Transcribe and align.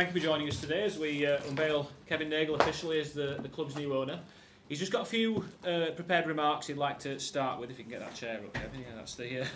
thank 0.00 0.14
you 0.14 0.18
for 0.18 0.26
joining 0.26 0.48
us 0.48 0.58
today 0.58 0.82
as 0.84 0.98
we 0.98 1.26
uh, 1.26 1.38
unveil 1.48 1.86
Kevin 2.06 2.30
Nagle 2.30 2.54
officially 2.54 2.98
as 2.98 3.12
the, 3.12 3.36
the 3.42 3.50
club's 3.50 3.76
new 3.76 3.94
owner. 3.94 4.18
He's 4.66 4.78
just 4.78 4.90
got 4.92 5.02
a 5.02 5.04
few 5.04 5.44
uh, 5.66 5.90
prepared 5.94 6.26
remarks 6.26 6.68
he'd 6.68 6.78
like 6.78 6.98
to 7.00 7.20
start 7.20 7.60
with. 7.60 7.70
If 7.70 7.76
you 7.76 7.84
can 7.84 7.90
get 7.90 8.00
that 8.00 8.14
chair 8.14 8.38
up, 8.38 8.54
Kevin. 8.54 8.80
Yeah, 8.80 8.86
that's 8.96 9.14
the. 9.16 9.42
Uh, 9.42 9.46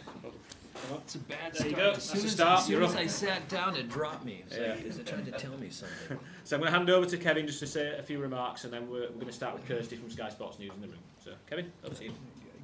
It's 1.03 1.15
a 1.15 1.19
bad 1.21 1.55
There 1.55 1.69
you 1.69 1.73
start. 1.73 1.77
go. 1.77 1.91
As 1.93 1.97
That's 1.97 2.11
soon, 2.11 2.21
a 2.21 2.25
as, 2.25 2.33
start. 2.33 2.59
as, 2.59 2.65
soon 2.67 2.73
You're 2.75 2.85
as 2.85 2.95
up. 2.95 3.01
I 3.01 3.07
sat 3.07 3.49
down, 3.49 3.77
it 3.77 3.89
dropped 3.89 4.27
me. 4.27 4.43
It's 4.47 4.59
Yeah. 4.59 4.73
like, 4.75 4.85
is 4.85 4.99
it 4.99 5.07
trying 5.07 5.25
to 5.25 5.33
tell 5.33 5.57
me 5.57 5.71
something? 5.71 6.19
so 6.45 6.57
I'm 6.57 6.61
going 6.61 6.71
to 6.71 6.77
hand 6.79 6.91
over 6.91 7.07
to 7.07 7.17
Kevin 7.17 7.47
just 7.47 7.61
to 7.61 7.67
say 7.67 7.97
a 7.97 8.03
few 8.03 8.19
remarks, 8.19 8.65
and 8.65 8.73
then 8.73 8.91
we're, 8.91 9.05
we're 9.09 9.15
going 9.15 9.27
to 9.29 9.33
start 9.33 9.55
with 9.55 9.67
Kirsty 9.67 9.97
from 9.97 10.11
Sky 10.11 10.29
Sports 10.29 10.59
News 10.59 10.73
in 10.75 10.83
the 10.83 10.89
room. 10.89 10.99
So, 11.25 11.31
Kevin, 11.49 11.73
over 11.87 11.95
to 11.95 12.05
you. 12.05 12.13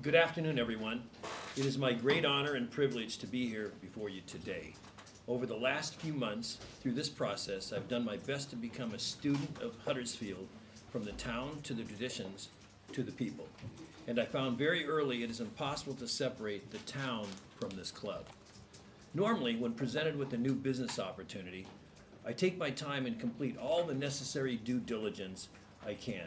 Good 0.03 0.17
afternoon, 0.17 0.59
everyone. 0.59 1.05
It 1.57 1.65
is 1.65 1.79
my 1.79 1.95
great 1.95 2.27
honor 2.27 2.57
and 2.57 2.71
privilege 2.71 3.17
to 3.19 3.27
be 3.27 3.49
here 3.49 3.73
before 3.81 4.11
you 4.11 4.21
today. 4.27 4.75
Over 5.31 5.47
the 5.47 5.55
last 5.55 5.95
few 5.95 6.13
months, 6.13 6.59
through 6.81 6.95
this 6.95 7.09
process, 7.09 7.73
I've 7.73 7.87
done 7.87 8.05
my 8.05 8.17
best 8.17 8.51
to 8.51 8.57
become 8.57 8.93
a 8.95 8.99
student 8.99 9.63
of 9.63 9.77
Huddersfield 9.85 10.49
from 10.91 11.05
the 11.05 11.13
town 11.13 11.61
to 11.63 11.73
the 11.73 11.85
traditions 11.85 12.49
to 12.93 13.05
the 13.05 13.13
people. 13.13 13.47
And 14.09 14.19
I 14.19 14.25
found 14.25 14.59
very 14.59 14.85
early 14.89 15.23
it 15.23 15.31
is 15.31 15.39
impossible 15.39 15.95
to 15.95 16.09
separate 16.09 16.73
the 16.73 16.79
town 16.79 17.29
from 17.61 17.71
this 17.71 17.93
club. 17.93 18.25
Normally, 19.15 19.55
when 19.55 19.73
presented 19.73 20.19
with 20.19 20.33
a 20.33 20.37
new 20.37 20.53
business 20.53 20.99
opportunity, 20.99 21.65
I 22.27 22.33
take 22.33 22.59
my 22.59 22.71
time 22.71 23.07
and 23.07 23.17
complete 23.17 23.57
all 23.57 23.85
the 23.85 23.95
necessary 23.95 24.57
due 24.57 24.81
diligence 24.81 25.49
I 25.87 25.95
can. 25.95 26.27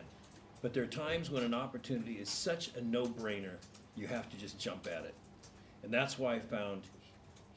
But 0.62 0.74
there 0.74 0.84
are 0.84 0.88
times 0.88 1.30
when 1.30 1.44
an 1.44 1.54
opportunity 1.54 2.14
is 2.14 2.30
such 2.30 2.74
a 2.78 2.82
no-brainer, 2.82 3.58
you 3.98 4.08
have 4.08 4.30
to 4.30 4.38
just 4.38 4.58
jump 4.60 4.88
at 4.88 5.04
it. 5.04 5.14
And 5.84 5.94
that's 5.94 6.18
why 6.18 6.36
I 6.36 6.40
found 6.40 6.84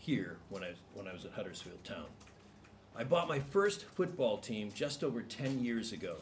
here 0.07 0.37
when 0.51 0.63
I, 0.63 0.71
when 0.95 1.09
I 1.09 1.13
was 1.13 1.25
at 1.25 1.33
Huddersfield 1.33 1.83
Town. 1.83 2.07
I 2.95 3.03
bought 3.03 3.27
my 3.27 3.41
first 3.41 3.85
football 3.85 4.39
team 4.39 4.71
just 4.73 5.03
over 5.03 5.21
10 5.21 5.65
years 5.65 5.93
ago 5.93 6.19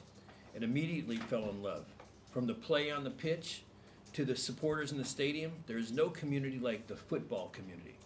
and 0.55 0.65
immediately 0.65 1.19
fell 1.19 1.50
in 1.50 1.62
love. 1.62 1.84
From 2.33 2.47
the 2.47 2.55
play 2.55 2.91
on 2.91 3.05
the 3.05 3.11
pitch 3.11 3.62
to 4.14 4.25
the 4.25 4.36
supporters 4.36 4.91
in 4.91 4.97
the 4.97 5.05
stadium, 5.05 5.53
there 5.67 5.77
is 5.77 5.92
no 5.92 6.09
community 6.09 6.59
like 6.59 6.86
the 6.86 6.97
football 6.97 7.48
community. 7.48 7.97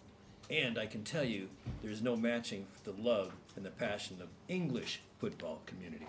And 0.49 0.77
I 0.77 0.85
can 0.85 1.03
tell 1.03 1.23
you, 1.23 1.47
there's 1.81 2.01
no 2.01 2.17
matching 2.17 2.65
the 2.83 2.91
love 2.91 3.31
and 3.55 3.65
the 3.65 3.69
passion 3.69 4.17
of 4.21 4.27
English 4.49 4.99
football 5.17 5.61
community. 5.65 6.07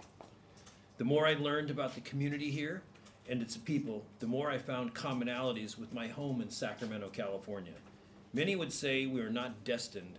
The 0.98 1.04
more 1.04 1.28
I 1.28 1.34
learned 1.34 1.70
about 1.70 1.94
the 1.94 2.00
community 2.00 2.50
here 2.50 2.82
and 3.28 3.40
its 3.40 3.56
people, 3.56 4.04
the 4.18 4.26
more 4.26 4.50
I 4.50 4.58
found 4.58 4.94
commonalities 4.94 5.78
with 5.78 5.94
my 5.94 6.08
home 6.08 6.40
in 6.40 6.50
Sacramento, 6.50 7.10
California. 7.10 7.74
Many 8.32 8.54
would 8.54 8.72
say 8.72 9.06
we 9.06 9.20
are 9.22 9.30
not 9.30 9.64
destined 9.64 10.18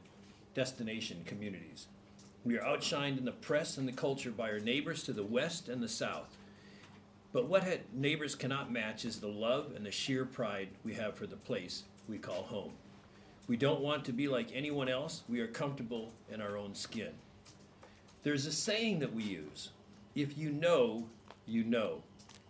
destination 0.53 1.23
communities. 1.25 1.87
We 2.43 2.57
are 2.57 2.63
outshined 2.63 3.17
in 3.17 3.25
the 3.25 3.31
press 3.31 3.77
and 3.77 3.87
the 3.87 3.93
culture 3.93 4.31
by 4.31 4.51
our 4.51 4.59
neighbors 4.59 5.03
to 5.03 5.13
the 5.13 5.23
west 5.23 5.69
and 5.69 5.81
the 5.81 5.87
south. 5.87 6.35
But 7.31 7.47
what 7.47 7.65
neighbors 7.93 8.35
cannot 8.35 8.71
match 8.71 9.05
is 9.05 9.19
the 9.19 9.27
love 9.27 9.71
and 9.75 9.85
the 9.85 9.91
sheer 9.91 10.25
pride 10.25 10.69
we 10.83 10.95
have 10.95 11.15
for 11.15 11.25
the 11.25 11.37
place 11.37 11.83
we 12.09 12.17
call 12.17 12.43
home. 12.43 12.73
We 13.47 13.55
don't 13.55 13.79
want 13.79 14.03
to 14.05 14.13
be 14.13 14.27
like 14.27 14.49
anyone 14.53 14.89
else. 14.89 15.23
We 15.29 15.39
are 15.39 15.47
comfortable 15.47 16.11
in 16.29 16.41
our 16.41 16.57
own 16.57 16.75
skin. 16.75 17.11
There's 18.23 18.45
a 18.45 18.51
saying 18.51 18.99
that 18.99 19.13
we 19.13 19.23
use 19.23 19.69
if 20.15 20.37
you 20.37 20.51
know, 20.51 21.05
you 21.45 21.63
know. 21.63 22.03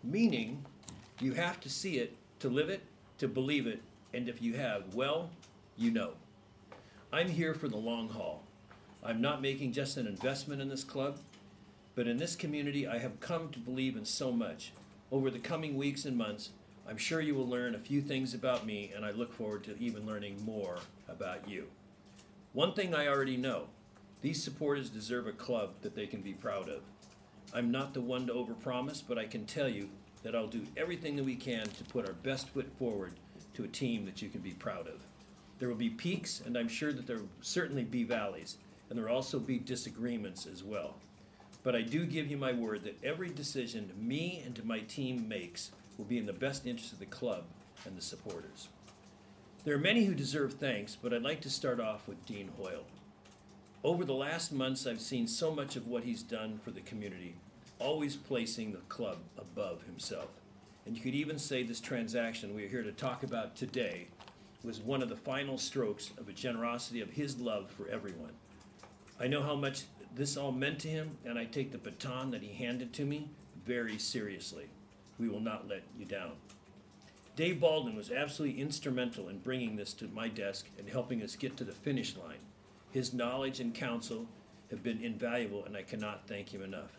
Meaning, 0.04 0.66
you 1.20 1.34
have 1.34 1.60
to 1.62 1.70
see 1.70 2.00
it 2.00 2.16
to 2.40 2.50
live 2.50 2.70
it, 2.70 2.82
to 3.20 3.28
believe 3.28 3.68
it, 3.68 3.82
and 4.14 4.28
if 4.28 4.42
you 4.42 4.56
have, 4.56 4.96
well, 4.96 5.30
you 5.78 5.92
know. 5.92 6.14
I'm 7.14 7.30
here 7.30 7.54
for 7.54 7.68
the 7.68 7.78
long 7.78 8.10
haul. 8.10 8.44
I'm 9.04 9.22
not 9.22 9.42
making 9.42 9.74
just 9.74 9.98
an 9.98 10.08
investment 10.08 10.62
in 10.62 10.70
this 10.70 10.84
club, 10.84 11.20
but 11.96 12.08
in 12.08 12.18
this 12.18 12.36
community, 12.36 12.88
I 12.88 13.00
have 13.00 13.20
come 13.20 13.50
to 13.50 13.60
believe 13.60 13.98
in 13.98 14.06
so 14.06 14.32
much. 14.32 14.74
Over 15.12 15.30
the 15.30 15.40
coming 15.40 15.76
weeks 15.76 16.06
and 16.06 16.18
months, 16.18 16.52
I'm 16.88 16.98
sure 16.98 17.20
you 17.22 17.36
will 17.36 17.48
learn 17.48 17.76
a 17.76 17.80
few 17.80 18.02
things 18.02 18.34
about 18.34 18.66
me, 18.66 18.92
and 18.96 19.06
I 19.06 19.12
look 19.12 19.34
forward 19.34 19.64
to 19.66 19.78
even 19.80 20.06
learning 20.06 20.44
more 20.46 20.80
about 21.10 21.50
you. 21.50 21.68
One 22.54 22.74
thing 22.74 22.94
I 22.94 23.08
already 23.08 23.38
know 23.38 23.68
these 24.22 24.44
supporters 24.44 24.90
deserve 24.90 25.26
a 25.28 25.32
club 25.32 25.72
that 25.82 25.96
they 25.96 26.06
can 26.06 26.22
be 26.22 26.34
proud 26.34 26.70
of. 26.70 26.82
I'm 27.54 27.72
not 27.72 27.94
the 27.94 28.02
one 28.02 28.28
to 28.28 28.34
overpromise, 28.34 29.02
but 29.08 29.18
I 29.18 29.26
can 29.26 29.46
tell 29.46 29.68
you 29.68 29.90
that 30.24 30.36
I'll 30.36 30.48
do 30.48 30.66
everything 30.78 31.16
that 31.16 31.26
we 31.26 31.36
can 31.36 31.66
to 31.66 31.84
put 31.86 32.08
our 32.08 32.14
best 32.14 32.50
foot 32.50 32.72
forward 32.78 33.14
to 33.56 33.64
a 33.64 33.68
team 33.68 34.06
that 34.06 34.22
you 34.22 34.30
can 34.30 34.42
be 34.42 34.52
proud 34.52 34.88
of. 34.88 35.02
There 35.62 35.70
will 35.70 35.76
be 35.76 35.92
peaks, 35.92 36.42
and 36.44 36.58
I'm 36.58 36.68
sure 36.68 36.92
that 36.92 37.06
there 37.06 37.18
will 37.18 37.30
certainly 37.42 37.84
be 37.84 38.04
valleys, 38.04 38.58
and 38.90 38.98
there 38.98 39.06
will 39.06 39.16
also 39.16 39.38
be 39.38 39.60
disagreements 39.60 40.48
as 40.52 40.64
well. 40.64 40.96
But 41.62 41.76
I 41.76 41.84
do 41.84 42.04
give 42.04 42.32
you 42.32 42.36
my 42.36 42.52
word 42.52 42.84
that 42.86 42.98
every 43.04 43.30
decision 43.30 43.92
me 43.96 44.42
and 44.44 44.66
my 44.66 44.80
team 44.80 45.28
makes 45.30 45.70
will 46.00 46.06
be 46.06 46.18
in 46.18 46.26
the 46.26 46.34
best 46.34 46.66
interest 46.66 46.94
of 46.94 46.98
the 46.98 47.06
club 47.06 47.44
and 47.86 47.96
the 47.96 48.02
supporters. 48.02 48.70
There 49.64 49.76
are 49.76 49.78
many 49.78 50.06
who 50.06 50.16
deserve 50.16 50.54
thanks, 50.54 50.98
but 51.00 51.14
I'd 51.14 51.22
like 51.22 51.42
to 51.42 51.50
start 51.52 51.80
off 51.80 52.08
with 52.08 52.26
Dean 52.26 52.50
Hoyle. 52.58 52.88
Over 53.84 54.04
the 54.04 54.16
last 54.16 54.52
months, 54.52 54.88
I've 54.88 55.00
seen 55.00 55.28
so 55.28 55.54
much 55.54 55.76
of 55.76 55.86
what 55.86 56.06
he's 56.06 56.24
done 56.24 56.60
for 56.64 56.72
the 56.72 56.82
community, 56.82 57.36
always 57.78 58.16
placing 58.16 58.72
the 58.72 58.80
club 58.90 59.20
above 59.38 59.84
himself. 59.84 60.30
And 60.88 60.98
you 60.98 61.04
could 61.04 61.14
even 61.14 61.38
say 61.38 61.62
this 61.62 61.80
transaction 61.80 62.56
we 62.56 62.66
are 62.66 62.70
here 62.70 62.82
to 62.82 62.92
talk 62.92 63.22
about 63.22 63.56
today 63.56 64.08
was 64.64 64.80
one 64.80 65.02
of 65.02 65.10
the 65.10 65.16
final 65.16 65.58
strokes 65.58 66.12
of 66.18 66.30
a 66.30 66.34
generosity 66.34 67.02
of 67.02 67.10
his 67.10 67.40
love 67.40 67.72
for 67.72 67.88
everyone. 67.88 68.34
I 69.20 69.28
know 69.28 69.42
how 69.42 69.56
much 69.56 69.84
this 70.16 70.38
all 70.38 70.52
meant 70.52 70.80
to 70.80 70.88
him, 70.88 71.18
and 71.26 71.40
I 71.40 71.46
take 71.46 71.72
the 71.72 71.78
baton 71.78 72.32
that 72.32 72.44
he 72.44 72.54
handed 72.54 72.94
to 72.94 73.06
me 73.06 73.30
very 73.66 73.98
seriously. 73.98 74.70
We 75.18 75.30
will 75.30 75.40
not 75.40 75.68
let 75.68 75.84
you 75.98 76.06
down. 76.06 76.34
Dave 77.36 77.60
Baldwin 77.62 77.96
was 77.96 78.12
absolutely 78.12 78.62
instrumental 78.62 79.30
in 79.30 79.40
bringing 79.40 79.76
this 79.76 79.94
to 79.94 80.08
my 80.10 80.28
desk 80.28 80.68
and 80.78 80.90
helping 80.90 81.24
us 81.24 81.36
get 81.36 81.56
to 81.58 81.64
the 81.64 81.72
finish 81.72 82.16
line. 82.18 82.40
His 82.92 83.14
knowledge 83.14 83.60
and 83.60 83.74
counsel 83.74 84.28
have 84.70 84.84
been 84.84 85.02
invaluable, 85.04 85.66
and 85.66 85.78
I 85.78 85.84
cannot 85.84 86.28
thank 86.28 86.54
him 86.54 86.62
enough. 86.62 86.92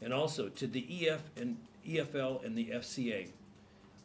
And 0.00 0.12
also 0.12 0.48
to 0.48 0.66
the 0.66 1.08
EF 1.08 1.22
and 1.36 1.56
EFL 1.86 2.44
and 2.44 2.56
the 2.56 2.66
FCA. 2.66 3.28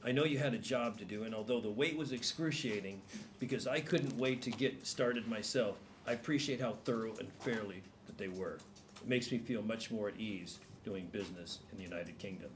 I 0.08 0.14
know 0.14 0.24
you 0.24 0.38
had 0.38 0.54
a 0.54 0.58
job 0.58 0.98
to 1.00 1.04
do, 1.04 1.24
and 1.24 1.36
although 1.36 1.60
the 1.60 1.70
wait 1.70 1.98
was 1.98 2.14
excruciating, 2.14 3.02
because 3.42 3.68
I 3.68 3.82
couldn't 3.82 4.16
wait 4.18 4.42
to 4.44 4.52
get 4.52 4.88
started 4.88 5.28
myself, 5.28 5.76
I 6.08 6.14
appreciate 6.14 6.62
how 6.62 6.78
thorough 6.86 7.14
and 7.20 7.28
fairly 7.42 7.84
that 8.06 8.18
they 8.18 8.30
were. 8.30 8.58
It 9.02 9.08
makes 9.10 9.30
me 9.34 9.38
feel 9.38 9.62
much 9.62 9.92
more 9.92 10.08
at 10.08 10.16
ease 10.18 10.60
doing 10.86 11.08
business 11.12 11.60
in 11.74 11.78
the 11.78 11.84
United 11.84 12.18
Kingdom. 12.20 12.50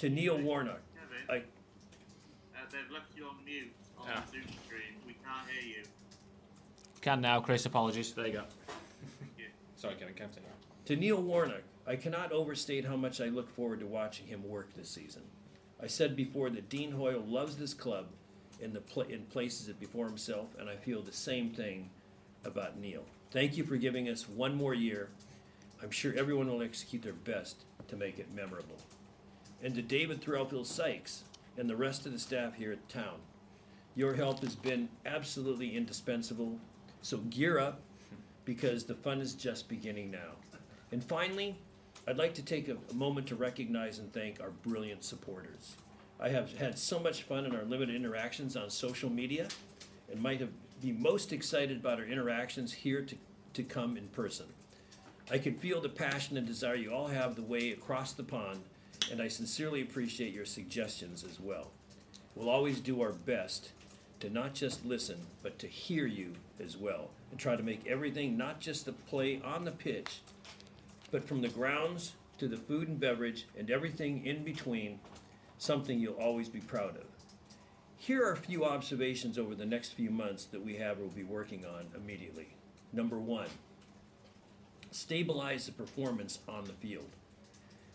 To 0.00 0.10
Neil 0.10 0.36
Warnock, 0.36 0.80
Kevin, 0.94 1.42
I, 2.54 2.58
uh, 2.58 2.64
they've 2.70 2.90
left 2.92 3.16
you 3.16 3.24
on 3.24 3.36
mute 3.46 3.72
on 3.98 4.08
Ah. 4.10 4.22
the 4.26 4.32
Zoom 4.32 4.42
stream. 4.66 5.00
We 5.06 5.14
can't 5.24 5.48
hear 5.48 5.78
you. 5.78 5.84
Can 7.00 7.22
now, 7.22 7.40
Chris. 7.40 7.64
Apologies. 7.64 8.12
There 8.12 8.26
you 8.26 8.32
go. 8.34 8.44
Thank 9.20 9.32
you. 9.38 9.46
Sorry, 9.76 9.94
Kevin. 9.94 10.12
Can't 10.12 10.36
To 10.84 10.96
Neil 10.96 11.22
Warnock, 11.22 11.62
I 11.86 11.96
cannot 11.96 12.30
overstate 12.30 12.84
how 12.84 12.96
much 12.96 13.22
I 13.22 13.28
look 13.28 13.48
forward 13.48 13.80
to 13.80 13.86
watching 13.86 14.26
him 14.26 14.46
work 14.46 14.74
this 14.74 14.90
season. 14.90 15.22
I 15.82 15.88
said 15.88 16.14
before 16.14 16.48
that 16.50 16.68
Dean 16.68 16.92
Hoyle 16.92 17.24
loves 17.26 17.56
this 17.56 17.74
club 17.74 18.06
and 18.62 18.72
the 18.72 19.00
and 19.00 19.28
places 19.30 19.68
it 19.68 19.80
before 19.80 20.06
himself, 20.06 20.46
and 20.58 20.70
I 20.70 20.76
feel 20.76 21.02
the 21.02 21.12
same 21.12 21.50
thing 21.50 21.90
about 22.44 22.78
Neil. 22.78 23.02
Thank 23.32 23.56
you 23.56 23.64
for 23.64 23.76
giving 23.76 24.08
us 24.08 24.28
one 24.28 24.54
more 24.54 24.74
year. 24.74 25.08
I'm 25.82 25.90
sure 25.90 26.14
everyone 26.16 26.48
will 26.48 26.62
execute 26.62 27.02
their 27.02 27.12
best 27.12 27.64
to 27.88 27.96
make 27.96 28.20
it 28.20 28.32
memorable. 28.34 28.78
And 29.62 29.74
to 29.74 29.82
David 29.82 30.20
Threlfall 30.20 30.64
Sykes 30.64 31.24
and 31.58 31.68
the 31.68 31.76
rest 31.76 32.06
of 32.06 32.12
the 32.12 32.18
staff 32.18 32.54
here 32.54 32.70
at 32.70 32.88
town, 32.88 33.18
your 33.96 34.14
help 34.14 34.40
has 34.40 34.54
been 34.54 34.88
absolutely 35.04 35.76
indispensable. 35.76 36.58
So 37.02 37.18
gear 37.18 37.58
up 37.58 37.80
because 38.44 38.84
the 38.84 38.94
fun 38.94 39.20
is 39.20 39.34
just 39.34 39.68
beginning 39.68 40.10
now. 40.10 40.36
And 40.92 41.02
finally, 41.02 41.56
I'd 42.06 42.18
like 42.18 42.34
to 42.34 42.42
take 42.42 42.68
a 42.68 42.76
moment 42.94 43.28
to 43.28 43.36
recognize 43.36 43.98
and 43.98 44.12
thank 44.12 44.40
our 44.40 44.50
brilliant 44.50 45.04
supporters. 45.04 45.76
I 46.22 46.28
have 46.28 46.56
had 46.56 46.78
so 46.78 47.00
much 47.00 47.24
fun 47.24 47.46
in 47.46 47.56
our 47.56 47.64
limited 47.64 47.96
interactions 47.96 48.56
on 48.56 48.70
social 48.70 49.10
media 49.10 49.48
and 50.08 50.22
might 50.22 50.38
have 50.38 50.50
be 50.80 50.92
most 50.92 51.32
excited 51.32 51.78
about 51.78 51.98
our 51.98 52.04
interactions 52.04 52.72
here 52.72 53.02
to, 53.02 53.16
to 53.54 53.62
come 53.64 53.96
in 53.96 54.06
person. 54.08 54.46
I 55.30 55.38
can 55.38 55.54
feel 55.54 55.80
the 55.80 55.88
passion 55.88 56.36
and 56.36 56.46
desire 56.46 56.74
you 56.76 56.92
all 56.92 57.08
have 57.08 57.34
the 57.34 57.42
way 57.42 57.70
across 57.70 58.12
the 58.12 58.22
pond, 58.22 58.60
and 59.10 59.20
I 59.20 59.28
sincerely 59.28 59.82
appreciate 59.82 60.32
your 60.32 60.44
suggestions 60.44 61.24
as 61.24 61.40
well. 61.40 61.70
We'll 62.34 62.50
always 62.50 62.80
do 62.80 63.00
our 63.02 63.12
best 63.12 63.70
to 64.20 64.30
not 64.30 64.54
just 64.54 64.84
listen, 64.84 65.18
but 65.42 65.58
to 65.60 65.66
hear 65.66 66.06
you 66.06 66.32
as 66.62 66.76
well, 66.76 67.10
and 67.30 67.38
try 67.38 67.54
to 67.56 67.62
make 67.62 67.86
everything 67.86 68.36
not 68.36 68.60
just 68.60 68.84
the 68.84 68.92
play 68.92 69.40
on 69.44 69.64
the 69.64 69.70
pitch, 69.70 70.20
but 71.10 71.24
from 71.24 71.42
the 71.42 71.48
grounds 71.48 72.12
to 72.38 72.48
the 72.48 72.56
food 72.56 72.88
and 72.88 72.98
beverage 72.98 73.46
and 73.56 73.70
everything 73.70 74.26
in 74.26 74.42
between, 74.42 74.98
something 75.62 76.00
you'll 76.00 76.14
always 76.14 76.48
be 76.48 76.58
proud 76.58 76.96
of. 76.96 77.04
Here 77.96 78.26
are 78.26 78.32
a 78.32 78.36
few 78.36 78.64
observations 78.64 79.38
over 79.38 79.54
the 79.54 79.64
next 79.64 79.92
few 79.92 80.10
months 80.10 80.46
that 80.46 80.64
we 80.64 80.74
have 80.76 80.98
or 80.98 81.02
will 81.02 81.10
be 81.10 81.22
working 81.22 81.64
on 81.64 81.86
immediately. 81.94 82.48
Number 82.92 83.18
one, 83.20 83.46
stabilize 84.90 85.66
the 85.66 85.72
performance 85.72 86.40
on 86.48 86.64
the 86.64 86.72
field. 86.72 87.10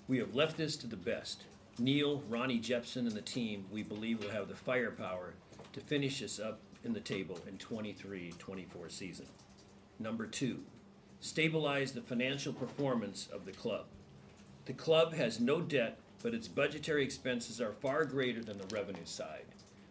We 0.07 0.17
have 0.19 0.33
left 0.33 0.55
this 0.55 0.77
to 0.77 0.87
the 0.87 0.95
best. 0.95 1.43
Neil, 1.77 2.23
Ronnie 2.29 2.59
Jepson, 2.59 3.05
and 3.05 3.15
the 3.15 3.21
team, 3.21 3.65
we 3.69 3.83
believe, 3.83 4.23
will 4.23 4.31
have 4.31 4.47
the 4.47 4.55
firepower 4.55 5.33
to 5.73 5.81
finish 5.81 6.23
us 6.23 6.39
up 6.39 6.59
in 6.85 6.93
the 6.93 7.01
table 7.01 7.37
in 7.47 7.57
23 7.57 8.33
24 8.39 8.89
season. 8.89 9.25
Number 9.99 10.25
two, 10.25 10.61
stabilize 11.19 11.91
the 11.91 12.01
financial 12.01 12.53
performance 12.53 13.27
of 13.31 13.45
the 13.45 13.51
club. 13.51 13.87
The 14.65 14.73
club 14.73 15.13
has 15.13 15.41
no 15.41 15.59
debt, 15.59 15.99
but 16.27 16.33
its 16.33 16.49
budgetary 16.49 17.05
expenses 17.05 17.61
are 17.61 17.71
far 17.71 18.03
greater 18.03 18.43
than 18.43 18.57
the 18.57 18.75
revenue 18.75 19.05
side. 19.05 19.45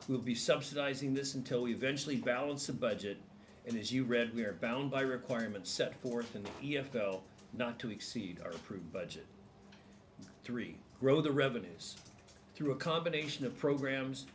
We'll 0.07 0.19
be 0.19 0.35
subsidizing 0.35 1.15
this 1.15 1.35
until 1.35 1.63
we 1.63 1.73
eventually 1.73 2.17
balance 2.17 2.67
the 2.67 2.75
budget, 2.75 3.17
and 3.67 3.75
as 3.75 3.91
you 3.91 4.05
read, 4.05 4.35
we 4.35 4.45
are 4.45 4.53
bound 4.53 4.91
by 4.91 5.01
requirements 5.01 5.71
set 5.71 5.99
forth 6.03 6.37
in 6.37 6.43
the 6.43 6.75
EFL 6.75 7.21
not 7.55 7.79
to 7.79 7.91
exceed 7.91 8.39
our 8.45 8.51
approved 8.51 8.93
budget. 8.93 9.25
Three, 10.45 10.77
grow 11.01 11.23
the 11.23 11.33
revenues. 11.33 11.97
Through 12.55 12.73
a 12.73 12.77
combination 12.77 13.47
of 13.47 13.59
programs 13.59 14.27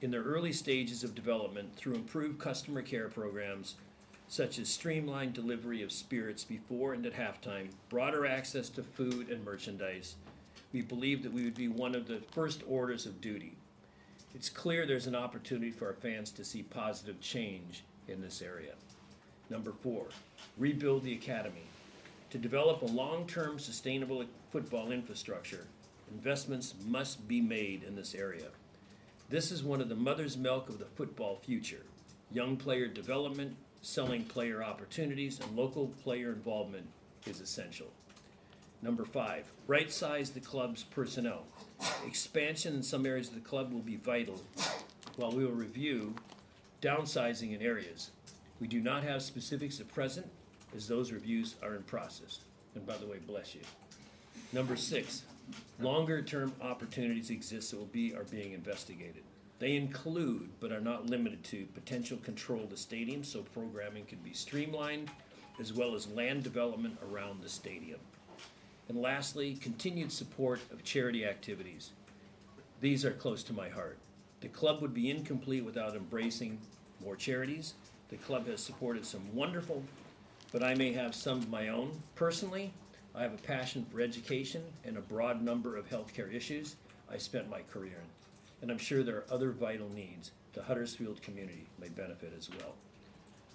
in 0.00 0.10
their 0.10 0.22
early 0.22 0.54
stages 0.54 1.04
of 1.04 1.14
development, 1.14 1.76
through 1.76 1.92
improved 1.92 2.38
customer 2.38 2.80
care 2.80 3.08
programs, 3.10 3.74
such 4.28 4.58
as 4.58 4.70
streamlined 4.70 5.34
delivery 5.34 5.82
of 5.82 5.92
spirits 5.92 6.42
before 6.42 6.94
and 6.94 7.04
at 7.04 7.12
halftime, 7.12 7.68
broader 7.90 8.24
access 8.24 8.70
to 8.70 8.82
food 8.82 9.28
and 9.28 9.44
merchandise, 9.44 10.16
we 10.72 10.82
believe 10.82 11.22
that 11.22 11.32
we 11.32 11.44
would 11.44 11.54
be 11.54 11.68
one 11.68 11.94
of 11.94 12.06
the 12.06 12.20
first 12.32 12.62
orders 12.68 13.06
of 13.06 13.20
duty. 13.20 13.54
It's 14.34 14.48
clear 14.48 14.86
there's 14.86 15.08
an 15.08 15.16
opportunity 15.16 15.70
for 15.70 15.86
our 15.86 15.94
fans 15.94 16.30
to 16.32 16.44
see 16.44 16.62
positive 16.62 17.20
change 17.20 17.82
in 18.06 18.20
this 18.20 18.40
area. 18.40 18.74
Number 19.48 19.72
four, 19.82 20.06
rebuild 20.56 21.02
the 21.02 21.14
academy. 21.14 21.64
To 22.30 22.38
develop 22.38 22.82
a 22.82 22.86
long-term 22.86 23.58
sustainable 23.58 24.24
football 24.52 24.92
infrastructure, 24.92 25.66
investments 26.12 26.74
must 26.86 27.26
be 27.26 27.40
made 27.40 27.82
in 27.82 27.96
this 27.96 28.14
area. 28.14 28.46
This 29.28 29.50
is 29.50 29.64
one 29.64 29.80
of 29.80 29.88
the 29.88 29.96
mother's 29.96 30.36
milk 30.36 30.68
of 30.68 30.78
the 30.78 30.84
football 30.84 31.40
future. 31.42 31.84
Young 32.30 32.56
player 32.56 32.86
development, 32.86 33.56
selling 33.82 34.24
player 34.24 34.62
opportunities, 34.62 35.40
and 35.40 35.56
local 35.56 35.88
player 36.04 36.32
involvement 36.32 36.86
is 37.26 37.40
essential. 37.40 37.88
Number 38.82 39.04
five, 39.04 39.44
right 39.66 39.92
size 39.92 40.30
the 40.30 40.40
club's 40.40 40.84
personnel. 40.84 41.44
Expansion 42.06 42.74
in 42.74 42.82
some 42.82 43.04
areas 43.04 43.28
of 43.28 43.34
the 43.34 43.40
club 43.40 43.72
will 43.72 43.80
be 43.80 43.96
vital, 43.96 44.40
while 45.16 45.32
we 45.32 45.44
will 45.44 45.52
review 45.52 46.14
downsizing 46.80 47.54
in 47.54 47.60
areas. 47.60 48.10
We 48.58 48.66
do 48.68 48.80
not 48.80 49.02
have 49.04 49.22
specifics 49.22 49.80
at 49.80 49.92
present, 49.92 50.26
as 50.74 50.88
those 50.88 51.12
reviews 51.12 51.56
are 51.62 51.74
in 51.74 51.82
process. 51.82 52.40
And 52.74 52.86
by 52.86 52.96
the 52.96 53.06
way, 53.06 53.18
bless 53.26 53.54
you. 53.54 53.60
Number 54.52 54.76
six, 54.76 55.22
longer 55.78 56.22
term 56.22 56.52
opportunities 56.62 57.30
exist 57.30 57.70
that 57.70 57.78
will 57.78 57.86
be, 57.86 58.14
are 58.14 58.24
being 58.24 58.52
investigated. 58.52 59.22
They 59.58 59.76
include, 59.76 60.48
but 60.58 60.72
are 60.72 60.80
not 60.80 61.06
limited 61.06 61.44
to, 61.44 61.66
potential 61.74 62.16
control 62.18 62.64
of 62.64 62.70
the 62.70 62.76
stadium 62.78 63.24
so 63.24 63.42
programming 63.42 64.06
can 64.06 64.18
be 64.18 64.32
streamlined, 64.32 65.10
as 65.60 65.74
well 65.74 65.94
as 65.94 66.08
land 66.08 66.44
development 66.44 66.96
around 67.10 67.42
the 67.42 67.48
stadium. 67.48 68.00
And 68.90 69.00
lastly, 69.00 69.54
continued 69.54 70.10
support 70.10 70.58
of 70.72 70.82
charity 70.82 71.24
activities. 71.24 71.92
These 72.80 73.04
are 73.04 73.12
close 73.12 73.44
to 73.44 73.52
my 73.52 73.68
heart. 73.68 73.98
The 74.40 74.48
club 74.48 74.82
would 74.82 74.92
be 74.92 75.10
incomplete 75.10 75.64
without 75.64 75.94
embracing 75.94 76.58
more 77.00 77.14
charities. 77.14 77.74
The 78.08 78.16
club 78.16 78.48
has 78.48 78.60
supported 78.60 79.06
some 79.06 79.32
wonderful, 79.32 79.84
but 80.50 80.64
I 80.64 80.74
may 80.74 80.92
have 80.92 81.14
some 81.14 81.38
of 81.38 81.48
my 81.48 81.68
own. 81.68 82.02
Personally, 82.16 82.72
I 83.14 83.22
have 83.22 83.32
a 83.32 83.46
passion 83.46 83.86
for 83.92 84.00
education 84.00 84.64
and 84.84 84.96
a 84.96 85.02
broad 85.02 85.40
number 85.40 85.76
of 85.76 85.88
healthcare 85.88 86.34
issues 86.34 86.74
I 87.08 87.16
spent 87.16 87.48
my 87.48 87.60
career 87.72 87.92
in. 87.92 88.62
And 88.62 88.72
I'm 88.72 88.78
sure 88.78 89.04
there 89.04 89.18
are 89.18 89.24
other 89.30 89.52
vital 89.52 89.88
needs 89.90 90.32
the 90.52 90.64
Huddersfield 90.64 91.22
community 91.22 91.64
may 91.80 91.90
benefit 91.90 92.32
as 92.36 92.50
well. 92.50 92.74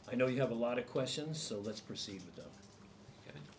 I 0.09 0.15
know 0.15 0.27
you 0.27 0.39
have 0.39 0.51
a 0.51 0.55
lot 0.55 0.79
of 0.79 0.87
questions, 0.87 1.41
so 1.41 1.59
let's 1.59 1.81
proceed 1.81 2.21
with 2.25 2.37
them. 2.37 2.54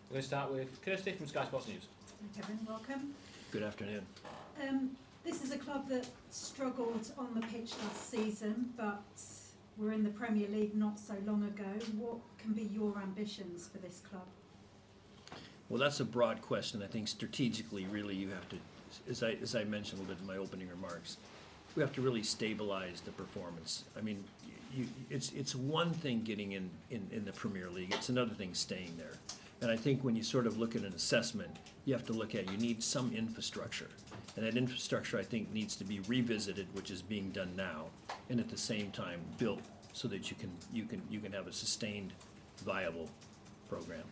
Kevin. 0.07 0.09
We're 0.09 0.13
going 0.13 0.21
to 0.21 0.27
start 0.27 0.51
with 0.51 0.81
Kirsty 0.83 1.11
from 1.13 1.27
Sky 1.27 1.45
Sports 1.45 1.67
News. 1.67 1.87
Kevin, 2.35 2.59
welcome. 2.67 3.13
Good 3.51 3.63
afternoon. 3.63 4.05
Um, 4.67 4.91
this 5.23 5.43
is 5.43 5.51
a 5.51 5.57
club 5.57 5.87
that 5.89 6.07
struggled 6.31 7.11
on 7.17 7.33
the 7.33 7.41
pitch 7.47 7.71
last 7.83 8.09
season, 8.09 8.73
but 8.77 9.01
we're 9.77 9.91
in 9.91 10.03
the 10.03 10.09
Premier 10.09 10.47
League 10.49 10.75
not 10.75 10.99
so 10.99 11.15
long 11.25 11.43
ago. 11.43 11.85
What 11.97 12.17
can 12.39 12.53
be 12.53 12.63
your 12.73 12.97
ambitions 13.01 13.69
for 13.71 13.77
this 13.79 14.01
club? 14.09 14.25
Well, 15.69 15.79
that's 15.79 15.99
a 15.99 16.05
broad 16.05 16.41
question. 16.41 16.81
I 16.81 16.87
think 16.87 17.07
strategically, 17.07 17.85
really, 17.85 18.15
you 18.15 18.29
have 18.29 18.47
to, 18.49 18.57
as 19.09 19.21
I, 19.21 19.31
as 19.41 19.55
I 19.55 19.65
mentioned 19.65 19.99
a 19.99 20.03
little 20.03 20.15
bit 20.15 20.21
in 20.21 20.27
my 20.27 20.37
opening 20.37 20.69
remarks, 20.69 21.17
we 21.75 21.81
have 21.83 21.93
to 21.93 22.01
really 22.01 22.23
stabilize 22.23 23.01
the 23.01 23.11
performance. 23.11 23.83
I 23.97 24.01
mean, 24.01 24.23
you, 24.73 24.87
it's, 25.09 25.31
it's 25.33 25.53
one 25.53 25.91
thing 25.91 26.21
getting 26.23 26.53
in, 26.53 26.69
in, 26.89 27.05
in 27.11 27.25
the 27.25 27.33
Premier 27.33 27.69
League, 27.69 27.93
it's 27.93 28.09
another 28.09 28.33
thing 28.33 28.53
staying 28.53 28.93
there. 28.97 29.13
And 29.61 29.71
I 29.71 29.75
think 29.75 30.03
when 30.03 30.15
you 30.15 30.23
sort 30.23 30.45
of 30.45 30.57
look 30.57 30.75
at 30.75 30.83
an 30.83 30.93
assessment, 30.93 31.57
you 31.85 31.93
have 31.93 32.05
to 32.05 32.13
look 32.13 32.35
at, 32.35 32.51
you 32.51 32.57
need 32.57 32.83
some 32.83 33.11
infrastructure. 33.13 33.89
And 34.35 34.45
that 34.45 34.55
infrastructure, 34.55 35.17
I 35.17 35.23
think, 35.23 35.51
needs 35.51 35.75
to 35.77 35.83
be 35.83 35.99
revisited, 36.01 36.67
which 36.73 36.91
is 36.91 37.01
being 37.01 37.31
done 37.31 37.51
now, 37.55 37.85
and 38.29 38.39
at 38.39 38.49
the 38.49 38.57
same 38.57 38.91
time, 38.91 39.19
built 39.39 39.61
so 39.93 40.07
that 40.09 40.29
you 40.29 40.37
can, 40.37 40.51
you 40.71 40.85
can, 40.85 41.01
you 41.09 41.19
can 41.19 41.31
have 41.31 41.47
a 41.47 41.53
sustained, 41.53 42.13
viable 42.63 43.09
program. 43.67 44.03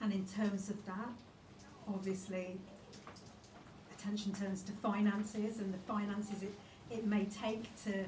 And 0.00 0.12
in 0.12 0.24
terms 0.24 0.70
of 0.70 0.84
that, 0.86 1.10
obviously, 1.88 2.56
attention 3.98 4.32
turns 4.32 4.62
to 4.62 4.72
finances 4.72 5.58
and 5.58 5.74
the 5.74 5.78
finances 5.78 6.44
it, 6.44 6.54
it 6.90 7.04
may 7.04 7.24
take 7.24 7.74
to 7.84 8.04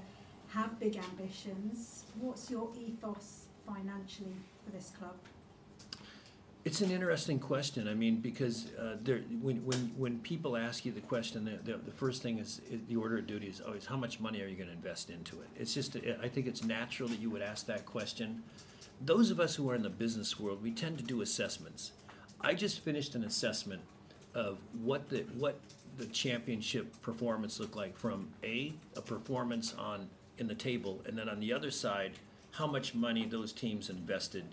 have 0.48 0.78
big 0.78 0.96
ambitions. 0.96 2.04
What's 2.20 2.48
your 2.50 2.68
ethos 2.78 3.46
financially 3.66 4.36
for 4.64 4.70
this 4.70 4.92
club? 4.96 5.16
It's 6.62 6.82
an 6.82 6.90
interesting 6.90 7.38
question. 7.38 7.88
I 7.88 7.94
mean, 7.94 8.16
because 8.16 8.66
uh, 8.78 8.96
there, 9.02 9.20
when, 9.40 9.64
when, 9.64 9.92
when 9.96 10.18
people 10.18 10.58
ask 10.58 10.84
you 10.84 10.92
the 10.92 11.00
question, 11.00 11.44
the, 11.46 11.72
the, 11.72 11.78
the 11.78 11.92
first 11.92 12.22
thing 12.22 12.38
is, 12.38 12.60
is 12.70 12.80
the 12.86 12.96
order 12.96 13.16
of 13.18 13.26
duty 13.26 13.46
is 13.46 13.62
always 13.62 13.86
how 13.86 13.96
much 13.96 14.20
money 14.20 14.42
are 14.42 14.46
you 14.46 14.56
going 14.56 14.68
to 14.68 14.74
invest 14.74 15.08
into 15.08 15.40
it? 15.40 15.48
It's 15.58 15.72
just, 15.72 15.96
I 16.22 16.28
think 16.28 16.46
it's 16.46 16.62
natural 16.62 17.08
that 17.08 17.18
you 17.18 17.30
would 17.30 17.40
ask 17.40 17.64
that 17.66 17.86
question. 17.86 18.42
Those 19.00 19.30
of 19.30 19.40
us 19.40 19.54
who 19.54 19.70
are 19.70 19.74
in 19.74 19.82
the 19.82 19.88
business 19.88 20.38
world, 20.38 20.62
we 20.62 20.70
tend 20.70 20.98
to 20.98 21.04
do 21.04 21.22
assessments. 21.22 21.92
I 22.42 22.52
just 22.52 22.80
finished 22.80 23.14
an 23.14 23.24
assessment 23.24 23.80
of 24.34 24.58
what 24.82 25.08
the 25.08 25.24
what 25.36 25.58
the 25.96 26.06
championship 26.06 27.00
performance 27.02 27.58
looked 27.58 27.74
like 27.74 27.96
from 27.96 28.28
a 28.44 28.72
a 28.96 29.00
performance 29.00 29.74
on 29.78 30.08
in 30.38 30.46
the 30.46 30.54
table, 30.54 31.02
and 31.06 31.18
then 31.18 31.28
on 31.28 31.40
the 31.40 31.52
other 31.52 31.70
side, 31.70 32.12
how 32.52 32.66
much 32.66 32.94
money 32.94 33.26
those 33.26 33.52
teams 33.52 33.90
invested 33.90 34.44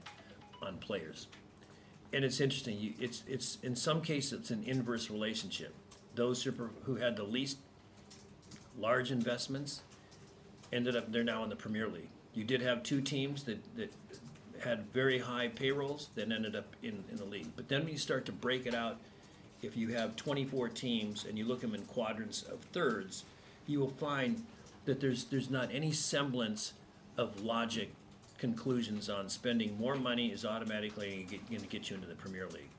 on 0.61 0.77
players 0.77 1.27
and 2.13 2.23
it's 2.23 2.39
interesting. 2.39 2.79
You, 2.79 2.93
it's 2.99 3.23
it's 3.27 3.57
in 3.63 3.75
some 3.75 4.01
cases 4.01 4.33
it's 4.33 4.51
an 4.51 4.63
inverse 4.65 5.09
relationship. 5.09 5.73
Those 6.15 6.43
who, 6.43 6.51
who 6.83 6.95
had 6.95 7.15
the 7.15 7.23
least 7.23 7.57
large 8.77 9.11
investments 9.11 9.81
ended 10.71 10.95
up 10.95 11.11
they're 11.11 11.23
now 11.23 11.43
in 11.43 11.49
the 11.49 11.55
Premier 11.55 11.87
League. 11.87 12.09
You 12.33 12.43
did 12.43 12.61
have 12.61 12.83
two 12.83 13.01
teams 13.01 13.43
that, 13.43 13.59
that 13.75 13.91
had 14.59 14.85
very 14.91 15.19
high 15.19 15.47
payrolls 15.47 16.09
that 16.15 16.31
ended 16.31 16.55
up 16.55 16.75
in, 16.83 17.03
in 17.11 17.17
the 17.17 17.25
league. 17.25 17.47
But 17.55 17.67
then 17.67 17.83
when 17.83 17.93
you 17.93 17.97
start 17.97 18.25
to 18.27 18.31
break 18.31 18.65
it 18.65 18.75
out, 18.75 18.97
if 19.61 19.75
you 19.75 19.89
have 19.89 20.15
24 20.15 20.69
teams 20.69 21.25
and 21.25 21.37
you 21.37 21.45
look 21.45 21.61
them 21.61 21.73
in 21.73 21.81
quadrants 21.85 22.43
of 22.43 22.59
thirds, 22.73 23.23
you 23.65 23.79
will 23.79 23.89
find 23.89 24.43
that 24.85 24.99
there's 24.99 25.25
there's 25.25 25.49
not 25.49 25.69
any 25.71 25.91
semblance 25.91 26.73
of 27.17 27.41
logic 27.41 27.91
conclusions 28.37 29.09
on 29.09 29.29
spending 29.29 29.77
more 29.77 29.95
money 29.95 30.27
is 30.27 30.45
automatically 30.45 31.27
going 31.49 31.61
to 31.61 31.67
get 31.67 31.89
you 31.89 31.95
into 31.95 32.07
the 32.07 32.15
Premier 32.15 32.47
League. 32.47 32.69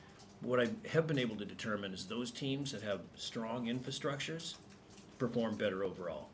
What 0.40 0.60
I 0.60 0.68
have 0.88 1.06
been 1.06 1.18
able 1.18 1.36
to 1.36 1.44
determine 1.44 1.92
is 1.92 2.06
those 2.06 2.30
teams 2.30 2.72
that 2.72 2.82
have 2.82 3.00
strong 3.16 3.66
infrastructures 3.66 4.54
perform 5.18 5.56
better 5.56 5.82
overall. 5.82 6.28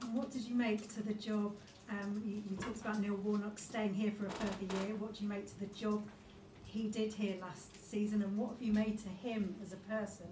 And 0.00 0.14
what 0.14 0.30
did 0.30 0.42
you 0.42 0.54
make 0.54 0.92
to 0.94 1.02
the 1.02 1.12
job? 1.12 1.54
Um, 1.90 2.22
you, 2.24 2.42
you 2.48 2.56
talked 2.56 2.80
about 2.80 3.00
Neil 3.00 3.16
Warnock 3.16 3.58
staying 3.58 3.94
here 3.94 4.12
for 4.18 4.26
a 4.26 4.30
further 4.30 4.86
year. 4.86 4.96
What 4.96 5.14
do 5.14 5.22
you 5.24 5.28
make 5.28 5.46
to 5.48 5.60
the 5.60 5.66
job 5.66 6.02
he 6.64 6.84
did 6.88 7.12
here 7.12 7.34
last 7.40 7.90
season, 7.90 8.22
and 8.22 8.36
what 8.36 8.50
have 8.50 8.62
you 8.62 8.72
made 8.72 8.98
to 8.98 9.08
him 9.08 9.56
as 9.62 9.72
a 9.72 9.76
person? 9.76 10.26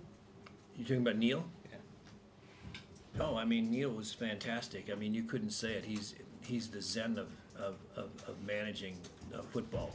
You're 0.76 0.86
talking 0.86 1.02
about 1.02 1.16
Neil? 1.16 1.44
Yeah. 1.70 3.20
Oh, 3.20 3.36
I 3.36 3.44
mean 3.44 3.70
Neil 3.70 3.90
was 3.90 4.12
fantastic. 4.12 4.88
I 4.90 4.94
mean 4.94 5.12
you 5.14 5.24
couldn't 5.24 5.50
say 5.50 5.72
it. 5.72 5.84
He's 5.84 6.14
he's 6.48 6.68
the 6.68 6.82
zen 6.82 7.18
of 7.18 7.28
of, 7.56 7.76
of, 7.96 8.10
of 8.28 8.40
managing 8.46 8.96
uh, 9.34 9.42
football. 9.52 9.90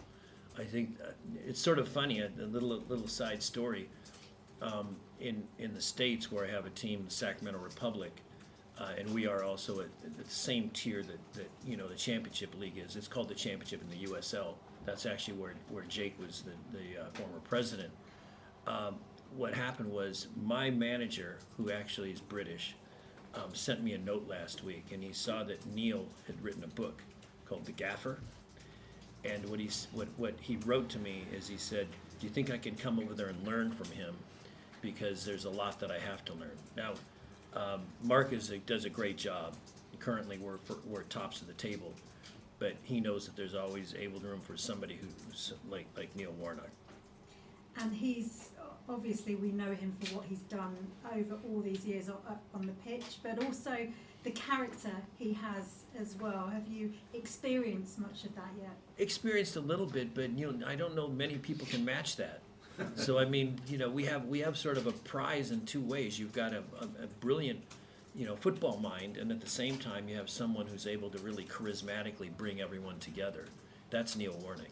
I 0.58 0.64
think 0.64 0.98
uh, 1.02 1.12
it's 1.48 1.62
sort 1.62 1.80
of 1.80 1.88
funny. 1.88 2.20
A, 2.20 2.30
a 2.40 2.46
little 2.46 2.84
little 2.88 3.08
side 3.08 3.42
story. 3.42 3.90
Um, 4.62 4.96
in 5.20 5.44
in 5.60 5.74
the 5.74 5.82
states 5.82 6.32
where 6.32 6.46
I 6.46 6.50
have 6.50 6.66
a 6.66 6.70
team, 6.70 7.04
the 7.06 7.12
Sacramento 7.12 7.60
Republic, 7.60 8.12
uh, 8.80 8.92
and 8.98 9.14
we 9.14 9.28
are 9.28 9.44
also 9.44 9.80
at, 9.82 9.88
at 10.06 10.18
the 10.18 10.30
same 10.30 10.70
tier 10.70 11.04
that, 11.04 11.34
that 11.34 11.50
you 11.66 11.78
know 11.78 11.88
the 11.88 11.96
championship 11.96 12.58
league 12.60 12.78
is. 12.78 12.96
It's 12.96 13.08
called 13.08 13.30
the 13.30 13.36
championship 13.36 13.82
in 13.82 13.90
the 13.90 14.08
USL. 14.08 14.56
That's 14.86 15.06
actually 15.06 15.36
where, 15.36 15.54
where 15.70 15.86
Jake 15.86 16.20
was 16.20 16.42
the, 16.42 16.78
the 16.78 17.02
uh, 17.02 17.06
former 17.14 17.40
president. 17.46 17.92
Um, 18.68 18.96
what 19.36 19.54
happened 19.54 19.90
was 19.90 20.28
my 20.36 20.70
manager, 20.70 21.40
who 21.58 21.72
actually 21.72 22.12
is 22.12 22.20
British, 22.20 22.76
um, 23.36 23.54
sent 23.54 23.84
me 23.84 23.94
a 23.94 23.98
note 23.98 24.28
last 24.28 24.64
week, 24.64 24.86
and 24.92 25.04
he 25.04 25.14
saw 25.14 25.44
that 25.44 25.66
Neil 25.66 26.06
had 26.28 26.42
written 26.44 26.64
a 26.64 26.68
book 26.68 27.02
called 27.46 27.66
The 27.66 27.72
Gaffer. 27.72 28.20
And 29.26 29.48
what 29.50 29.60
he's 29.60 29.88
what 29.94 30.08
what 30.18 30.34
he 30.42 30.58
wrote 30.66 30.90
to 30.90 31.00
me 31.00 31.24
is 31.34 31.48
he 31.48 31.58
said, 31.58 31.88
"Do 32.20 32.28
you 32.28 32.34
think 32.34 32.52
I 32.52 32.58
can 32.58 32.76
come 32.76 33.00
over 33.00 33.14
there 33.14 33.28
and 33.28 33.48
learn 33.48 33.72
from 33.72 33.90
him? 33.92 34.16
Because 34.82 35.24
there's 35.24 35.46
a 35.46 35.50
lot 35.50 35.80
that 35.80 35.92
I 35.92 36.00
have 36.00 36.26
to 36.26 36.34
learn." 36.34 36.58
Now, 36.76 36.94
um, 37.56 37.82
Mark 38.04 38.34
is 38.34 38.50
a, 38.50 38.58
does 38.60 38.86
a 38.86 38.90
great 38.90 39.18
job. 39.18 39.56
Currently, 40.00 40.38
we're 40.40 40.58
we're 40.86 41.04
tops 41.04 41.42
of 41.42 41.48
the 41.48 41.54
table, 41.54 41.94
but 42.60 42.74
he 42.84 43.00
knows 43.00 43.26
that 43.26 43.38
there's 43.38 43.56
always 43.56 43.96
able 43.98 44.20
room 44.20 44.42
for 44.42 44.58
somebody 44.58 45.00
who's 45.00 45.54
like 45.70 45.86
like 45.96 46.14
Neil 46.18 46.34
Warnock. 46.34 46.70
And 47.78 47.94
he's 47.94 48.50
obviously 48.90 49.36
we 49.36 49.52
know 49.52 49.72
him 49.74 49.96
for 50.00 50.18
what 50.18 50.26
he's 50.26 50.40
done 50.42 50.76
over 51.14 51.38
all 51.48 51.62
these 51.62 51.86
years 51.86 52.10
on, 52.10 52.62
the 52.62 52.74
pitch, 52.90 53.18
but 53.24 53.44
also 53.44 53.88
the 54.24 54.32
character 54.32 54.92
he 55.18 55.34
has 55.34 55.84
as 56.00 56.16
well. 56.20 56.48
Have 56.48 56.68
you 56.68 56.94
experienced 57.14 58.00
much 58.00 58.24
of 58.26 58.36
that 58.36 58.52
yet? 58.62 58.72
experienced 58.98 59.56
a 59.56 59.60
little 59.62 59.86
bit, 59.88 60.14
but 60.14 60.30
you 60.38 60.52
know, 60.52 60.68
I 60.68 60.76
don't 60.76 60.96
know 60.96 61.08
many 61.08 61.36
people 61.38 61.66
can 61.68 61.84
match 61.84 62.16
that. 62.18 62.42
so 62.96 63.18
I 63.20 63.26
mean, 63.26 63.60
you 63.68 63.78
know, 63.78 63.90
we 63.90 64.06
have 64.06 64.26
we 64.26 64.40
have 64.40 64.58
sort 64.58 64.78
of 64.78 64.88
a 64.88 64.92
prize 64.92 65.52
in 65.52 65.66
two 65.66 65.82
ways. 65.82 66.18
You've 66.20 66.34
got 66.34 66.54
a, 66.54 66.64
a, 66.80 67.04
a 67.04 67.08
brilliant, 67.20 67.62
you 68.16 68.26
know, 68.26 68.36
football 68.36 68.78
mind, 68.78 69.18
and 69.18 69.32
at 69.32 69.42
the 69.42 69.50
same 69.50 69.78
time, 69.78 70.08
you 70.08 70.16
have 70.18 70.30
someone 70.30 70.66
who's 70.68 70.88
able 70.88 71.10
to 71.12 71.20
really 71.20 71.46
charismatically 71.46 72.36
bring 72.36 72.62
everyone 72.62 73.00
together. 73.00 73.46
That's 73.90 74.16
Neil 74.16 74.34
Warnock. 74.42 74.68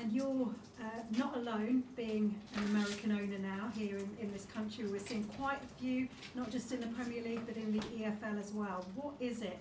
And 0.00 0.12
you're 0.12 0.48
uh, 0.80 0.84
not 1.18 1.36
alone 1.36 1.82
being 1.94 2.34
an 2.56 2.64
American 2.64 3.12
owner 3.12 3.38
now 3.38 3.70
here 3.76 3.98
in, 3.98 4.08
in 4.18 4.32
this 4.32 4.46
country. 4.46 4.86
We're 4.86 4.98
seeing 4.98 5.24
quite 5.24 5.58
a 5.62 5.80
few, 5.80 6.08
not 6.34 6.50
just 6.50 6.72
in 6.72 6.80
the 6.80 6.86
Premier 6.86 7.22
League, 7.22 7.42
but 7.46 7.56
in 7.56 7.72
the 7.72 7.80
EFL 7.80 8.40
as 8.40 8.50
well. 8.52 8.86
What 8.94 9.12
is 9.20 9.42
it 9.42 9.58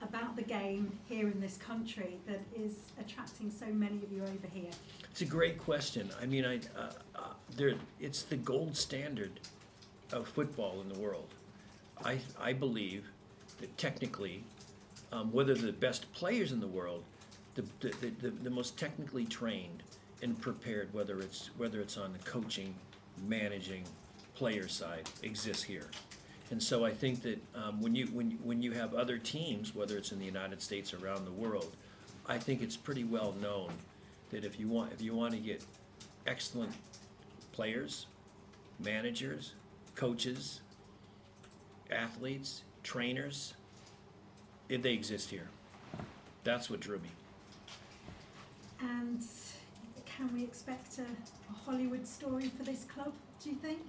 about 0.00 0.36
the 0.36 0.42
game 0.42 0.90
here 1.06 1.28
in 1.28 1.38
this 1.38 1.58
country 1.58 2.16
that 2.26 2.40
is 2.56 2.92
attracting 2.98 3.50
so 3.50 3.66
many 3.66 3.96
of 3.96 4.10
you 4.10 4.22
over 4.22 4.48
here? 4.54 4.70
It's 5.10 5.20
a 5.20 5.26
great 5.26 5.58
question. 5.58 6.10
I 6.20 6.24
mean, 6.24 6.46
I 6.46 6.56
uh, 6.78 6.90
uh, 7.14 7.20
there 7.54 7.74
it's 8.00 8.22
the 8.22 8.36
gold 8.36 8.76
standard 8.76 9.38
of 10.12 10.26
football 10.28 10.80
in 10.80 10.88
the 10.88 10.98
world. 10.98 11.28
I 12.02 12.20
I 12.40 12.54
believe 12.54 13.04
that 13.60 13.76
technically, 13.76 14.44
um, 15.12 15.30
whether 15.30 15.54
the 15.54 15.72
best 15.72 16.10
players 16.14 16.52
in 16.52 16.60
the 16.60 16.66
world, 16.66 17.04
the 17.54 17.62
the, 17.80 18.10
the, 18.20 18.30
the 18.30 18.50
most 18.50 18.78
technically 18.78 19.24
trained 19.24 19.82
and 20.22 20.40
prepared, 20.40 20.92
whether 20.92 21.20
it's 21.20 21.50
whether 21.56 21.80
it's 21.80 21.96
on 21.96 22.12
the 22.12 22.18
coaching, 22.20 22.74
managing, 23.26 23.84
player 24.34 24.68
side, 24.68 25.08
exists 25.22 25.62
here. 25.62 25.88
And 26.50 26.62
so 26.62 26.84
I 26.84 26.92
think 26.92 27.22
that 27.22 27.38
um, 27.54 27.80
when 27.80 27.94
you 27.94 28.06
when 28.06 28.32
when 28.42 28.62
you 28.62 28.72
have 28.72 28.94
other 28.94 29.18
teams, 29.18 29.74
whether 29.74 29.96
it's 29.96 30.12
in 30.12 30.18
the 30.18 30.24
United 30.24 30.62
States 30.62 30.92
or 30.92 31.04
around 31.04 31.24
the 31.24 31.32
world, 31.32 31.76
I 32.26 32.38
think 32.38 32.62
it's 32.62 32.76
pretty 32.76 33.04
well 33.04 33.34
known 33.40 33.72
that 34.30 34.44
if 34.44 34.58
you 34.58 34.68
want 34.68 34.92
if 34.92 35.00
you 35.00 35.14
want 35.14 35.32
to 35.32 35.40
get 35.40 35.64
excellent 36.26 36.72
players, 37.52 38.06
managers, 38.78 39.54
coaches, 39.94 40.60
athletes, 41.90 42.62
trainers, 42.82 43.54
it, 44.68 44.82
they 44.82 44.92
exist 44.92 45.30
here. 45.30 45.48
That's 46.42 46.68
what 46.68 46.80
drew 46.80 46.98
me. 46.98 47.08
And 48.80 49.24
can 50.04 50.32
we 50.34 50.42
expect 50.42 50.98
a, 50.98 51.02
a 51.02 51.52
Hollywood 51.64 52.06
story 52.06 52.50
for 52.56 52.62
this 52.62 52.84
club, 52.84 53.12
do 53.42 53.50
you 53.50 53.56
think? 53.56 53.80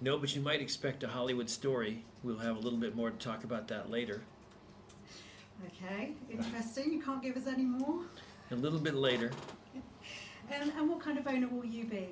No, 0.00 0.18
but 0.18 0.34
you 0.34 0.42
might 0.42 0.60
expect 0.60 1.02
a 1.04 1.08
Hollywood 1.08 1.48
story. 1.48 2.04
We'll 2.22 2.38
have 2.38 2.56
a 2.56 2.60
little 2.60 2.78
bit 2.78 2.94
more 2.94 3.10
to 3.10 3.16
talk 3.16 3.44
about 3.44 3.68
that 3.68 3.90
later. 3.90 4.22
Okay, 5.66 6.12
interesting. 6.30 6.92
You 6.92 7.02
can't 7.02 7.22
give 7.22 7.36
us 7.36 7.46
any 7.46 7.64
more. 7.64 8.00
A 8.50 8.54
little 8.54 8.78
bit 8.78 8.94
later. 8.94 9.30
And, 10.48 10.70
and 10.78 10.88
what 10.88 11.00
kind 11.00 11.18
of 11.18 11.26
owner 11.26 11.48
will 11.48 11.64
you 11.64 11.86
be? 11.86 12.06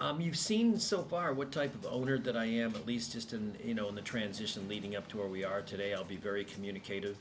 Um, 0.00 0.20
you've 0.20 0.36
seen 0.36 0.76
so 0.80 1.02
far 1.02 1.32
what 1.32 1.52
type 1.52 1.72
of 1.72 1.86
owner 1.86 2.18
that 2.18 2.36
I 2.36 2.46
am, 2.46 2.74
at 2.74 2.84
least 2.84 3.12
just 3.12 3.32
in 3.32 3.54
you 3.64 3.74
know 3.74 3.88
in 3.88 3.94
the 3.94 4.02
transition 4.02 4.68
leading 4.68 4.96
up 4.96 5.06
to 5.10 5.18
where 5.18 5.28
we 5.28 5.44
are 5.44 5.62
today. 5.62 5.94
I'll 5.94 6.02
be 6.02 6.16
very 6.16 6.44
communicative 6.44 7.16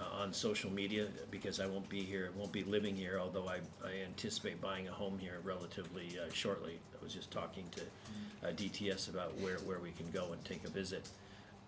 uh, 0.00 0.22
on 0.22 0.32
social 0.32 0.70
media 0.70 1.06
because 1.30 1.60
I 1.60 1.66
won't 1.66 1.88
be 1.88 2.02
here, 2.02 2.30
won't 2.36 2.52
be 2.52 2.64
living 2.64 2.96
here. 2.96 3.18
Although 3.20 3.48
I, 3.48 3.58
I 3.84 4.02
anticipate 4.04 4.60
buying 4.60 4.88
a 4.88 4.92
home 4.92 5.18
here 5.18 5.38
relatively 5.44 6.18
uh, 6.18 6.32
shortly. 6.32 6.78
I 6.98 7.04
was 7.04 7.12
just 7.12 7.30
talking 7.30 7.64
to 7.72 8.48
uh, 8.48 8.52
DTS 8.52 9.10
about 9.10 9.36
where, 9.38 9.58
where 9.58 9.78
we 9.78 9.90
can 9.92 10.10
go 10.10 10.32
and 10.32 10.44
take 10.44 10.64
a 10.64 10.70
visit. 10.70 11.08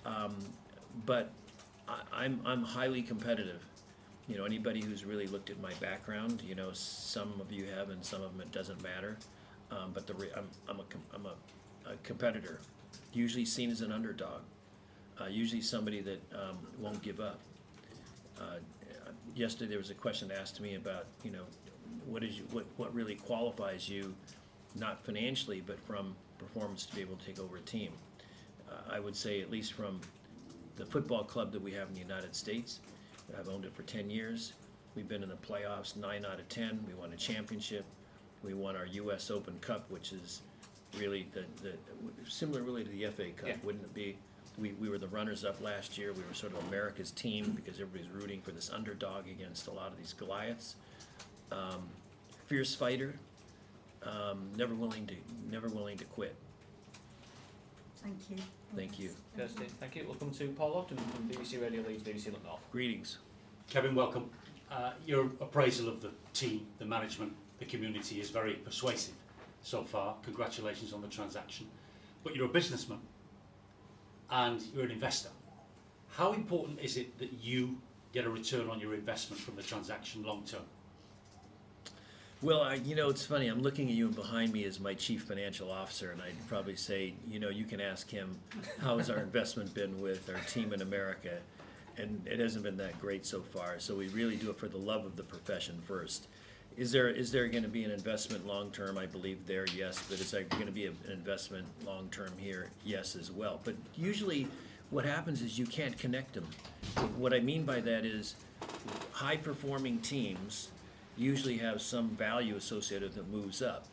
Um, 0.04 0.36
but 1.06 1.30
I, 1.88 2.00
I'm 2.12 2.40
I'm 2.44 2.62
highly 2.62 3.02
competitive. 3.02 3.62
You 4.28 4.38
know, 4.38 4.44
anybody 4.44 4.80
who's 4.80 5.04
really 5.04 5.26
looked 5.26 5.50
at 5.50 5.60
my 5.60 5.74
background, 5.74 6.42
you 6.46 6.54
know, 6.54 6.70
some 6.72 7.34
of 7.40 7.50
you 7.52 7.66
have 7.66 7.90
and 7.90 8.04
some 8.04 8.22
of 8.22 8.32
them 8.32 8.40
it 8.40 8.52
doesn't 8.52 8.82
matter. 8.82 9.16
Um, 9.70 9.90
but 9.92 10.06
the 10.06 10.14
re- 10.14 10.30
I'm, 10.36 10.48
I'm, 10.68 10.80
a, 10.80 10.84
I'm 11.14 11.26
a, 11.26 11.92
a 11.92 11.96
competitor, 12.02 12.60
usually 13.12 13.44
seen 13.44 13.70
as 13.70 13.80
an 13.80 13.90
underdog, 13.90 14.42
uh, 15.20 15.26
usually 15.26 15.62
somebody 15.62 16.00
that 16.02 16.20
um, 16.34 16.58
won't 16.78 17.02
give 17.02 17.20
up. 17.20 17.40
Uh, 18.42 18.56
yesterday 19.34 19.68
there 19.70 19.78
was 19.78 19.90
a 19.90 19.94
question 19.94 20.30
asked 20.32 20.56
to 20.56 20.62
me 20.62 20.74
about, 20.74 21.06
you 21.22 21.30
know, 21.30 21.44
what 22.06 22.24
is 22.24 22.38
you, 22.38 22.44
what, 22.50 22.66
what 22.76 22.92
really 22.94 23.14
qualifies 23.14 23.88
you, 23.88 24.14
not 24.74 25.04
financially, 25.04 25.62
but 25.64 25.78
from 25.86 26.16
performance 26.38 26.86
to 26.86 26.94
be 26.94 27.00
able 27.00 27.16
to 27.16 27.24
take 27.26 27.38
over 27.38 27.56
a 27.56 27.60
team. 27.60 27.92
Uh, 28.68 28.74
I 28.90 29.00
would 29.00 29.14
say 29.14 29.40
at 29.40 29.50
least 29.50 29.74
from 29.74 30.00
the 30.76 30.86
football 30.86 31.22
club 31.24 31.52
that 31.52 31.62
we 31.62 31.72
have 31.72 31.88
in 31.88 31.94
the 31.94 32.00
United 32.00 32.34
States, 32.34 32.80
I've 33.38 33.48
owned 33.48 33.64
it 33.64 33.74
for 33.74 33.82
10 33.82 34.10
years. 34.10 34.54
We've 34.94 35.08
been 35.08 35.22
in 35.22 35.28
the 35.28 35.36
playoffs 35.36 35.96
nine 35.96 36.24
out 36.24 36.40
of 36.40 36.48
10. 36.48 36.84
We 36.86 36.94
won 36.94 37.12
a 37.12 37.16
championship. 37.16 37.84
We 38.42 38.54
won 38.54 38.76
our 38.76 38.86
U.S. 38.86 39.30
Open 39.30 39.58
Cup, 39.60 39.90
which 39.90 40.12
is 40.12 40.42
really 40.98 41.28
the, 41.32 41.44
the 41.62 41.72
similar 42.28 42.62
really 42.62 42.84
to 42.84 42.90
the 42.90 43.06
FA 43.06 43.30
Cup, 43.36 43.48
Yeah. 43.48 43.56
wouldn't 43.62 43.84
it 43.84 43.94
be? 43.94 44.18
We, 44.58 44.72
we 44.72 44.88
were 44.88 44.98
the 44.98 45.08
runners 45.08 45.44
up 45.44 45.60
last 45.60 45.96
year. 45.96 46.12
We 46.12 46.22
were 46.28 46.34
sort 46.34 46.52
of 46.52 46.66
America's 46.68 47.10
team 47.10 47.52
because 47.52 47.80
everybody's 47.80 48.10
rooting 48.10 48.42
for 48.42 48.50
this 48.50 48.70
underdog 48.70 49.26
against 49.26 49.66
a 49.66 49.70
lot 49.70 49.88
of 49.90 49.96
these 49.96 50.12
Goliaths. 50.12 50.76
Um, 51.50 51.88
fierce 52.46 52.74
fighter, 52.74 53.14
um, 54.02 54.50
never 54.56 54.74
willing 54.74 55.06
to 55.06 55.14
never 55.50 55.68
willing 55.68 55.96
to 55.98 56.04
quit. 56.04 56.34
Thank 58.02 58.16
you. 58.30 58.36
Thank 58.74 58.98
you. 58.98 59.10
Kirsty, 59.36 59.64
thank 59.80 59.96
you. 59.96 60.04
Welcome 60.06 60.32
to 60.32 60.48
Paul 60.48 60.74
Ogden 60.74 60.96
from 60.96 61.28
BBC 61.28 61.62
Radio 61.62 61.82
Leeds, 61.82 62.02
BBC 62.02 62.32
Look 62.32 62.44
North. 62.44 62.60
Greetings. 62.72 63.18
Kevin, 63.70 63.94
welcome. 63.94 64.30
Uh, 64.70 64.92
your 65.06 65.26
appraisal 65.40 65.88
of 65.88 66.00
the 66.00 66.10
team, 66.32 66.66
the 66.78 66.84
management, 66.84 67.32
the 67.58 67.64
community 67.64 68.20
is 68.20 68.30
very 68.30 68.54
persuasive 68.54 69.14
so 69.62 69.84
far. 69.84 70.16
Congratulations 70.24 70.92
on 70.92 71.00
the 71.00 71.08
transaction. 71.08 71.66
But 72.24 72.34
you're 72.34 72.46
a 72.46 72.48
businessman 72.48 72.98
and 74.32 74.62
you're 74.74 74.84
an 74.84 74.90
investor. 74.90 75.28
How 76.08 76.32
important 76.32 76.80
is 76.80 76.96
it 76.96 77.18
that 77.18 77.32
you 77.40 77.76
get 78.12 78.24
a 78.24 78.30
return 78.30 78.68
on 78.68 78.80
your 78.80 78.94
investment 78.94 79.40
from 79.40 79.56
the 79.56 79.62
transaction 79.62 80.24
long 80.24 80.42
term? 80.44 80.62
Well, 82.40 82.62
I, 82.62 82.74
you 82.74 82.96
know, 82.96 83.08
it's 83.08 83.24
funny. 83.24 83.46
I'm 83.46 83.62
looking 83.62 83.88
at 83.88 83.94
you, 83.94 84.06
and 84.06 84.16
behind 84.16 84.52
me 84.52 84.64
is 84.64 84.80
my 84.80 84.94
chief 84.94 85.22
financial 85.22 85.70
officer, 85.70 86.10
and 86.10 86.20
I'd 86.20 86.48
probably 86.48 86.74
say, 86.74 87.14
you 87.28 87.38
know, 87.38 87.50
you 87.50 87.64
can 87.64 87.80
ask 87.80 88.10
him, 88.10 88.36
how 88.80 88.98
has 88.98 89.10
our 89.10 89.18
investment 89.20 89.72
been 89.74 90.00
with 90.00 90.28
our 90.28 90.40
team 90.50 90.72
in 90.72 90.82
America? 90.82 91.38
And 91.96 92.26
it 92.26 92.40
hasn't 92.40 92.64
been 92.64 92.78
that 92.78 92.98
great 93.00 93.26
so 93.26 93.42
far. 93.42 93.78
So 93.78 93.94
we 93.94 94.08
really 94.08 94.34
do 94.36 94.50
it 94.50 94.58
for 94.58 94.66
the 94.66 94.78
love 94.78 95.04
of 95.04 95.14
the 95.14 95.22
profession 95.22 95.80
first. 95.86 96.26
Is 96.76 96.92
there 96.92 97.08
is 97.08 97.32
there 97.32 97.48
going 97.48 97.62
to 97.62 97.68
be 97.68 97.84
an 97.84 97.90
investment 97.90 98.46
long 98.46 98.70
term? 98.70 98.98
I 98.98 99.06
believe 99.06 99.46
there, 99.46 99.66
yes. 99.66 100.02
But 100.08 100.20
is 100.20 100.30
there 100.30 100.42
going 100.44 100.66
to 100.66 100.72
be 100.72 100.86
a, 100.86 100.90
an 100.90 101.12
investment 101.12 101.66
long 101.84 102.08
term 102.10 102.32
here? 102.38 102.70
Yes, 102.84 103.16
as 103.16 103.30
well. 103.30 103.60
But 103.64 103.74
usually, 103.94 104.48
what 104.90 105.04
happens 105.04 105.42
is 105.42 105.58
you 105.58 105.66
can't 105.66 105.98
connect 105.98 106.34
them. 106.34 106.46
What 107.16 107.32
I 107.34 107.40
mean 107.40 107.64
by 107.64 107.80
that 107.80 108.04
is, 108.04 108.36
high 109.12 109.36
performing 109.36 109.98
teams 110.00 110.70
usually 111.16 111.58
have 111.58 111.82
some 111.82 112.10
value 112.10 112.56
associated 112.56 113.14
that 113.14 113.28
moves 113.28 113.60
up. 113.60 113.86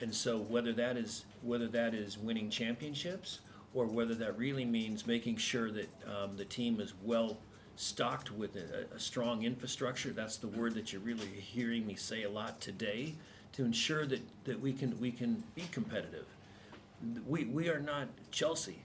And 0.00 0.14
so 0.14 0.38
whether 0.38 0.72
that 0.74 0.96
is 0.96 1.24
whether 1.42 1.66
that 1.68 1.94
is 1.94 2.18
winning 2.18 2.50
championships 2.50 3.40
or 3.74 3.86
whether 3.86 4.14
that 4.14 4.38
really 4.38 4.64
means 4.64 5.06
making 5.06 5.36
sure 5.36 5.70
that 5.70 5.88
um, 6.06 6.36
the 6.36 6.44
team 6.44 6.80
is 6.80 6.94
well 7.02 7.38
stocked 7.78 8.32
with 8.32 8.56
a, 8.56 8.94
a 8.94 8.98
strong 8.98 9.44
infrastructure, 9.44 10.10
that's 10.10 10.36
the 10.36 10.48
word 10.48 10.74
that 10.74 10.92
you're 10.92 11.00
really 11.00 11.26
hearing 11.26 11.86
me 11.86 11.94
say 11.94 12.24
a 12.24 12.30
lot 12.30 12.60
today, 12.60 13.14
to 13.52 13.64
ensure 13.64 14.04
that, 14.04 14.20
that 14.44 14.60
we 14.60 14.72
can 14.72 14.98
we 15.00 15.10
can 15.10 15.42
be 15.54 15.62
competitive. 15.70 16.26
We 17.26 17.44
we 17.44 17.68
are 17.68 17.78
not 17.78 18.08
Chelsea, 18.32 18.80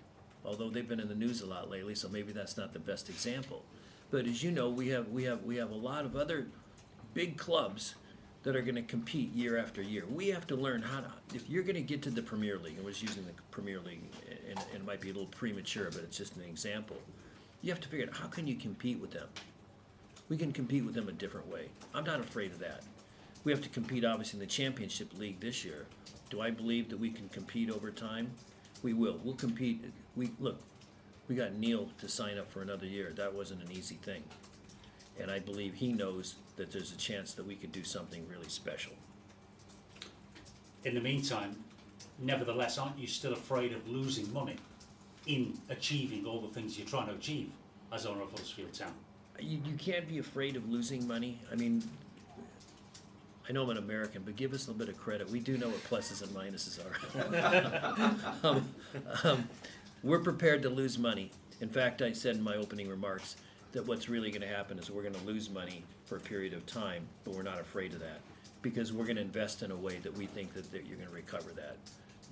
although 0.46 0.70
they've 0.70 0.88
been 0.88 1.00
in 1.00 1.10
the 1.10 1.16
news 1.16 1.42
a 1.42 1.48
lot 1.48 1.70
lately, 1.70 1.96
so 1.96 2.08
maybe 2.08 2.32
that's 2.32 2.56
not 2.56 2.72
the 2.72 2.80
best 2.80 3.10
example. 3.10 3.64
But 4.12 4.28
as 4.28 4.44
you 4.44 4.52
know, 4.52 4.70
we 4.70 4.90
have, 4.90 5.10
we 5.10 5.24
have, 5.24 5.44
we 5.44 5.56
have 5.56 5.72
a 5.72 5.76
lot 5.76 6.06
of 6.06 6.16
other 6.16 6.46
big 7.16 7.36
clubs 7.36 7.96
that 8.44 8.56
are 8.56 8.62
gonna 8.62 8.84
compete 8.84 9.34
year 9.34 9.58
after 9.58 9.82
year. 9.82 10.04
We 10.08 10.28
have 10.28 10.46
to 10.48 10.56
learn 10.56 10.84
how 10.84 11.00
to, 11.00 11.12
if 11.34 11.50
you're 11.50 11.64
gonna 11.64 11.82
get 11.82 12.04
to 12.04 12.12
the 12.12 12.22
Premier 12.22 12.60
League, 12.60 12.78
I 12.80 12.86
was 12.86 13.02
using 13.02 13.26
the 13.26 13.32
Premier 13.50 13.80
League, 13.80 14.04
and, 14.48 14.60
and 14.60 14.82
it 14.82 14.86
might 14.86 15.02
be 15.02 15.10
a 15.10 15.14
little 15.14 15.28
premature, 15.28 15.90
but 15.90 16.02
it's 16.04 16.18
just 16.18 16.36
an 16.36 16.44
example. 16.44 16.98
You 17.64 17.72
have 17.72 17.80
to 17.80 17.88
figure 17.88 18.06
out, 18.06 18.18
how 18.18 18.28
can 18.28 18.46
you 18.46 18.56
compete 18.56 19.00
with 19.00 19.12
them? 19.12 19.30
We 20.28 20.38
can 20.38 20.52
compete 20.52 20.84
with 20.84 20.94
them 20.94 21.08
a 21.08 21.14
different 21.14 21.48
way. 21.48 21.70
I'm 21.96 22.04
not 22.04 22.20
afraid 22.20 22.52
of 22.52 22.60
that. 22.60 22.82
We 23.46 23.54
have 23.54 23.62
to 23.62 23.70
compete, 23.70 24.04
obviously, 24.04 24.38
in 24.38 24.46
the 24.46 24.52
championship 24.52 25.18
league 25.18 25.40
this 25.40 25.64
year. 25.64 25.86
Do 26.30 26.42
I 26.42 26.52
believe 26.52 26.90
that 26.90 27.00
we 27.00 27.10
can 27.10 27.30
compete 27.30 27.70
over 27.70 27.90
time? 27.90 28.32
We 28.84 28.92
will. 28.92 29.18
We'll 29.24 29.36
compete. 29.36 29.86
We 30.18 30.32
look. 30.42 30.62
We 31.30 31.36
got 31.36 31.54
Neil 31.54 31.90
to 32.00 32.10
sign 32.10 32.38
up 32.38 32.52
for 32.52 32.62
another 32.62 32.86
year. 32.86 33.14
That 33.16 33.34
wasn't 33.34 33.64
an 33.64 33.72
easy 33.72 33.96
thing, 33.96 34.24
and 35.18 35.32
I 35.32 35.40
believe 35.40 35.76
he 35.76 35.94
knows 35.94 36.36
that 36.58 36.70
there's 36.70 36.92
a 36.92 36.98
chance 36.98 37.34
that 37.34 37.48
we 37.48 37.56
could 37.56 37.72
do 37.72 37.86
something 37.86 38.28
really 38.28 38.50
special. 38.50 38.92
In 40.84 40.96
the 40.96 41.02
meantime, 41.02 41.64
nevertheless, 42.20 42.78
aren't 42.78 43.00
you 43.00 43.08
still 43.08 43.34
afraid 43.34 43.72
of 43.72 43.88
losing 43.88 44.32
money 44.34 44.58
in 45.28 45.58
achieving 45.70 46.26
all 46.26 46.42
the 46.42 46.48
things 46.50 46.78
you're 46.78 46.88
trying 46.88 47.08
to 47.08 47.14
achieve 47.14 47.50
as 47.92 48.06
owner 48.06 48.22
of 48.22 48.32
Huddersfield 48.32 48.74
Town? 48.74 48.94
You, 49.40 49.60
you 49.66 49.76
can't 49.76 50.08
be 50.08 50.20
afraid 50.20 50.56
of 50.56 50.70
losing 50.70 51.08
money. 51.08 51.40
I 51.52 51.56
mean, 51.56 51.84
I 53.48 53.52
know 53.52 53.64
I'm 53.64 53.70
an 53.72 53.78
American, 53.78 54.22
but 54.24 54.36
give 54.36 54.54
us 54.54 54.68
a 54.68 54.72
little 54.72 54.86
bit 54.86 54.94
of 54.94 55.02
credit. 55.02 55.30
We 55.30 55.40
do 55.40 55.58
know 55.58 55.70
what 55.70 55.84
pluses 55.84 56.22
and 56.22 56.32
minuses 56.32 56.80
are. 56.84 58.38
um, 58.48 58.70
um, 59.24 59.50
we're 60.04 60.20
prepared 60.20 60.62
to 60.64 60.70
lose 60.70 60.98
money. 60.98 61.32
In 61.62 61.70
fact, 61.70 62.02
I 62.02 62.14
said 62.14 62.36
in 62.36 62.44
my 62.44 62.56
opening 62.56 62.88
remarks 62.88 63.36
that 63.74 63.86
what's 63.86 64.08
really 64.08 64.30
going 64.30 64.42
to 64.42 64.48
happen 64.48 64.78
is 64.78 64.90
we're 64.90 65.02
going 65.02 65.16
to 65.16 65.26
lose 65.26 65.50
money 65.50 65.84
for 66.06 66.18
a 66.18 66.20
period 66.20 66.54
of 66.54 66.66
time, 66.66 67.08
but 67.24 67.34
we're 67.34 67.44
not 67.44 67.60
afraid 67.60 67.94
of 67.94 68.00
that 68.00 68.22
because 68.62 68.94
we're 68.94 69.04
going 69.04 69.18
to 69.18 69.22
invest 69.22 69.62
in 69.62 69.72
a 69.72 69.76
way 69.76 69.98
that 70.00 70.16
we 70.18 70.26
think 70.26 70.54
that, 70.54 70.72
that 70.72 70.86
you're 70.86 70.98
going 70.98 71.10
to 71.10 71.16
recover 71.16 71.52
that. 71.52 71.78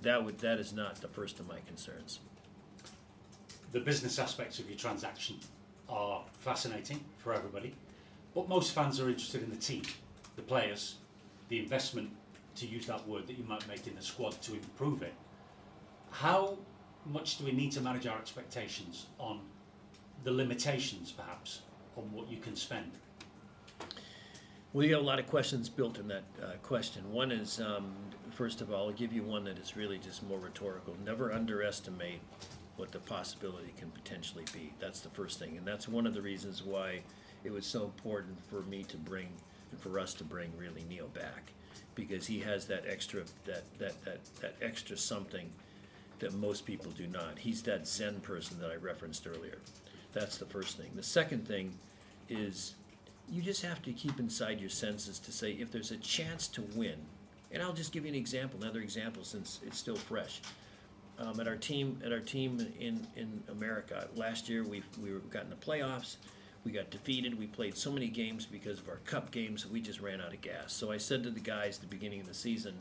That 0.02 0.24
would 0.24 0.38
that 0.40 0.58
is 0.58 0.72
not 0.72 0.96
the 0.96 1.08
first 1.08 1.38
of 1.38 1.46
my 1.46 1.58
concerns. 1.66 2.20
The 3.72 3.80
business 3.80 4.18
aspects 4.18 4.58
of 4.58 4.68
your 4.68 4.78
transaction 4.78 5.36
are 5.88 6.22
fascinating 6.40 7.00
for 7.16 7.32
everybody, 7.32 7.74
but 8.34 8.46
most 8.46 8.72
fans 8.72 9.00
are 9.00 9.08
interested 9.08 9.42
in 9.42 9.48
the 9.48 9.56
team, 9.56 9.82
the 10.36 10.42
players, 10.42 10.96
the 11.48 11.58
investment, 11.58 12.10
to 12.56 12.66
use 12.66 12.86
that 12.86 13.08
word 13.08 13.26
that 13.26 13.38
you 13.38 13.44
might 13.44 13.66
make 13.66 13.86
in 13.86 13.94
the 13.94 14.02
squad 14.02 14.38
to 14.42 14.52
improve 14.52 15.00
it. 15.02 15.14
How 16.10 16.58
much 17.06 17.38
do 17.38 17.46
we 17.46 17.52
need 17.52 17.72
to 17.72 17.80
manage 17.80 18.06
our 18.06 18.18
expectations 18.18 19.06
on 19.18 19.40
the 20.22 20.30
limitations, 20.30 21.10
perhaps, 21.10 21.62
on 21.96 22.12
what 22.12 22.30
you 22.30 22.36
can 22.36 22.54
spend? 22.54 22.92
Well, 24.74 24.86
you 24.86 24.92
have 24.92 25.02
a 25.02 25.06
lot 25.06 25.18
of 25.18 25.26
questions 25.28 25.70
built 25.70 25.98
in 25.98 26.08
that 26.08 26.24
uh, 26.42 26.52
question. 26.62 27.10
One 27.10 27.32
is, 27.32 27.58
um, 27.58 27.94
first 28.30 28.60
of 28.60 28.70
all, 28.70 28.88
I'll 28.88 28.92
give 28.92 29.14
you 29.14 29.22
one 29.22 29.44
that 29.44 29.58
is 29.58 29.76
really 29.78 29.98
just 29.98 30.22
more 30.22 30.38
rhetorical. 30.38 30.94
Never 31.04 31.32
underestimate 31.32 32.20
what 32.82 32.90
the 32.90 32.98
possibility 32.98 33.72
can 33.78 33.88
potentially 33.92 34.42
be. 34.52 34.72
That's 34.80 35.02
the 35.02 35.08
first 35.10 35.38
thing, 35.38 35.56
and 35.56 35.64
that's 35.64 35.86
one 35.86 36.04
of 36.04 36.14
the 36.14 36.20
reasons 36.20 36.64
why 36.64 37.02
it 37.44 37.52
was 37.52 37.64
so 37.64 37.84
important 37.84 38.44
for 38.50 38.62
me 38.62 38.82
to 38.82 38.96
bring, 38.96 39.28
and 39.70 39.80
for 39.80 40.00
us 40.00 40.14
to 40.14 40.24
bring 40.24 40.50
really 40.58 40.84
Neil 40.88 41.06
back, 41.06 41.52
because 41.94 42.26
he 42.26 42.40
has 42.40 42.66
that 42.66 42.82
extra, 42.88 43.22
that 43.44 43.62
that 43.78 44.04
that 44.04 44.18
that 44.40 44.56
extra 44.60 44.96
something 44.96 45.52
that 46.18 46.34
most 46.34 46.66
people 46.66 46.90
do 46.90 47.06
not. 47.06 47.38
He's 47.38 47.62
that 47.62 47.86
Zen 47.86 48.18
person 48.18 48.58
that 48.58 48.72
I 48.72 48.74
referenced 48.74 49.28
earlier. 49.28 49.58
That's 50.12 50.38
the 50.38 50.46
first 50.46 50.76
thing. 50.76 50.90
The 50.96 51.04
second 51.04 51.46
thing 51.46 51.78
is 52.28 52.74
you 53.30 53.42
just 53.42 53.62
have 53.62 53.80
to 53.82 53.92
keep 53.92 54.18
inside 54.18 54.60
your 54.60 54.70
senses 54.70 55.20
to 55.20 55.30
say 55.30 55.52
if 55.52 55.70
there's 55.70 55.92
a 55.92 55.98
chance 55.98 56.48
to 56.48 56.62
win, 56.74 56.98
and 57.52 57.62
I'll 57.62 57.74
just 57.74 57.92
give 57.92 58.02
you 58.02 58.10
an 58.10 58.16
example, 58.16 58.60
another 58.60 58.80
example 58.80 59.22
since 59.22 59.60
it's 59.64 59.78
still 59.78 59.94
fresh. 59.94 60.40
Um, 61.22 61.38
at 61.38 61.46
our 61.46 61.56
team, 61.56 62.00
at 62.04 62.12
our 62.12 62.20
team 62.20 62.66
in, 62.80 63.06
in 63.16 63.42
America, 63.48 64.08
last 64.16 64.48
year 64.48 64.64
we 64.64 64.82
we 65.00 65.10
got 65.30 65.44
in 65.44 65.50
the 65.50 65.56
playoffs. 65.56 66.16
We 66.64 66.72
got 66.72 66.90
defeated. 66.90 67.38
We 67.38 67.46
played 67.46 67.76
so 67.76 67.90
many 67.90 68.08
games 68.08 68.46
because 68.46 68.78
of 68.78 68.88
our 68.88 69.00
cup 69.04 69.30
games. 69.30 69.66
We 69.66 69.80
just 69.80 70.00
ran 70.00 70.20
out 70.20 70.32
of 70.32 70.40
gas. 70.40 70.72
So 70.72 70.92
I 70.92 70.98
said 70.98 71.22
to 71.24 71.30
the 71.30 71.40
guys 71.40 71.76
at 71.76 71.82
the 71.82 71.88
beginning 71.88 72.20
of 72.20 72.28
the 72.28 72.34
season, 72.34 72.74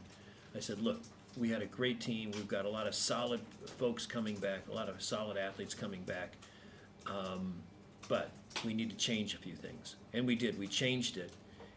I 0.56 0.60
said, 0.60 0.80
look, 0.82 1.02
we 1.36 1.50
had 1.50 1.62
a 1.62 1.66
great 1.66 2.00
team. 2.00 2.32
We've 2.32 2.48
got 2.48 2.66
a 2.66 2.70
lot 2.70 2.86
of 2.86 2.94
solid 2.94 3.42
folks 3.80 4.06
coming 4.06 4.36
back, 4.36 4.68
a 4.70 4.74
lot 4.74 4.88
of 4.88 5.02
solid 5.02 5.38
athletes 5.38 5.74
coming 5.74 6.02
back. 6.02 6.34
Um, 7.08 7.56
but 8.08 8.30
we 8.64 8.74
need 8.74 8.92
to 8.92 8.98
change 8.98 9.34
a 9.34 9.38
few 9.38 9.54
things. 9.54 9.96
And 10.14 10.28
we 10.28 10.36
did. 10.36 10.60
We 10.60 10.68
changed 10.68 11.18
it. 11.18 11.32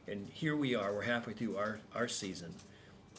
And 0.07 0.29
here 0.29 0.57
we 0.57 0.75
are. 0.75 0.93
We're 0.93 1.03
halfway 1.03 1.33
through 1.33 1.57
our, 1.57 1.79
our 1.95 2.09
season. 2.09 2.55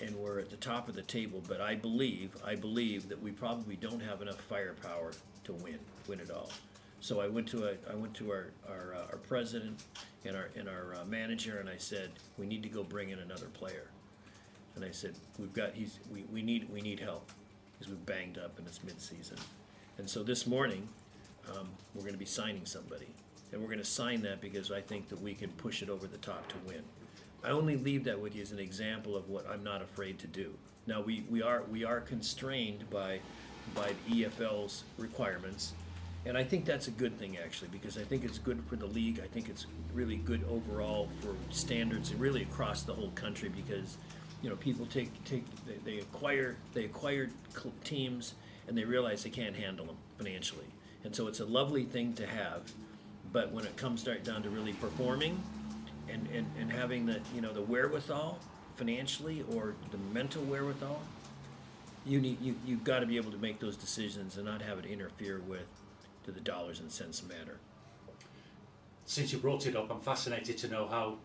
And 0.01 0.15
we're 0.15 0.39
at 0.39 0.49
the 0.49 0.57
top 0.57 0.89
of 0.89 0.95
the 0.95 1.01
table. 1.01 1.41
But 1.47 1.61
I 1.61 1.75
believe, 1.75 2.35
I 2.45 2.55
believe 2.55 3.07
that 3.09 3.21
we 3.21 3.31
probably 3.31 3.75
don't 3.75 4.01
have 4.01 4.21
enough 4.21 4.41
firepower 4.41 5.13
to 5.45 5.53
win, 5.53 5.79
win 6.07 6.19
it 6.19 6.29
all. 6.31 6.51
So 6.99 7.21
I 7.21 7.27
went 7.27 7.47
to 7.49 7.65
a, 7.65 7.73
I 7.89 7.95
went 7.95 8.13
to 8.15 8.31
our, 8.31 8.47
our, 8.67 8.95
uh, 8.95 9.11
our 9.11 9.17
president 9.17 9.83
and 10.25 10.35
our, 10.35 10.49
and 10.55 10.67
our 10.67 10.95
uh, 10.95 11.05
manager 11.05 11.59
and 11.59 11.69
I 11.69 11.77
said, 11.77 12.09
we 12.37 12.45
need 12.45 12.63
to 12.63 12.69
go 12.69 12.83
bring 12.83 13.09
in 13.09 13.19
another 13.19 13.45
player. 13.47 13.89
And 14.75 14.83
I 14.83 14.91
said, 14.91 15.13
we've 15.37 15.53
got, 15.53 15.73
he's, 15.73 15.99
we, 16.11 16.23
we 16.23 16.41
need, 16.41 16.69
we 16.69 16.81
need 16.81 16.99
help 16.99 17.31
because 17.77 17.93
we're 17.93 17.99
banged 17.99 18.37
up 18.37 18.57
and 18.57 18.67
it's 18.67 18.83
mid-season. 18.83 19.37
And 19.97 20.09
so 20.09 20.23
this 20.23 20.47
morning, 20.47 20.89
um, 21.55 21.69
we're 21.93 22.03
gonna 22.03 22.17
be 22.17 22.25
signing 22.25 22.65
somebody. 22.65 23.07
And 23.51 23.61
we're 23.61 23.69
gonna 23.69 23.85
sign 23.85 24.21
that 24.23 24.41
because 24.41 24.71
I 24.71 24.81
think 24.81 25.07
that 25.09 25.21
we 25.21 25.33
can 25.33 25.51
push 25.51 25.81
it 25.81 25.89
over 25.89 26.07
the 26.07 26.17
top 26.17 26.47
to 26.49 26.55
win. 26.65 26.81
I 27.43 27.49
only 27.49 27.77
leave 27.77 28.03
that 28.05 28.19
with 28.19 28.35
you 28.35 28.41
as 28.41 28.51
an 28.51 28.59
example 28.59 29.15
of 29.15 29.29
what 29.29 29.47
I'm 29.49 29.63
not 29.63 29.81
afraid 29.81 30.19
to 30.19 30.27
do. 30.27 30.53
Now, 30.87 31.01
we, 31.01 31.23
we 31.29 31.41
are, 31.41 31.63
we 31.71 31.83
are 31.83 31.99
constrained 31.99 32.89
by, 32.89 33.19
by 33.73 33.93
the 34.07 34.25
EFL's 34.25 34.83
requirements. 34.97 35.73
And 36.25 36.37
I 36.37 36.43
think 36.43 36.65
that's 36.65 36.87
a 36.87 36.91
good 36.91 37.17
thing 37.19 37.37
actually, 37.37 37.69
because 37.69 37.97
I 37.97 38.03
think 38.03 38.23
it's 38.23 38.39
good 38.39 38.63
for 38.67 38.75
the 38.75 38.87
league. 38.87 39.19
I 39.23 39.27
think 39.27 39.47
it's 39.47 39.67
really 39.93 40.17
good 40.17 40.43
overall 40.49 41.09
for 41.21 41.35
standards 41.51 42.11
and 42.11 42.19
really 42.19 42.41
across 42.41 42.83
the 42.83 42.93
whole 42.93 43.11
country 43.11 43.49
because, 43.49 43.97
you 44.41 44.49
know, 44.49 44.55
people 44.55 44.87
take, 44.87 45.11
take, 45.23 45.43
they, 45.65 45.91
they 45.91 45.99
acquire, 45.99 46.55
they 46.73 46.85
acquire 46.85 47.29
teams 47.83 48.33
and 48.67 48.75
they 48.75 48.83
realize 48.83 49.23
they 49.23 49.29
can't 49.29 49.55
handle 49.55 49.85
them 49.85 49.97
financially. 50.17 50.65
And 51.03 51.15
so 51.15 51.27
it's 51.27 51.39
a 51.39 51.45
lovely 51.45 51.83
thing 51.83 52.13
to 52.13 52.25
have, 52.25 52.71
but 53.31 53.51
when 53.51 53.65
it 53.65 53.77
comes 53.77 54.07
right 54.07 54.23
down 54.23 54.41
to 54.43 54.49
really 54.49 54.73
performing 54.73 55.39
and, 56.11 56.27
and, 56.33 56.47
and 56.59 56.71
having 56.71 57.05
the, 57.05 57.19
you 57.33 57.41
know, 57.41 57.53
the 57.53 57.61
wherewithal 57.61 58.39
financially 58.75 59.43
or 59.53 59.75
the 59.91 59.97
mental 60.13 60.43
wherewithal, 60.43 61.01
you 62.05 62.19
need, 62.19 62.41
you, 62.41 62.55
you've 62.65 62.83
got 62.83 62.99
to 62.99 63.05
be 63.05 63.17
able 63.17 63.31
to 63.31 63.37
make 63.37 63.59
those 63.59 63.75
decisions 63.75 64.37
and 64.37 64.45
not 64.45 64.61
have 64.61 64.77
it 64.77 64.85
interfere 64.85 65.41
with, 65.47 65.65
do 66.25 66.31
the 66.31 66.39
dollars 66.39 66.79
and 66.79 66.91
cents 66.91 67.23
matter. 67.23 67.57
Since 69.05 69.33
you 69.33 69.39
brought 69.39 69.65
it 69.67 69.75
up, 69.75 69.91
I'm 69.91 70.01
fascinated 70.01 70.57
to 70.59 70.67
know 70.67 70.87
how 70.87 71.17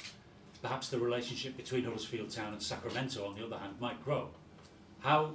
perhaps 0.63 0.89
the 0.89 0.99
relationship 0.99 1.57
between 1.57 1.85
Huddersfield 1.85 2.31
Town 2.31 2.53
and 2.53 2.63
Sacramento, 2.63 3.27
on 3.27 3.35
the 3.37 3.45
other 3.45 3.57
hand, 3.57 3.75
might 3.81 4.03
grow. 4.05 4.29
How 5.01 5.35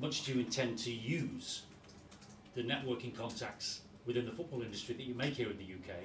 much 0.00 0.24
do 0.24 0.32
you 0.32 0.40
intend 0.40 0.78
to 0.78 0.92
use 0.92 1.62
the 2.54 2.62
networking 2.62 3.14
contacts 3.14 3.80
within 4.06 4.24
the 4.24 4.32
football 4.32 4.62
industry 4.62 4.94
that 4.94 5.04
you 5.04 5.14
make 5.14 5.34
here 5.34 5.50
in 5.50 5.58
the 5.58 5.64
UK 5.64 6.04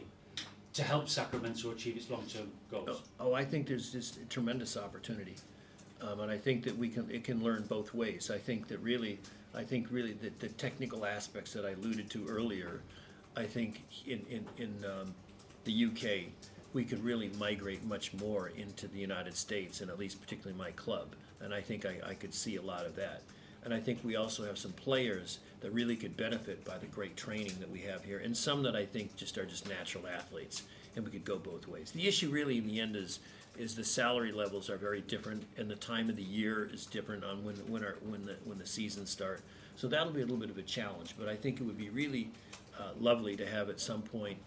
to 0.79 0.85
help 0.85 1.09
Sacramento 1.09 1.71
achieve 1.71 1.97
its 1.97 2.09
long-term 2.09 2.49
goals? 2.71 3.01
Oh, 3.19 3.33
I 3.33 3.43
think 3.43 3.67
there's 3.67 3.91
just 3.91 4.15
a 4.15 4.25
tremendous 4.25 4.77
opportunity. 4.77 5.35
Um, 6.01 6.21
and 6.21 6.31
I 6.31 6.37
think 6.37 6.63
that 6.63 6.77
we 6.77 6.87
can, 6.87 7.09
it 7.11 7.25
can 7.25 7.43
learn 7.43 7.65
both 7.67 7.93
ways. 7.93 8.31
I 8.33 8.37
think 8.37 8.69
that 8.69 8.77
really, 8.79 9.19
I 9.53 9.63
think 9.63 9.87
really 9.91 10.13
that 10.13 10.39
the 10.39 10.47
technical 10.47 11.05
aspects 11.05 11.51
that 11.51 11.65
I 11.65 11.71
alluded 11.71 12.09
to 12.11 12.25
earlier, 12.29 12.79
I 13.35 13.43
think 13.43 13.83
in, 14.07 14.25
in, 14.29 14.45
in, 14.57 14.85
um, 14.85 15.13
the 15.65 15.85
UK, 15.85 16.31
we 16.71 16.85
could 16.85 17.03
really 17.03 17.29
migrate 17.37 17.83
much 17.83 18.13
more 18.13 18.47
into 18.55 18.87
the 18.87 18.99
United 18.99 19.35
States 19.35 19.81
and 19.81 19.89
at 19.89 19.99
least 19.99 20.21
particularly 20.21 20.57
my 20.57 20.71
club. 20.71 21.07
And 21.41 21.53
I 21.53 21.59
think 21.59 21.85
I, 21.85 21.97
I 22.07 22.13
could 22.13 22.33
see 22.33 22.55
a 22.55 22.61
lot 22.61 22.85
of 22.85 22.95
that. 22.95 23.21
And 23.63 23.73
I 23.73 23.79
think 23.79 23.99
we 24.03 24.15
also 24.15 24.45
have 24.45 24.57
some 24.57 24.71
players 24.71 25.39
that 25.61 25.71
really 25.71 25.95
could 25.95 26.15
benefit 26.15 26.63
by 26.63 26.77
the 26.77 26.85
great 26.87 27.17
training 27.17 27.53
that 27.59 27.69
we 27.69 27.79
have 27.81 28.03
here, 28.03 28.19
and 28.19 28.35
some 28.35 28.63
that 28.63 28.75
I 28.75 28.85
think 28.85 29.15
just 29.15 29.37
are 29.37 29.45
just 29.45 29.67
natural 29.67 30.07
athletes, 30.07 30.63
and 30.95 31.03
we 31.03 31.11
could 31.11 31.25
go 31.25 31.37
both 31.37 31.67
ways. 31.67 31.91
The 31.91 32.07
issue 32.07 32.29
really 32.29 32.57
in 32.57 32.67
the 32.67 32.79
end 32.79 32.95
is 32.95 33.19
is 33.57 33.75
the 33.75 33.83
salary 33.83 34.31
levels 34.31 34.69
are 34.69 34.77
very 34.77 35.01
different, 35.01 35.43
and 35.57 35.69
the 35.69 35.75
time 35.75 36.09
of 36.09 36.15
the 36.15 36.23
year 36.23 36.69
is 36.71 36.85
different 36.85 37.25
on 37.25 37.43
when 37.43 37.55
when 37.67 37.83
our 37.83 37.97
when 38.07 38.25
the 38.25 38.37
when 38.45 38.57
the 38.57 38.65
seasons 38.65 39.09
start. 39.09 39.41
So 39.75 39.87
that'll 39.87 40.13
be 40.13 40.21
a 40.21 40.25
little 40.25 40.37
bit 40.37 40.49
of 40.49 40.57
a 40.57 40.63
challenge, 40.63 41.15
but 41.17 41.27
I 41.27 41.35
think 41.35 41.59
it 41.59 41.63
would 41.63 41.77
be 41.77 41.89
really 41.89 42.29
uh, 42.79 42.91
lovely 42.99 43.35
to 43.35 43.45
have 43.45 43.69
at 43.69 43.79
some 43.79 44.01
point 44.01 44.37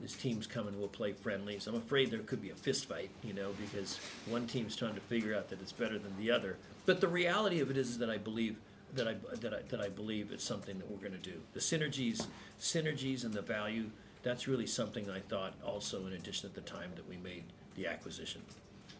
these 0.00 0.14
teams 0.14 0.46
come 0.46 0.66
and 0.66 0.78
will 0.78 0.88
play 0.88 1.12
friendlies. 1.12 1.66
I'm 1.66 1.74
afraid 1.74 2.10
there 2.10 2.20
could 2.20 2.40
be 2.40 2.50
a 2.50 2.54
fist 2.54 2.88
fight, 2.88 3.10
you 3.22 3.34
know, 3.34 3.50
because 3.60 3.98
one 4.26 4.46
team's 4.46 4.74
trying 4.74 4.94
to 4.94 5.00
figure 5.00 5.36
out 5.36 5.48
that 5.50 5.60
it's 5.60 5.72
better 5.72 5.98
than 5.98 6.16
the 6.18 6.30
other. 6.30 6.56
But 6.86 7.00
the 7.00 7.08
reality 7.08 7.60
of 7.60 7.70
it 7.70 7.76
is, 7.76 7.98
that 7.98 8.08
I 8.08 8.16
believe 8.16 8.56
that 8.94 9.06
I 9.06 9.14
that 9.36 9.52
I 9.52 9.62
that 9.68 9.80
I 9.80 9.88
believe 9.88 10.32
it's 10.32 10.44
something 10.44 10.78
that 10.78 10.90
we're 10.90 10.98
going 11.08 11.20
to 11.20 11.30
do. 11.30 11.40
The 11.52 11.60
synergies, 11.60 12.26
synergies, 12.58 13.24
and 13.24 13.34
the 13.34 13.42
value 13.42 13.90
that's 14.22 14.46
really 14.48 14.66
something 14.66 15.10
I 15.10 15.20
thought 15.20 15.54
also 15.64 16.06
in 16.06 16.12
addition 16.12 16.48
at 16.48 16.54
the 16.54 16.60
time 16.60 16.90
that 16.96 17.08
we 17.08 17.16
made 17.16 17.44
the 17.74 17.86
acquisition. 17.86 18.42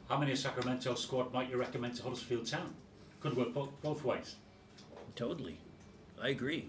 How 0.08 0.18
many 0.18 0.32
a 0.32 0.36
Sacramento 0.36 0.94
squad 0.94 1.32
might 1.32 1.50
you 1.50 1.56
recommend 1.56 1.96
to 1.96 2.02
Huddersfield 2.02 2.46
Town? 2.46 2.74
Could 3.20 3.36
work 3.36 3.52
bo- 3.52 3.72
both 3.82 4.04
ways. 4.04 4.36
Totally. 5.14 5.58
I 6.20 6.28
agree. 6.28 6.68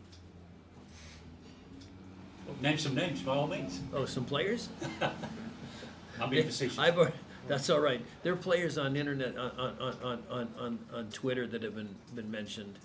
Name 2.62 2.78
some 2.78 2.96
names 2.96 3.22
by 3.22 3.34
all 3.34 3.48
means. 3.48 3.80
Oh, 3.94 4.06
some 4.06 4.26
players? 4.26 4.70
I'm 6.22 6.30
being 6.30 6.46
facetious. 6.46 6.78
I've, 6.78 7.12
that's 7.48 7.70
all 7.70 7.80
right. 7.80 8.02
There 8.24 8.34
are 8.34 8.38
players 8.38 8.78
on 8.78 8.96
internet, 8.96 9.38
on, 9.38 9.52
on, 9.58 9.96
on, 10.04 10.24
on, 10.30 10.48
on, 10.60 10.80
on 10.94 11.08
Twitter 11.08 11.48
that 11.48 11.64
have 11.64 11.76
been, 11.76 11.96
been 12.14 12.30
mentioned. 12.30 12.78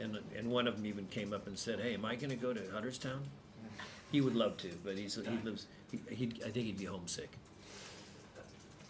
And, 0.00 0.18
and 0.36 0.50
one 0.50 0.68
of 0.68 0.76
them 0.76 0.86
even 0.86 1.06
came 1.06 1.32
up 1.32 1.46
and 1.46 1.58
said, 1.58 1.80
hey, 1.80 1.94
am 1.94 2.04
I 2.04 2.14
gonna 2.14 2.36
go 2.36 2.52
to 2.52 2.60
Hudderstown? 2.60 3.20
He 4.12 4.20
would 4.20 4.36
love 4.36 4.56
to, 4.58 4.70
but 4.84 4.96
he's, 4.96 5.16
he 5.16 5.38
lives, 5.42 5.66
he, 5.90 6.00
he'd, 6.14 6.42
I 6.46 6.50
think 6.50 6.66
he'd 6.66 6.78
be 6.78 6.84
homesick. 6.84 7.30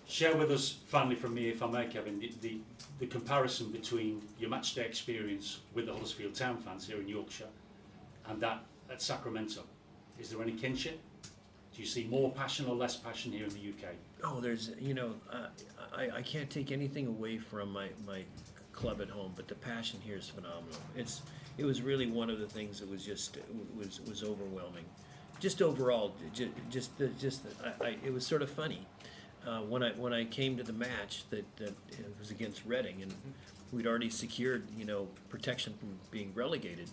Share 0.07 0.37
with 0.37 0.51
us, 0.51 0.77
finally 0.87 1.17
from 1.17 1.35
me, 1.35 1.49
if 1.49 1.63
I 1.63 1.67
may, 1.67 1.87
Kevin, 1.87 2.19
the, 2.21 2.33
the, 2.41 2.59
the 2.99 3.07
comparison 3.07 3.71
between 3.71 4.23
your 4.39 4.51
matchday 4.51 4.85
experience 4.85 5.61
with 5.75 5.87
the 5.87 5.93
Huddersfield 5.93 6.35
Town 6.35 6.59
fans 6.59 6.87
here 6.87 7.01
in 7.01 7.09
Yorkshire 7.09 7.49
and 8.29 8.41
that 8.41 8.63
at 8.91 9.03
Sacramento. 9.03 9.63
Is 10.19 10.31
there 10.31 10.43
any 10.43 10.53
kinship? 10.53 11.01
Do 11.75 11.83
you 11.83 11.87
see 11.87 12.05
more 12.05 12.31
passion 12.33 12.67
or 12.67 12.75
less 12.75 12.97
passion 12.97 13.31
here 13.31 13.45
in 13.45 13.51
the 13.51 13.61
UK? 13.61 13.95
Oh, 14.25 14.41
there's, 14.41 14.73
you 14.81 14.95
know, 14.95 15.13
uh, 15.33 15.47
I, 15.97 16.11
I 16.17 16.23
can't 16.23 16.51
take 16.51 16.73
anything 16.73 17.07
away 17.07 17.39
from 17.39 17.73
my, 17.73 17.89
my 18.05 18.23
club 18.73 19.01
at 19.01 19.09
home, 19.09 19.33
but 19.37 19.47
the 19.47 19.55
passion 19.55 20.01
here 20.05 20.17
is 20.17 20.29
phenomenal. 20.29 20.65
It's, 20.97 21.23
it 21.57 21.65
was 21.65 21.83
really 21.83 22.07
one 22.07 22.31
of 22.31 22.41
the 22.41 22.47
things 22.49 22.81
that 22.81 22.91
was 22.91 23.05
just, 23.05 23.39
was, 23.77 24.01
was 24.09 24.25
overwhelming. 24.25 24.85
Just 25.39 25.63
overall, 25.63 26.15
ju- 26.35 26.53
just, 26.69 26.97
the- 26.99 27.09
just, 27.09 27.43
I, 27.81 27.85
I, 27.85 27.97
it 28.05 28.13
was 28.13 28.27
sort 28.27 28.43
of 28.43 28.51
funny. 28.51 28.85
Uh, 29.47 29.61
when 29.61 29.85
I, 29.85 29.93
when 29.93 30.13
I 30.13 30.25
came 30.25 30.57
to 30.57 30.65
the 30.65 30.73
match 30.73 31.23
that, 31.31 31.45
that 31.59 31.73
was 32.19 32.33
against 32.33 32.63
Reading 32.67 33.03
and 33.03 33.15
we'd 33.73 33.87
already 33.87 34.11
secured, 34.11 34.65
you 34.77 34.85
know, 34.85 35.07
protection 35.29 35.75
from 35.79 35.91
being 36.11 36.33
relegated. 36.35 36.91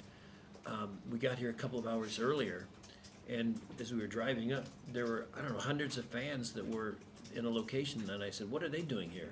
Um, 0.68 1.00
we 1.12 1.18
got 1.18 1.40
here 1.40 1.50
a 1.50 1.54
couple 1.54 1.80
of 1.80 1.88
hours 1.88 2.20
earlier 2.20 2.68
and 3.30 3.60
as 3.80 3.92
we 3.92 4.00
were 4.00 4.08
driving 4.08 4.54
up, 4.54 4.66
there 4.92 5.06
were, 5.06 5.28
I 5.38 5.42
don't 5.42 5.54
know, 5.54 5.60
hundreds 5.60 5.98
of 5.98 6.06
fans 6.06 6.52
that 6.54 6.68
were 6.68 6.96
in 7.34 7.46
a 7.46 7.50
location, 7.50 8.08
and 8.10 8.24
I 8.24 8.30
said, 8.30 8.50
What 8.50 8.64
are 8.64 8.70
they 8.70 8.82
doing 8.82 9.10
here? 9.10 9.32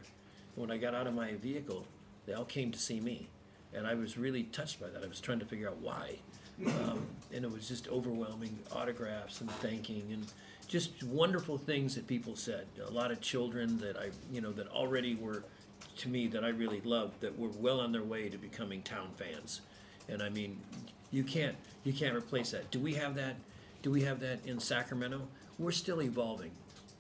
And 0.56 0.68
when 0.68 0.72
I 0.72 0.78
got 0.78 0.96
out 0.96 1.08
of 1.08 1.14
my 1.14 1.34
vehicle, 1.34 1.86
they 2.26 2.34
all 2.34 2.46
came 2.46 2.72
to 2.72 2.80
see 2.80 3.00
me. 3.00 3.28
And 3.74 3.88
I 3.88 3.96
was 3.96 4.18
really 4.18 4.44
touched 4.44 4.80
by 4.80 4.88
that. 4.90 5.04
I 5.04 5.08
was 5.08 5.20
trying 5.20 5.40
to 5.40 5.46
figure 5.46 5.68
out 5.68 5.78
why. 5.78 6.18
Um, 6.66 7.08
and 7.34 7.44
it 7.44 7.52
was 7.52 7.68
just 7.68 7.88
overwhelming 7.88 8.60
autographs 8.72 9.42
and 9.42 9.50
thanking 9.50 10.04
and 10.12 10.26
just 10.68 11.04
wonderful 11.04 11.58
things 11.58 11.96
that 11.96 12.06
people 12.06 12.36
said. 12.36 12.68
A 12.88 12.92
lot 12.92 13.12
of 13.12 13.20
children 13.22 13.80
that 13.80 13.98
I, 13.98 14.12
you 14.32 14.42
know, 14.42 14.52
that 14.52 14.68
already 14.68 15.16
were, 15.16 15.44
to 15.98 16.10
me, 16.10 16.28
that 16.28 16.44
I 16.44 16.50
really 16.50 16.82
loved, 16.82 17.22
that 17.22 17.38
were 17.38 17.50
well 17.50 17.80
on 17.80 17.92
their 17.92 18.04
way 18.04 18.30
to 18.30 18.38
becoming 18.38 18.84
town 18.84 19.10
fans. 19.18 19.62
And 20.08 20.22
I 20.22 20.30
mean, 20.30 20.60
you 21.12 21.24
can't, 21.24 21.56
you 21.84 21.94
can't 21.94 22.16
replace 22.16 22.52
that. 22.52 22.70
Do 22.70 22.80
we 22.80 22.94
have 22.94 23.16
that? 23.16 23.36
Do 23.84 23.92
we 23.92 24.02
have 24.04 24.22
that 24.22 24.40
in 24.46 24.60
Sacramento? 24.60 25.28
We're 25.60 25.72
still 25.72 26.02
evolving. 26.02 26.52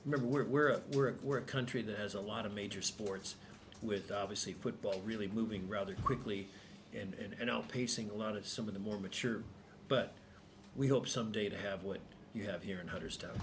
Remember, 0.05 0.27
we're, 0.27 0.43
we're, 0.43 0.69
a, 0.69 0.81
we're, 0.91 1.09
a, 1.09 1.13
we're 1.23 1.37
a 1.37 1.43
country 1.43 1.81
that 1.81 1.97
has 1.97 2.13
a 2.13 2.19
lot 2.19 2.45
of 2.45 2.53
major 2.53 2.81
sports, 2.81 3.35
with 3.81 4.11
obviously 4.11 4.53
football 4.53 5.01
really 5.05 5.27
moving 5.27 5.67
rather 5.69 5.93
quickly 5.95 6.47
and, 6.93 7.13
and, 7.15 7.35
and 7.39 7.49
outpacing 7.49 8.11
a 8.11 8.13
lot 8.13 8.35
of 8.35 8.45
some 8.45 8.67
of 8.67 8.73
the 8.73 8.79
more 8.81 8.99
mature. 8.99 9.41
But 9.87 10.13
we 10.75 10.89
hope 10.89 11.07
someday 11.07 11.47
to 11.49 11.57
have 11.57 11.83
what 11.83 11.99
you 12.33 12.43
have 12.49 12.63
here 12.63 12.79
in 12.81 12.87
Hudderstown. 12.87 13.37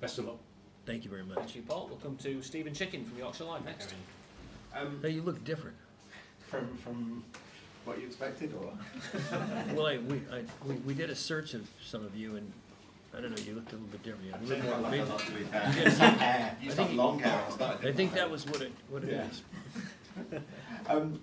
Best 0.00 0.18
of 0.18 0.26
luck. 0.26 0.38
Thank 0.84 1.04
you 1.04 1.10
very 1.10 1.24
much. 1.24 1.38
Thank 1.38 1.54
you, 1.54 1.62
Paul. 1.62 1.86
We'll 1.88 1.98
come 1.98 2.16
to 2.16 2.42
Stephen 2.42 2.74
Chicken 2.74 3.04
from 3.04 3.18
Yorkshire 3.18 3.44
Live 3.44 3.64
next. 3.64 3.94
Um, 4.74 4.98
Now 5.02 5.08
you 5.08 5.22
look 5.22 5.44
different. 5.44 5.76
from 6.48 6.76
from 6.78 7.24
what 7.88 7.98
you 8.00 8.06
expected, 8.06 8.52
or 8.54 8.72
Well, 9.74 9.86
I, 9.86 9.98
we, 9.98 10.20
I, 10.32 10.42
we, 10.66 10.74
we 10.86 10.94
did 10.94 11.10
a 11.10 11.14
search 11.16 11.54
of 11.54 11.68
some 11.82 12.04
of 12.04 12.14
you, 12.14 12.36
and 12.36 12.52
I 13.16 13.20
don't 13.20 13.30
know, 13.30 13.42
you 13.42 13.54
looked 13.54 13.72
a 13.72 13.76
little 13.76 13.88
bit 13.88 14.02
different. 14.02 14.26
You 14.26 14.32
I 14.34 14.38
looked 14.38 14.48
think 14.50 14.64
more- 14.64 14.78
like 14.78 14.90
maybe- 14.92 15.02
a 15.02 15.06
lot 15.06 15.18
to 15.20 15.32
be 15.32 15.42
fair. 15.44 15.72
You 15.76 15.84
did. 15.84 15.92
You 15.98 16.72
I 16.72 16.74
got 16.74 16.86
think- 16.86 16.92
long 16.98 17.18
hair. 17.18 17.42
I 17.60 17.88
I 17.88 17.92
think 17.92 18.12
that 18.14 18.30
was 18.30 18.46
what 18.46 18.60
it, 18.62 18.72
what 18.90 19.02
it 19.04 19.10
Yeah. 19.12 19.26
is. 19.28 19.42
Um, 20.88 21.20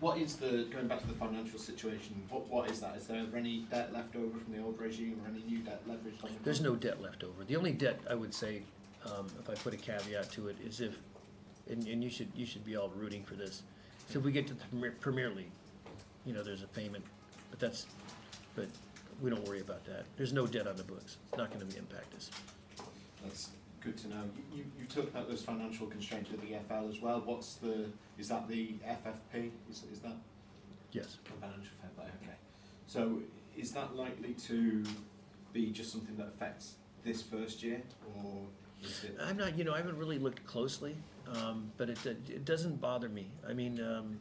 what 0.00 0.18
is 0.18 0.36
the 0.36 0.66
going 0.72 0.86
back 0.88 1.00
to 1.00 1.06
the 1.06 1.14
financial 1.14 1.58
situation? 1.58 2.14
What 2.28 2.48
what 2.48 2.70
is 2.70 2.80
that? 2.80 2.96
Is 2.96 3.06
there 3.06 3.24
any 3.36 3.60
debt 3.70 3.92
left 3.92 4.16
over 4.16 4.38
from 4.38 4.52
the 4.52 4.62
old 4.62 4.78
regime, 4.80 5.20
or 5.24 5.28
any 5.30 5.42
new 5.44 5.58
debt 5.58 5.82
leveraged 5.88 6.22
on 6.24 6.30
the? 6.30 6.42
There's 6.44 6.60
no 6.60 6.74
debt 6.76 7.00
left 7.02 7.22
over. 7.24 7.44
The 7.44 7.56
only 7.56 7.72
debt, 7.72 8.00
I 8.10 8.14
would 8.14 8.34
say, 8.34 8.62
um, 9.06 9.26
if 9.40 9.48
I 9.48 9.54
put 9.54 9.72
a 9.74 9.76
caveat 9.76 10.30
to 10.32 10.48
it, 10.48 10.56
is 10.64 10.80
if, 10.80 10.98
and, 11.70 11.86
and 11.86 12.02
you 12.04 12.10
should, 12.10 12.28
you 12.36 12.44
should 12.44 12.64
be 12.66 12.76
all 12.76 12.90
rooting 12.96 13.22
for 13.24 13.34
this. 13.34 13.62
So 14.08 14.18
if 14.18 14.24
we 14.24 14.32
get 14.32 14.46
to 14.48 14.54
the 14.54 14.64
Premier, 14.66 14.94
Premier 15.00 15.30
League, 15.30 15.50
you 16.24 16.32
know, 16.32 16.42
there's 16.42 16.62
a 16.62 16.66
payment, 16.68 17.04
but 17.50 17.58
that's, 17.58 17.86
but 18.54 18.66
we 19.20 19.30
don't 19.30 19.46
worry 19.46 19.60
about 19.60 19.84
that. 19.86 20.04
There's 20.16 20.32
no 20.32 20.46
debt 20.46 20.66
on 20.66 20.76
the 20.76 20.82
books. 20.84 21.16
It's 21.28 21.38
not 21.38 21.50
gonna 21.50 21.64
impact 21.76 22.14
us. 22.14 22.30
That's 23.22 23.50
good 23.80 23.96
to 23.98 24.08
know. 24.08 24.22
You, 24.52 24.58
you, 24.58 24.64
you 24.80 24.86
talked 24.86 25.08
about 25.08 25.28
those 25.28 25.42
financial 25.42 25.86
constraints 25.86 26.30
with 26.30 26.40
the 26.42 26.48
EFL 26.48 26.90
as 26.90 27.00
well. 27.00 27.22
What's 27.24 27.54
the 27.56 27.86
is 28.18 28.28
that 28.28 28.48
the 28.48 28.74
FFP? 28.86 29.50
Is 29.70 29.82
is 29.92 30.00
that 30.00 30.16
Yes. 30.92 31.18
financial 31.40 31.72
fair 31.80 31.90
play? 31.96 32.06
Okay. 32.22 32.34
So 32.86 33.20
is 33.56 33.72
that 33.72 33.96
likely 33.96 34.34
to 34.46 34.84
be 35.52 35.70
just 35.70 35.90
something 35.90 36.16
that 36.16 36.26
affects 36.28 36.74
this 37.04 37.20
first 37.22 37.62
year, 37.62 37.82
or 38.24 38.42
is 38.82 39.04
it? 39.04 39.16
I'm 39.20 39.36
not, 39.36 39.58
you 39.58 39.64
know, 39.64 39.72
I 39.74 39.78
haven't 39.78 39.98
really 39.98 40.18
looked 40.18 40.44
closely, 40.46 40.94
um, 41.32 41.70
but 41.76 41.88
it, 41.90 42.04
it 42.06 42.44
doesn't 42.44 42.80
bother 42.80 43.08
me. 43.08 43.26
I 43.48 43.52
mean, 43.52 43.80
um, 43.80 44.18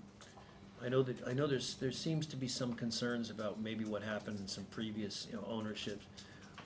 I 0.84 0.90
know 0.90 1.02
that, 1.04 1.28
I 1.28 1.34
know 1.34 1.48
there's, 1.48 1.76
there 1.76 1.92
seems 1.92 2.26
to 2.28 2.36
be 2.36 2.48
some 2.48 2.74
concerns 2.74 3.30
about 3.30 3.62
maybe 3.62 3.86
what 3.86 4.04
happened 4.04 4.40
in 4.40 4.48
some 4.48 4.66
previous, 4.66 5.28
you 5.30 5.38
know, 5.38 5.46
ownerships. 5.50 6.06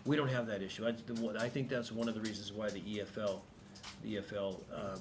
We 0.06 0.15
don't 0.15 0.30
have 0.30 0.47
that 0.47 0.62
issue. 0.62 0.88
I, 0.88 0.91
the, 0.91 1.38
I 1.39 1.50
think 1.50 1.69
that's 1.69 1.91
one 1.91 2.08
of 2.08 2.15
the 2.15 2.21
reasons 2.21 2.52
why 2.54 2.69
the 2.69 2.80
EFL, 2.80 3.39
the 4.04 4.15
EFL, 4.15 4.56
um, 4.73 5.00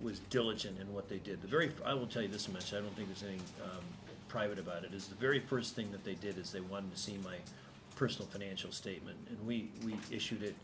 was 0.00 0.20
diligent 0.30 0.80
in 0.80 0.92
what 0.92 1.08
they 1.08 1.18
did. 1.18 1.42
The 1.42 1.48
very, 1.48 1.70
I 1.84 1.94
will 1.94 2.06
tell 2.06 2.22
you 2.22 2.28
this 2.28 2.48
much, 2.48 2.72
I 2.72 2.78
don't 2.78 2.94
think 2.96 3.08
there's 3.08 3.22
anything, 3.22 3.42
um, 3.62 3.82
private 4.28 4.58
about 4.58 4.82
it, 4.82 4.92
is 4.92 5.06
the 5.06 5.14
very 5.14 5.38
first 5.38 5.76
thing 5.76 5.92
that 5.92 6.02
they 6.02 6.14
did 6.14 6.38
is 6.38 6.50
they 6.50 6.60
wanted 6.60 6.92
to 6.92 7.00
see 7.00 7.18
my 7.22 7.36
personal 7.94 8.26
financial 8.28 8.72
statement, 8.72 9.16
and 9.28 9.46
we, 9.46 9.70
we 9.84 9.94
issued 10.10 10.42
it 10.42 10.56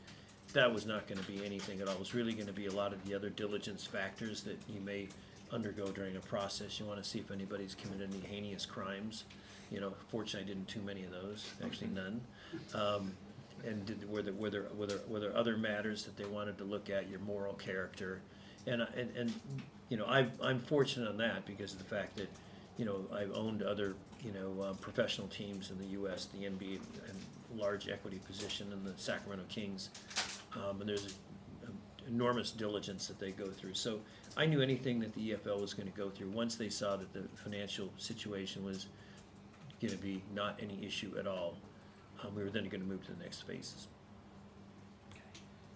that 0.52 0.72
was 0.72 0.86
not 0.86 1.06
gonna 1.06 1.22
be 1.22 1.44
anything 1.44 1.80
at 1.80 1.88
all. 1.88 1.94
It 1.94 2.00
was 2.00 2.14
really 2.14 2.32
gonna 2.32 2.52
be 2.52 2.66
a 2.66 2.72
lot 2.72 2.92
of 2.92 3.04
the 3.04 3.14
other 3.14 3.30
diligence 3.30 3.84
factors 3.84 4.42
that 4.42 4.58
you 4.68 4.80
may 4.80 5.08
undergo 5.52 5.88
during 5.88 6.16
a 6.16 6.20
process. 6.20 6.78
You 6.80 6.86
wanna 6.86 7.04
see 7.04 7.18
if 7.20 7.30
anybody's 7.30 7.74
committed 7.74 8.10
any 8.12 8.20
heinous 8.26 8.66
crimes. 8.66 9.24
You 9.70 9.80
know, 9.80 9.92
fortunately, 10.08 10.50
I 10.50 10.54
didn't 10.54 10.68
too 10.68 10.82
many 10.82 11.04
of 11.04 11.12
those, 11.12 11.48
actually 11.64 11.88
none. 11.88 12.20
Um, 12.74 13.12
and 13.64 13.84
did, 13.86 14.08
were 14.10 14.22
there, 14.22 14.32
were 14.32 14.50
there, 14.50 14.64
were 14.76 14.86
there, 14.86 14.98
were 15.06 15.20
there 15.20 15.36
other 15.36 15.56
matters 15.56 16.04
that 16.04 16.16
they 16.16 16.24
wanted 16.24 16.58
to 16.58 16.64
look 16.64 16.90
at, 16.90 17.08
your 17.08 17.20
moral 17.20 17.54
character? 17.54 18.20
And, 18.66 18.82
I- 18.82 18.88
and, 18.96 19.16
and, 19.16 19.32
you 19.88 19.96
know, 19.96 20.06
I, 20.06 20.26
I'm 20.42 20.58
fortunate 20.60 21.08
on 21.08 21.18
that 21.18 21.46
because 21.46 21.72
of 21.72 21.78
the 21.78 21.84
fact 21.84 22.16
that, 22.16 22.28
you 22.78 22.84
know, 22.84 23.04
I've 23.14 23.32
owned 23.34 23.62
other, 23.62 23.94
you 24.24 24.32
know, 24.32 24.62
uh, 24.62 24.72
professional 24.74 25.28
teams 25.28 25.70
in 25.70 25.78
the 25.78 26.00
US, 26.00 26.26
the 26.26 26.46
NBA, 26.46 26.80
and 27.08 27.58
large 27.60 27.88
equity 27.88 28.20
position 28.26 28.72
in 28.72 28.82
the 28.82 28.92
Sacramento 28.96 29.44
Kings. 29.48 29.90
Um, 30.54 30.80
and 30.80 30.88
there's 30.88 31.06
a, 31.06 31.66
a 31.66 32.08
enormous 32.08 32.50
diligence 32.50 33.06
that 33.06 33.18
they 33.18 33.30
go 33.30 33.48
through. 33.50 33.74
So 33.74 34.00
I 34.36 34.46
knew 34.46 34.60
anything 34.60 35.00
that 35.00 35.14
the 35.14 35.32
EFL 35.32 35.60
was 35.60 35.74
gonna 35.74 35.90
go 35.90 36.10
through, 36.10 36.30
once 36.30 36.56
they 36.56 36.68
saw 36.68 36.96
that 36.96 37.12
the 37.12 37.24
financial 37.36 37.90
situation 37.98 38.64
was 38.64 38.86
gonna 39.80 39.96
be 39.96 40.22
not 40.34 40.58
any 40.62 40.78
issue 40.84 41.14
at 41.18 41.26
all, 41.26 41.56
um, 42.22 42.34
we 42.34 42.42
were 42.42 42.50
then 42.50 42.68
gonna 42.68 42.84
move 42.84 43.04
to 43.06 43.12
the 43.12 43.22
next 43.22 43.42
phases. 43.42 43.88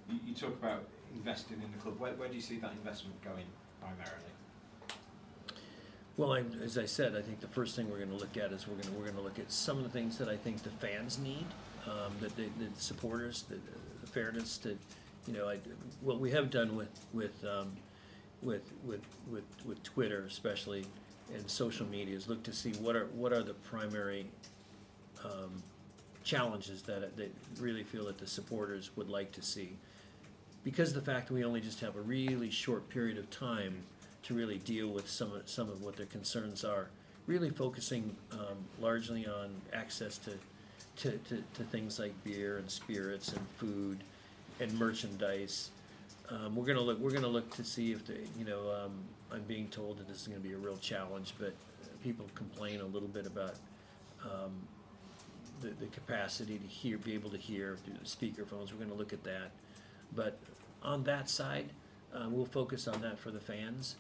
You, 0.08 0.18
you 0.26 0.34
talk 0.34 0.50
about 0.50 0.84
investing 1.14 1.60
in 1.64 1.72
the 1.72 1.78
club. 1.78 1.98
Where, 1.98 2.12
where 2.14 2.28
do 2.28 2.34
you 2.34 2.40
see 2.40 2.58
that 2.58 2.72
investment 2.72 3.22
going 3.22 3.46
primarily? 3.80 4.30
Well, 6.16 6.32
I, 6.32 6.44
as 6.62 6.78
I 6.78 6.84
said, 6.84 7.16
I 7.16 7.22
think 7.22 7.40
the 7.40 7.48
first 7.48 7.74
thing 7.74 7.90
we're 7.90 7.98
gonna 7.98 8.14
look 8.14 8.36
at 8.36 8.52
is 8.52 8.68
we're 8.68 8.76
gonna, 8.76 8.96
we're 8.96 9.06
gonna 9.06 9.20
look 9.20 9.38
at 9.38 9.50
some 9.50 9.78
of 9.78 9.84
the 9.84 9.90
things 9.90 10.16
that 10.18 10.28
I 10.28 10.36
think 10.36 10.62
the 10.62 10.70
fans 10.70 11.18
need, 11.18 11.46
um, 11.86 12.12
that 12.20 12.36
the, 12.36 12.44
the 12.58 12.68
supporters, 12.76 13.44
the 13.48 13.56
fairness, 14.14 14.58
to, 14.58 14.78
you 15.26 15.34
know, 15.34 15.48
I, 15.48 15.58
what 16.00 16.20
we 16.20 16.30
have 16.30 16.50
done 16.50 16.76
with, 16.76 17.04
with, 17.12 17.44
um, 17.44 17.72
with, 18.42 18.72
with, 18.84 19.02
with, 19.30 19.44
with 19.66 19.82
Twitter 19.82 20.24
especially, 20.26 20.86
and 21.34 21.50
social 21.50 21.86
media 21.86 22.16
is 22.16 22.28
look 22.28 22.42
to 22.44 22.52
see 22.52 22.72
what 22.74 22.94
are, 22.94 23.06
what 23.06 23.32
are 23.32 23.42
the 23.42 23.54
primary, 23.54 24.26
um, 25.24 25.62
challenges 26.22 26.82
that, 26.82 27.16
that 27.16 27.34
really 27.60 27.82
feel 27.82 28.06
that 28.06 28.18
the 28.18 28.26
supporters 28.26 28.90
would 28.96 29.10
like 29.10 29.32
to 29.32 29.42
see. 29.42 29.76
Because 30.62 30.96
of 30.96 31.04
the 31.04 31.12
fact 31.12 31.28
that 31.28 31.34
we 31.34 31.44
only 31.44 31.60
just 31.60 31.80
have 31.80 31.96
a 31.96 32.00
really 32.00 32.50
short 32.50 32.88
period 32.88 33.18
of 33.18 33.28
time 33.30 33.82
to 34.22 34.34
really 34.34 34.58
deal 34.58 34.88
with 34.88 35.08
some 35.08 35.32
of, 35.34 35.48
some 35.48 35.68
of 35.68 35.82
what 35.82 35.96
their 35.96 36.06
concerns 36.06 36.64
are, 36.64 36.88
really 37.26 37.50
focusing 37.50 38.16
um, 38.32 38.56
largely 38.80 39.26
on 39.26 39.50
access 39.72 40.16
to, 40.18 40.30
to, 40.96 41.10
to, 41.10 41.42
to 41.54 41.64
things 41.64 41.98
like 41.98 42.12
beer 42.24 42.58
and 42.58 42.70
spirits 42.70 43.32
and 43.32 43.46
food 43.56 43.98
and 44.60 44.72
merchandise. 44.78 45.70
Um, 46.30 46.56
we're 46.56 46.64
gonna 46.64 46.80
look, 46.80 46.98
we're 46.98 47.10
gonna 47.10 47.26
look 47.28 47.54
to 47.56 47.64
see 47.64 47.92
if 47.92 48.06
the, 48.06 48.16
you 48.38 48.44
know, 48.44 48.70
um, 48.70 48.92
I'm 49.32 49.42
being 49.42 49.68
told 49.68 49.98
that 49.98 50.08
this 50.08 50.22
is 50.22 50.28
gonna 50.28 50.40
be 50.40 50.52
a 50.52 50.58
real 50.58 50.76
challenge, 50.78 51.34
but 51.38 51.54
people 52.02 52.26
complain 52.34 52.80
a 52.80 52.86
little 52.86 53.08
bit 53.08 53.26
about, 53.26 53.54
um, 54.24 54.52
the, 55.60 55.68
the 55.80 55.86
capacity 55.86 56.58
to 56.58 56.66
hear, 56.66 56.98
be 56.98 57.14
able 57.14 57.30
to 57.30 57.38
hear 57.38 57.76
through 57.84 57.94
the 57.94 58.04
speakerphones, 58.04 58.72
we're 58.72 58.84
gonna 58.84 58.94
look 58.94 59.12
at 59.12 59.24
that. 59.24 59.50
But 60.14 60.38
on 60.82 61.04
that 61.04 61.28
side, 61.28 61.70
uh, 62.14 62.26
we'll 62.28 62.46
focus 62.46 62.86
on 62.86 63.00
that 63.02 63.18
for 63.18 63.30
the 63.30 63.40
fans. 63.40 63.96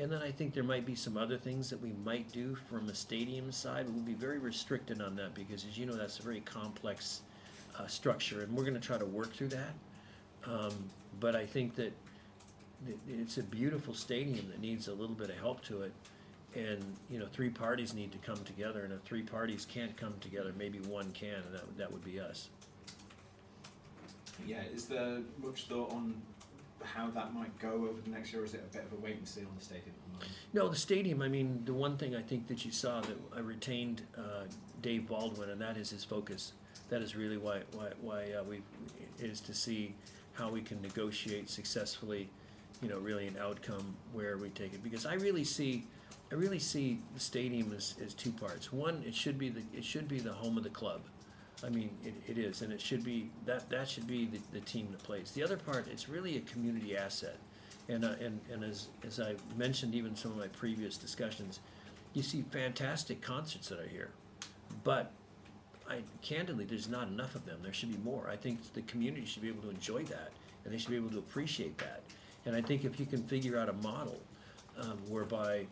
And 0.00 0.12
then 0.12 0.22
I 0.22 0.30
think 0.30 0.54
there 0.54 0.62
might 0.62 0.86
be 0.86 0.94
some 0.94 1.16
other 1.16 1.36
things 1.36 1.68
that 1.70 1.80
we 1.82 1.92
might 2.04 2.30
do 2.32 2.54
from 2.54 2.88
a 2.88 2.94
stadium 2.94 3.50
side, 3.50 3.88
we'll 3.88 4.02
be 4.02 4.14
very 4.14 4.38
restricted 4.38 5.02
on 5.02 5.16
that 5.16 5.34
because 5.34 5.64
as 5.64 5.76
you 5.76 5.86
know, 5.86 5.94
that's 5.94 6.20
a 6.20 6.22
very 6.22 6.40
complex, 6.40 7.22
uh, 7.76 7.86
structure 7.88 8.42
and 8.42 8.52
we're 8.56 8.64
gonna 8.64 8.78
try 8.78 8.96
to 8.96 9.06
work 9.06 9.32
through 9.32 9.48
that. 9.48 9.74
Um, 10.46 10.72
but 11.18 11.34
I 11.34 11.46
think 11.46 11.74
that 11.76 11.92
it- 12.86 12.98
it's 13.08 13.38
a 13.38 13.42
beautiful 13.42 13.92
stadium 13.92 14.48
that 14.50 14.60
needs 14.60 14.86
a 14.86 14.94
little 14.94 15.16
bit 15.16 15.30
of 15.30 15.36
help 15.36 15.64
to 15.64 15.82
it. 15.82 15.92
And, 16.54 16.96
you 17.10 17.18
know, 17.18 17.26
three 17.26 17.50
parties 17.50 17.92
need 17.92 18.12
to 18.12 18.18
come 18.18 18.42
together, 18.44 18.84
and 18.84 18.92
if 18.92 19.02
three 19.02 19.22
parties 19.22 19.66
can't 19.66 19.96
come 19.96 20.18
together, 20.20 20.54
maybe 20.56 20.78
one 20.80 21.10
can, 21.12 21.34
and 21.34 21.54
that, 21.54 21.76
that 21.76 21.92
would 21.92 22.04
be 22.04 22.20
us. 22.20 22.48
Yeah, 24.46 24.62
is 24.62 24.86
there 24.86 25.22
much 25.38 25.64
thought 25.64 25.90
on 25.92 26.22
how 26.82 27.10
that 27.10 27.34
might 27.34 27.56
go 27.58 27.70
over 27.70 28.00
the 28.04 28.10
next 28.10 28.32
year, 28.32 28.42
or 28.42 28.44
is 28.44 28.54
it 28.54 28.64
a 28.70 28.72
bit 28.72 28.84
of 28.84 28.92
a 28.98 29.00
wait 29.02 29.16
and 29.16 29.26
see 29.26 29.40
on 29.40 29.54
the 29.58 29.64
stadium 29.64 29.88
at 29.88 30.06
the 30.06 30.12
moment? 30.12 30.32
No, 30.52 30.68
the 30.68 30.76
stadium, 30.76 31.22
I 31.22 31.28
mean, 31.28 31.62
the 31.64 31.74
one 31.74 31.96
thing 31.96 32.14
I 32.14 32.22
think 32.22 32.46
that 32.48 32.64
you 32.64 32.72
saw 32.72 33.00
that 33.00 33.16
I 33.36 33.40
retained 33.40 34.02
uh, 34.16 34.44
Dave 34.82 35.08
Baldwin, 35.08 35.50
and 35.50 35.60
that 35.60 35.76
is 35.76 35.90
his 35.90 36.04
focus. 36.04 36.52
That 36.88 37.02
is 37.02 37.14
really 37.16 37.36
why, 37.36 37.62
why, 37.72 37.88
why 38.00 38.32
uh, 38.32 38.44
we, 38.44 38.62
is 39.18 39.40
to 39.42 39.54
see 39.54 39.94
how 40.32 40.48
we 40.48 40.62
can 40.62 40.80
negotiate 40.80 41.50
successfully, 41.50 42.30
you 42.80 42.88
know, 42.88 42.98
really 42.98 43.26
an 43.26 43.36
outcome 43.40 43.94
where 44.12 44.36
we 44.38 44.48
take 44.50 44.72
it. 44.72 44.82
Because 44.82 45.04
I 45.04 45.14
really 45.14 45.44
see, 45.44 45.84
I 46.30 46.36
really 46.36 46.60
see 46.60 47.00
the 47.14 47.20
stadium 47.20 47.74
as, 47.76 47.96
as 48.04 48.14
two 48.14 48.30
parts. 48.30 48.72
One, 48.72 49.02
it 49.06 49.14
should 49.14 49.38
be 49.38 49.48
the, 49.48 49.62
it 49.76 49.84
should 49.84 50.08
be 50.08 50.20
the 50.20 50.32
home 50.32 50.56
of 50.56 50.62
the 50.62 50.70
club. 50.70 51.00
I 51.64 51.70
mean, 51.70 51.90
it, 52.04 52.14
it 52.28 52.38
is, 52.38 52.62
and 52.62 52.72
it 52.72 52.80
should 52.80 53.04
be, 53.04 53.30
that, 53.46 53.68
that 53.70 53.88
should 53.88 54.06
be 54.06 54.26
the, 54.26 54.38
the 54.52 54.60
team 54.60 54.88
that 54.92 55.02
plays. 55.02 55.32
The 55.32 55.42
other 55.42 55.56
part, 55.56 55.88
it's 55.88 56.08
really 56.08 56.36
a 56.36 56.40
community 56.40 56.96
asset. 56.96 57.36
And, 57.88 58.04
uh, 58.04 58.12
and, 58.20 58.40
and 58.52 58.62
as, 58.62 58.88
as 59.04 59.18
I 59.18 59.34
mentioned 59.56 59.94
even 59.94 60.14
some 60.14 60.30
of 60.30 60.38
my 60.38 60.48
previous 60.48 60.96
discussions, 60.96 61.60
you 62.14 62.22
see 62.22 62.44
fantastic 62.50 63.20
concerts 63.20 63.68
that 63.70 63.80
are 63.80 63.88
here. 63.88 64.10
But 64.84 65.10
I, 65.88 66.02
candidly, 66.22 66.64
there's 66.64 66.88
not 66.88 67.08
enough 67.08 67.34
of 67.34 67.44
them. 67.46 67.58
There 67.62 67.72
should 67.72 67.90
be 67.90 67.98
more. 68.04 68.28
I 68.30 68.36
think 68.36 68.72
the 68.74 68.82
community 68.82 69.24
should 69.26 69.42
be 69.42 69.48
able 69.48 69.62
to 69.62 69.70
enjoy 69.70 70.04
that, 70.04 70.30
and 70.64 70.72
they 70.72 70.78
should 70.78 70.90
be 70.90 70.96
able 70.96 71.10
to 71.10 71.18
appreciate 71.18 71.78
that. 71.78 72.02
And 72.46 72.54
I 72.54 72.60
think 72.60 72.84
if 72.84 73.00
you 73.00 73.06
can 73.06 73.22
figure 73.24 73.58
out 73.58 73.68
a 73.68 73.72
model 73.72 74.20
um, 74.80 74.98
whereby 75.08 75.66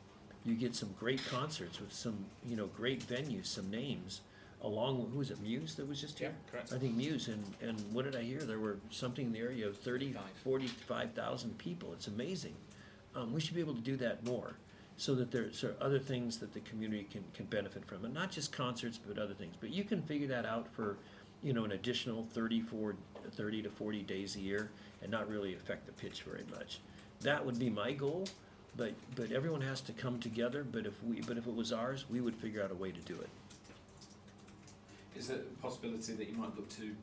you 0.44 0.54
get 0.54 0.74
some 0.74 0.94
great 0.98 1.24
concerts 1.26 1.80
with 1.80 1.92
some, 1.92 2.24
you 2.46 2.56
know, 2.56 2.66
great 2.66 3.06
venues, 3.06 3.46
some 3.46 3.70
names, 3.70 4.22
along 4.62 5.00
with, 5.02 5.12
who 5.12 5.18
was 5.18 5.30
it, 5.30 5.40
Muse 5.40 5.74
that 5.74 5.86
was 5.88 6.00
just 6.00 6.20
Yeah, 6.20 6.28
here? 6.28 6.36
correct. 6.50 6.72
I 6.72 6.78
think 6.78 6.94
Muse, 6.96 7.28
and, 7.28 7.44
and 7.60 7.78
what 7.92 8.04
did 8.04 8.16
I 8.16 8.22
hear? 8.22 8.40
There 8.40 8.58
were 8.58 8.78
something 8.90 9.26
in 9.26 9.32
the 9.32 9.38
area 9.40 9.66
of 9.66 9.76
thirty, 9.76 10.12
Five. 10.12 10.22
forty-five 10.42 11.12
thousand 11.12 11.56
people. 11.58 11.92
It's 11.92 12.08
amazing. 12.08 12.54
Um, 13.14 13.32
we 13.32 13.40
should 13.40 13.54
be 13.54 13.60
able 13.60 13.74
to 13.74 13.80
do 13.80 13.96
that 13.98 14.24
more, 14.24 14.56
so 14.96 15.14
that 15.14 15.30
there's 15.30 15.62
are 15.64 15.74
other 15.80 15.98
things 15.98 16.38
that 16.38 16.52
the 16.52 16.60
community 16.60 17.06
can, 17.10 17.24
can 17.34 17.46
benefit 17.46 17.84
from, 17.86 18.04
and 18.04 18.12
not 18.14 18.30
just 18.30 18.52
concerts, 18.52 18.98
but 18.98 19.18
other 19.18 19.34
things. 19.34 19.54
But 19.60 19.70
you 19.70 19.84
can 19.84 20.02
figure 20.02 20.28
that 20.28 20.44
out 20.46 20.68
for, 20.74 20.96
you 21.42 21.52
know, 21.52 21.64
an 21.64 21.72
additional 21.72 22.26
34, 22.32 22.94
30 23.32 23.62
to 23.62 23.70
forty 23.70 24.02
days 24.02 24.36
a 24.36 24.40
year, 24.40 24.70
and 25.02 25.10
not 25.10 25.28
really 25.28 25.54
affect 25.54 25.86
the 25.86 25.92
pitch 25.92 26.22
very 26.22 26.44
much. 26.50 26.80
That 27.20 27.44
would 27.44 27.58
be 27.58 27.70
my 27.70 27.92
goal, 27.92 28.26
but, 28.76 28.92
but 29.14 29.32
everyone 29.32 29.62
has 29.62 29.80
to 29.82 29.92
come 29.92 30.18
together, 30.20 30.62
but 30.70 30.84
if 30.84 31.02
we, 31.02 31.20
but 31.22 31.38
if 31.38 31.46
it 31.46 31.54
was 31.54 31.72
ours, 31.72 32.04
we 32.10 32.20
would 32.20 32.34
figure 32.36 32.62
out 32.62 32.70
a 32.70 32.74
way 32.74 32.90
to 32.90 33.00
do 33.00 33.14
it. 33.14 33.28
Is 35.16 35.28
there 35.28 35.38
a 35.38 35.62
possibility 35.62 36.12
that 36.12 36.28
you 36.28 36.36
might 36.36 36.54
look 36.56 36.68
to 36.76 36.94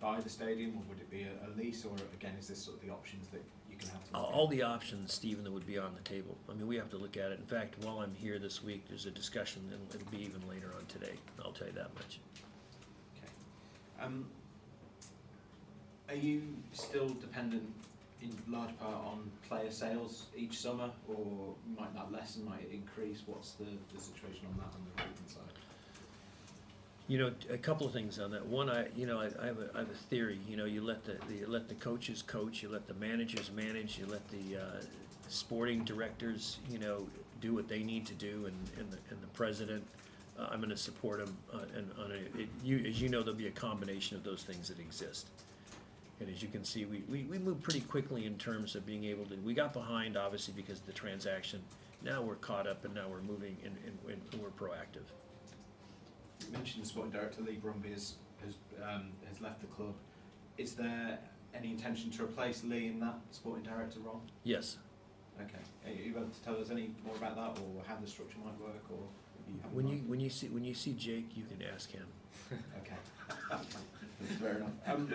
buy 0.00 0.20
the 0.20 0.28
stadium, 0.28 0.76
or 0.76 0.82
would 0.88 0.98
it 0.98 1.10
be 1.10 1.22
a, 1.22 1.46
a 1.46 1.50
lease, 1.56 1.84
or 1.84 1.94
again, 2.14 2.34
is 2.38 2.48
this 2.48 2.62
sort 2.62 2.76
of 2.76 2.86
the 2.86 2.92
options 2.92 3.26
that 3.28 3.42
you 3.70 3.76
can 3.76 3.88
have 3.88 4.04
to 4.10 4.16
All 4.16 4.46
the 4.46 4.62
options, 4.62 5.12
Stephen, 5.12 5.44
that 5.44 5.52
would 5.52 5.66
be 5.66 5.78
on 5.78 5.94
the 5.94 6.02
table. 6.02 6.36
I 6.48 6.54
mean, 6.54 6.66
we 6.66 6.76
have 6.76 6.90
to 6.90 6.96
look 6.96 7.16
at 7.16 7.32
it. 7.32 7.38
In 7.38 7.46
fact, 7.46 7.74
while 7.82 8.00
I'm 8.00 8.14
here 8.14 8.38
this 8.38 8.62
week, 8.62 8.86
there's 8.88 9.06
a 9.06 9.10
discussion, 9.10 9.62
and 9.72 9.80
it'll 9.94 10.10
be 10.10 10.24
even 10.24 10.46
later 10.48 10.72
on 10.78 10.86
today. 10.86 11.14
I'll 11.44 11.52
tell 11.52 11.66
you 11.66 11.72
that 11.74 11.94
much. 11.94 12.20
Okay. 13.16 13.32
Um, 14.04 14.26
are 16.08 16.14
you 16.14 16.42
still 16.72 17.08
dependent 17.08 17.64
in 18.22 18.30
large 18.48 18.78
part 18.78 18.94
on 18.94 19.30
player 19.48 19.70
sales 19.70 20.26
each 20.36 20.58
summer, 20.58 20.90
or 21.08 21.54
might 21.78 21.94
that 21.94 22.12
lessen, 22.12 22.44
might 22.44 22.60
it 22.60 22.70
increase? 22.72 23.22
What's 23.26 23.52
the, 23.52 23.64
the 23.94 24.00
situation 24.00 24.46
on 24.50 24.58
that 24.58 24.72
on 24.74 24.84
the 24.84 25.02
recruitment 25.02 25.30
side? 25.30 25.55
You 27.08 27.18
know, 27.18 27.32
a 27.50 27.58
couple 27.58 27.86
of 27.86 27.92
things 27.92 28.18
on 28.18 28.32
that. 28.32 28.44
One, 28.46 28.68
I, 28.68 28.88
you 28.96 29.06
know, 29.06 29.20
I, 29.20 29.26
I 29.40 29.46
have 29.46 29.58
a, 29.58 29.70
I 29.74 29.78
have 29.78 29.90
a 29.90 29.94
theory. 30.10 30.40
You 30.48 30.56
know, 30.56 30.64
you 30.64 30.82
let 30.82 31.04
the, 31.04 31.16
you 31.32 31.46
let 31.46 31.68
the 31.68 31.74
coaches 31.76 32.20
coach, 32.20 32.62
you 32.62 32.68
let 32.68 32.88
the 32.88 32.94
managers 32.94 33.52
manage, 33.52 33.96
you 33.96 34.06
let 34.06 34.26
the 34.28 34.56
uh, 34.56 34.82
sporting 35.28 35.84
directors, 35.84 36.58
you 36.68 36.80
know, 36.80 37.06
do 37.40 37.54
what 37.54 37.68
they 37.68 37.82
need 37.84 38.06
to 38.06 38.14
do, 38.14 38.46
and, 38.46 38.56
and 38.78 38.90
the, 38.90 38.98
and 39.10 39.22
the 39.22 39.28
president. 39.28 39.86
Uh, 40.36 40.48
I'm 40.50 40.58
going 40.58 40.70
to 40.70 40.76
support 40.76 41.24
them. 41.24 41.36
Uh, 41.54 41.58
and 41.76 41.90
on 42.02 42.10
a, 42.10 42.40
it, 42.40 42.48
you, 42.64 42.78
as 42.78 43.00
you 43.00 43.08
know, 43.08 43.20
there'll 43.20 43.38
be 43.38 43.46
a 43.46 43.52
combination 43.52 44.16
of 44.16 44.24
those 44.24 44.42
things 44.42 44.68
that 44.68 44.80
exist. 44.80 45.28
And 46.18 46.28
as 46.28 46.42
you 46.42 46.48
can 46.48 46.64
see, 46.64 46.86
we, 46.86 47.04
we, 47.08 47.22
we 47.24 47.38
moved 47.38 47.62
pretty 47.62 47.80
quickly 47.82 48.26
in 48.26 48.36
terms 48.36 48.74
of 48.74 48.84
being 48.84 49.04
able 49.04 49.26
to. 49.26 49.36
We 49.36 49.54
got 49.54 49.72
behind, 49.72 50.16
obviously, 50.16 50.54
because 50.56 50.80
of 50.80 50.86
the 50.86 50.92
transaction. 50.92 51.62
Now 52.02 52.22
we're 52.22 52.34
caught 52.36 52.66
up, 52.66 52.84
and 52.84 52.94
now 52.94 53.06
we're 53.08 53.20
moving, 53.20 53.56
and, 53.64 53.76
and, 53.86 54.18
and 54.32 54.42
we're 54.42 54.48
proactive. 54.50 55.06
Mentioned 56.52 56.84
the 56.84 56.88
sporting 56.88 57.12
director, 57.12 57.42
Leigh 57.42 57.58
Bromby, 57.62 57.92
has, 57.92 58.14
has, 58.44 58.54
um, 58.82 59.08
has 59.28 59.40
left 59.40 59.60
the 59.60 59.66
club. 59.66 59.94
Is 60.58 60.74
there 60.74 61.18
any 61.54 61.70
intention 61.70 62.10
to 62.12 62.24
replace 62.24 62.62
Leigh 62.64 62.86
in 62.86 63.00
that 63.00 63.18
sporting 63.30 63.64
director 63.64 64.00
role? 64.00 64.22
Yes. 64.44 64.78
Okay. 65.40 65.58
Are 65.84 65.92
you 65.92 66.16
able 66.16 66.28
to 66.28 66.42
tell 66.42 66.56
us 66.60 66.70
any 66.70 66.90
more 67.04 67.14
about 67.16 67.36
that, 67.36 67.62
or 67.62 67.82
how 67.86 67.96
the 68.00 68.06
structure 68.06 68.38
might 68.44 68.58
work, 68.60 68.84
or 68.90 68.98
you 69.48 69.54
When 69.72 69.86
you 69.88 69.98
when 70.06 70.20
you 70.20 70.30
see 70.30 70.48
when 70.48 70.64
you 70.64 70.74
see 70.74 70.92
Jake, 70.92 71.36
you 71.36 71.44
can 71.44 71.62
ask 71.74 71.90
him. 71.90 72.06
Okay. 72.78 72.96
Fair 74.40 74.56
enough. 74.56 74.70
Um, 74.86 75.08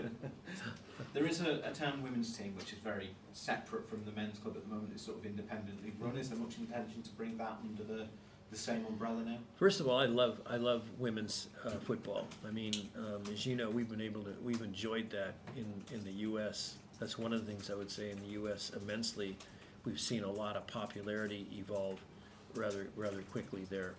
there 1.13 1.26
is 1.26 1.41
a, 1.41 1.62
a 1.63 1.72
town 1.72 2.04
women's 2.04 2.36
team 2.38 2.54
which 2.58 2.74
is 2.74 2.80
very 2.80 3.12
separate 3.32 3.89
from 3.89 4.04
the 4.06 4.12
men's 4.12 4.38
club 4.38 4.56
at 4.58 4.63
the 4.63 4.70
moment. 4.70 4.91
It's 4.94 5.04
sort 5.04 5.17
of 5.17 5.26
independently 5.26 5.94
run. 6.00 6.17
Is 6.17 6.30
there 6.30 6.38
much 6.38 6.58
intention 6.58 7.02
to 7.02 7.10
bring 7.12 7.38
that 7.38 7.58
under 7.63 7.84
the, 7.84 8.08
the 8.52 8.58
same 8.58 8.86
umbrella 8.86 9.22
now? 9.26 9.38
First 9.56 9.80
of 9.80 9.88
all, 9.88 9.98
I 9.98 10.06
love 10.06 10.42
I 10.46 10.58
love 10.58 10.84
women's 11.00 11.48
uh, 11.66 11.72
football. 11.72 12.28
I 12.48 12.52
mean, 12.52 12.74
um, 12.98 13.24
as 13.32 13.46
you 13.46 13.56
know, 13.56 13.70
we've 13.70 13.90
been 13.90 14.02
able 14.02 14.24
to 14.24 14.34
we've 14.44 14.62
enjoyed 14.62 15.10
that 15.12 15.36
in 15.56 15.66
in 15.96 16.04
the 16.04 16.12
U.S. 16.24 16.76
That's 17.00 17.18
one 17.18 17.34
of 17.34 17.46
the 17.46 17.52
things 17.52 17.72
I 17.72 17.76
would 17.76 17.90
say 17.90 18.12
in 18.12 18.20
the 18.20 18.34
U.S. 18.34 18.72
immensely. 18.80 19.38
We've 19.86 20.00
seen 20.00 20.24
a 20.24 20.30
lot 20.32 20.56
of 20.56 20.68
popularity 20.68 21.48
evolve 21.54 22.00
rather 22.54 22.88
rather 22.96 23.22
quickly 23.32 23.66
there. 23.70 23.96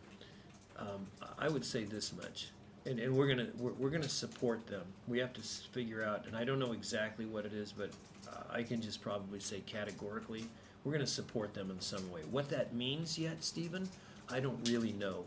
Um, 0.78 1.06
I 1.38 1.48
would 1.48 1.64
say 1.64 1.84
this 1.84 2.12
much, 2.14 2.48
and, 2.86 2.98
and 2.98 3.16
we're 3.16 3.28
gonna 3.28 3.48
we're, 3.58 3.72
we're 3.72 3.90
gonna 3.90 4.08
support 4.08 4.66
them. 4.66 4.84
We 5.08 5.18
have 5.18 5.32
to 5.32 5.40
figure 5.40 6.04
out, 6.04 6.26
and 6.26 6.36
I 6.36 6.44
don't 6.44 6.58
know 6.58 6.72
exactly 6.72 7.24
what 7.24 7.46
it 7.46 7.52
is, 7.54 7.72
but 7.72 7.90
uh, 8.28 8.42
I 8.50 8.62
can 8.62 8.80
just 8.82 9.00
probably 9.00 9.40
say 9.40 9.60
categorically, 9.66 10.44
we're 10.84 10.92
gonna 10.92 11.06
support 11.06 11.54
them 11.54 11.70
in 11.70 11.80
some 11.80 12.10
way. 12.12 12.20
What 12.30 12.50
that 12.50 12.74
means 12.74 13.18
yet, 13.18 13.42
Stephen, 13.42 13.88
I 14.30 14.40
don't 14.40 14.68
really 14.68 14.92
know. 14.92 15.24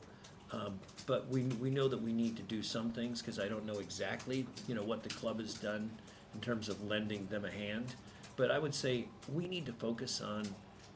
Um, 0.52 0.80
but 1.06 1.28
we, 1.30 1.44
we 1.60 1.70
know 1.70 1.88
that 1.88 2.02
we 2.02 2.14
need 2.14 2.36
to 2.38 2.44
do 2.44 2.62
some 2.64 2.92
things, 2.92 3.22
because 3.22 3.40
I 3.40 3.48
don't 3.48 3.66
know 3.66 3.80
exactly, 3.80 4.46
you 4.68 4.76
know, 4.76 4.84
what 4.84 5.04
the 5.04 5.10
club 5.10 5.40
has 5.40 5.56
done 5.56 5.90
in 6.34 6.42
terms 6.42 6.70
of 6.70 6.82
lending 6.84 7.28
them 7.28 7.46
a 7.46 7.52
hand. 7.52 7.96
But 8.36 8.52
I 8.52 8.60
would 8.60 8.76
say 8.76 9.06
we 9.34 9.48
need 9.48 9.66
to 9.66 9.74
focus 9.74 10.22
on, 10.22 10.48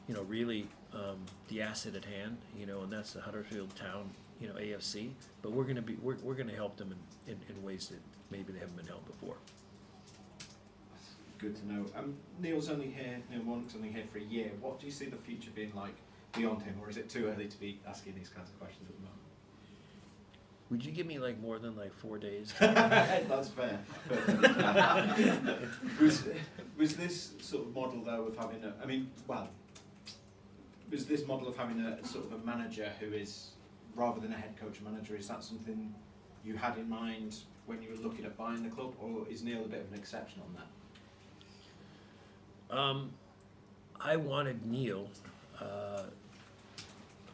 you 0.08 0.14
know, 0.14 0.24
really, 0.24 0.68
um, 0.94 1.26
the 1.48 1.62
asset 1.62 1.96
at 1.96 2.06
hand, 2.06 2.38
you 2.58 2.66
know, 2.66 2.82
and 2.82 2.92
that's 2.92 3.14
the 3.14 3.22
Huddersfield 3.22 3.76
Town, 3.76 4.10
you 4.40 4.48
know, 4.48 4.56
AFC. 4.56 5.12
But 5.42 5.52
we're 5.52 5.64
gonna 5.64 5.82
be, 5.82 5.96
we're, 5.96 6.18
we're 6.24 6.34
gonna 6.36 6.56
help 6.56 6.78
them 6.78 6.94
in, 7.28 7.34
in, 7.34 7.56
in 7.56 7.64
ways 7.64 7.90
that 7.90 8.00
maybe 8.32 8.54
they 8.54 8.60
haven't 8.60 8.78
been 8.78 8.88
helped 8.88 9.08
before. 9.08 9.36
Good 11.38 11.56
to 11.56 11.72
know. 11.72 11.86
Um, 11.96 12.16
Neil's 12.42 12.70
only 12.70 12.88
here, 12.88 13.20
Neil 13.32 13.42
Warnock's 13.44 13.76
only 13.76 13.90
here 13.90 14.04
for 14.12 14.18
a 14.18 14.24
year. 14.24 14.52
What 14.60 14.80
do 14.80 14.86
you 14.86 14.92
see 14.92 15.06
the 15.06 15.16
future 15.18 15.52
being 15.56 15.72
like 15.74 15.96
beyond 16.34 16.62
him, 16.62 16.76
or 16.82 16.90
is 16.90 16.98
it 16.98 17.10
too 17.10 17.28
early 17.28 17.48
to 17.48 17.60
be 17.60 17.80
asking 17.88 18.16
these 18.16 18.30
kinds 18.30 18.50
of 18.50 18.60
questions 18.60 18.88
at 18.90 18.96
the 18.96 19.02
moment? 19.02 19.20
Would 20.70 20.86
you 20.86 20.92
give 20.92 21.08
me 21.08 21.18
like 21.18 21.40
more 21.40 21.58
than 21.58 21.76
like 21.76 21.94
four 21.94 22.20
days? 22.20 22.54
That's 22.60 23.50
fair. 23.50 23.80
was, 26.00 26.24
was 26.78 26.96
this 26.96 27.32
sort 27.42 27.66
of 27.66 27.74
model 27.74 28.04
though 28.04 28.26
of 28.26 28.38
having 28.38 28.64
a, 28.64 28.74
I 28.82 28.86
mean, 28.86 29.10
well, 29.28 29.50
was 30.92 31.06
this 31.06 31.26
model 31.26 31.48
of 31.48 31.58
having 31.58 31.80
a 31.82 32.06
sort 32.06 32.26
of 32.26 32.34
a 32.34 32.46
manager 32.46 32.92
who 33.00 33.14
is, 33.14 33.52
rather 33.96 34.20
than 34.20 34.32
a 34.32 34.36
head 34.36 34.56
coach 34.60 34.80
manager, 34.82 35.16
is 35.16 35.28
that 35.28 35.44
something 35.44 35.94
you 36.46 36.56
had 36.56 36.78
in 36.78 36.88
mind 36.88 37.38
when 37.66 37.82
you 37.82 37.90
were 37.90 38.08
looking 38.08 38.26
at 38.26 38.38
buying 38.38 38.64
the 38.64 38.70
club, 38.70 38.94
or 39.00 39.28
is 39.30 39.44
Neil 39.44 39.66
a 39.66 39.68
bit 39.68 39.82
of 39.82 39.92
an 39.92 40.00
exception 40.00 40.42
on 40.42 40.56
that? 42.70 42.78
Um, 42.78 43.12
I 44.00 44.16
wanted 44.16 44.66
Neil. 44.66 45.08
Uh, 45.60 46.04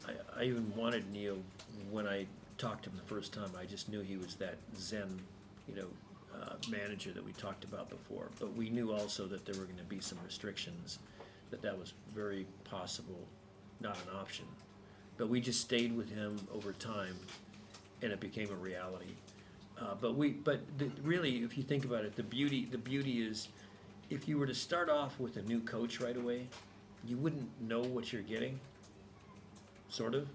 I, 0.08 0.42
I 0.42 0.44
even 0.44 0.74
wanted 0.76 1.12
Neil 1.12 1.38
when 1.92 2.08
I 2.08 2.26
talked 2.58 2.84
to 2.84 2.90
him 2.90 2.98
the 2.98 3.14
first 3.14 3.34
time. 3.34 3.52
I 3.60 3.66
just 3.66 3.90
knew 3.90 4.02
he 4.02 4.18
was 4.18 4.36
that 4.36 4.58
Zen, 4.78 5.20
you 5.68 5.76
know, 5.76 5.88
uh, 6.34 6.56
manager 6.70 7.12
that 7.12 7.24
we 7.24 7.32
talked 7.34 7.64
about 7.64 7.90
before. 7.90 8.28
But 8.40 8.56
we 8.56 8.70
knew 8.70 8.92
also 8.92 9.26
that 9.28 9.46
there 9.46 9.56
were 9.56 9.66
going 9.66 9.78
to 9.78 9.84
be 9.84 10.00
some 10.00 10.18
restrictions, 10.26 11.00
that 11.50 11.62
that 11.62 11.78
was 11.78 11.94
very 12.14 12.46
possible, 12.64 13.20
not 13.82 13.96
an 13.96 14.18
option. 14.20 14.46
But 15.18 15.30
we 15.30 15.40
just 15.40 15.62
stayed 15.62 15.96
with 15.96 16.10
him 16.10 16.38
over 16.54 16.74
time, 16.74 17.16
and 18.02 18.12
it 18.12 18.20
became 18.20 18.52
a 18.52 18.56
reality. 18.56 19.14
Uh, 19.80 19.96
but 20.00 20.16
we, 20.16 20.32
but 20.32 20.62
the, 20.78 20.90
really, 21.04 21.38
if 21.38 21.58
you 21.58 21.64
think 21.64 21.86
about 21.86 22.06
it, 22.06 22.16
the 22.16 22.24
beauty, 22.24 22.68
the 22.70 22.78
beauty 22.78 23.22
is, 23.22 23.50
if 24.10 24.28
you 24.28 24.38
were 24.38 24.48
to 24.48 24.54
start 24.54 24.90
off 24.90 25.20
with 25.20 25.38
a 25.38 25.42
new 25.44 25.60
coach 25.62 26.00
right 26.00 26.16
away, 26.16 26.48
you 27.06 27.18
wouldn't 27.18 27.50
know 27.62 27.82
what 27.82 28.14
you're 28.14 28.22
getting, 28.22 28.60
sort 29.96 30.14
of. 30.14 30.28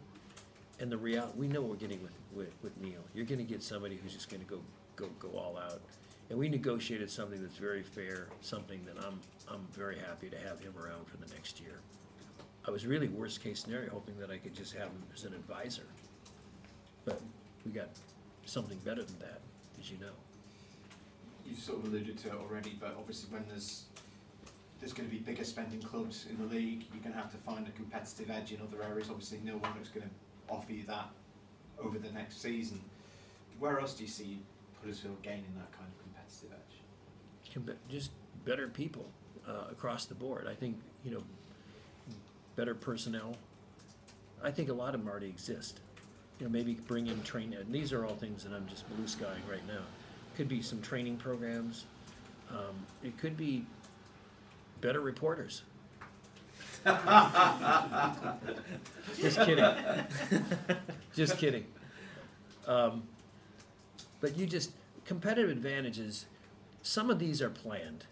And 0.81 0.91
the 0.91 0.97
real, 0.97 1.31
we 1.37 1.47
know 1.47 1.61
what 1.61 1.71
we're 1.71 1.77
getting 1.77 2.03
with, 2.03 2.13
with, 2.33 2.53
with 2.63 2.77
Neil. 2.81 3.05
You're 3.15 3.27
gonna 3.27 3.43
get 3.43 3.63
somebody 3.63 3.97
who's 4.03 4.15
just 4.15 4.31
gonna 4.31 4.45
go, 4.45 4.61
go, 4.97 5.07
go 5.19 5.29
all 5.37 5.59
out. 5.59 5.83
And 6.31 6.39
we 6.39 6.49
negotiated 6.49 7.11
something 7.11 7.43
that's 7.43 7.59
very 7.59 7.83
fair, 7.83 8.29
something 8.41 8.81
that 8.87 9.05
I'm, 9.05 9.21
I'm 9.49 9.67
very 9.73 9.99
happy 9.99 10.31
to 10.31 10.39
have 10.39 10.61
him 10.61 10.73
around 10.83 11.07
for 11.07 11.19
the 11.19 11.27
next 11.35 11.61
year. 11.61 11.81
I 12.67 12.71
was 12.71 12.87
really 12.87 13.09
worst 13.09 13.43
case 13.43 13.61
scenario, 13.61 13.91
hoping 13.91 14.19
that 14.19 14.31
I 14.31 14.39
could 14.39 14.55
just 14.55 14.73
have 14.75 14.89
him 14.89 15.03
as 15.15 15.25
an 15.25 15.35
advisor. 15.35 15.87
But 17.05 17.21
we 17.67 17.73
got 17.73 17.89
something 18.47 18.79
better 18.79 19.03
than 19.03 19.19
that, 19.19 19.41
as 19.79 19.91
you 19.91 19.99
know. 19.99 20.13
You 21.45 21.57
sort 21.57 21.79
of 21.81 21.87
alluded 21.87 22.17
to 22.19 22.29
it 22.29 22.35
already, 22.35 22.77
but 22.81 22.95
obviously 22.99 23.33
when 23.33 23.45
there's 23.49 23.85
there's 24.81 24.93
going 24.95 25.09
to 25.09 25.15
be 25.15 25.21
bigger 25.21 25.45
spending 25.45 25.81
clubs 25.83 26.27
in 26.31 26.39
the 26.39 26.55
league, 26.55 26.85
you're 26.93 27.03
going 27.03 27.15
to 27.15 27.21
have 27.21 27.31
to 27.31 27.37
find 27.37 27.67
a 27.69 27.71
competitive 27.73 28.31
edge 28.31 28.53
in 28.53 28.61
other 28.63 28.83
areas. 28.83 29.09
Obviously, 29.11 29.39
no 29.45 29.53
one 29.59 29.73
is 29.83 29.89
going 29.89 30.09
to 30.09 30.53
offer 30.53 30.73
you 30.73 30.85
that 30.85 31.09
over 31.83 31.99
the 31.99 32.11
next 32.13 32.41
season. 32.41 32.81
Where 33.59 33.79
else 33.79 33.95
do 33.95 34.05
you 34.05 34.09
see 34.09 34.41
Huddersfield 34.81 35.23
gaining 35.23 35.45
that 35.57 35.71
kind 35.73 35.87
of 35.87 36.03
competitive 36.03 36.51
edge? 36.53 37.77
Just 37.91 38.11
better 38.47 38.69
people 38.69 39.07
uh, 39.47 39.71
across 39.71 40.07
the 40.07 40.15
board. 40.15 40.47
I 40.49 40.55
think 40.55 40.77
you 41.05 41.11
know, 41.11 41.23
better 42.57 42.75
personnel. 42.75 43.37
I 44.43 44.51
think 44.51 44.71
a 44.71 44.73
lot 44.73 44.95
of 44.95 45.01
them 45.01 45.11
already 45.11 45.29
exist. 45.29 45.81
You 46.39 46.47
know, 46.47 46.53
maybe 46.53 46.75
bring 46.75 47.07
in 47.07 47.23
training. 47.23 47.59
And 47.59 47.73
these 47.73 47.93
are 47.93 48.07
all 48.07 48.15
things 48.15 48.45
that 48.45 48.53
I'm 48.55 48.67
just 48.67 48.89
blue 48.97 49.07
skying 49.07 49.43
right 49.51 49.67
now. 49.67 49.83
Could 50.37 50.49
be 50.49 50.63
some 50.63 50.81
training 50.81 51.19
programs. 51.19 51.85
Um, 52.51 52.87
it 53.05 53.19
could 53.19 53.37
be 53.37 53.67
better 54.81 55.01
reporters. 55.01 55.63
just 59.19 59.39
kidding. 59.41 59.75
just 61.15 61.37
kidding. 61.39 61.67
Um, 62.67 63.03
but 64.21 64.37
you 64.37 64.47
just 64.47 64.73
competitive 65.05 65.51
advantages. 65.51 66.27
Some 66.83 67.11
of 67.11 67.19
these 67.19 67.43
are 67.43 67.51
planned, 67.51 68.07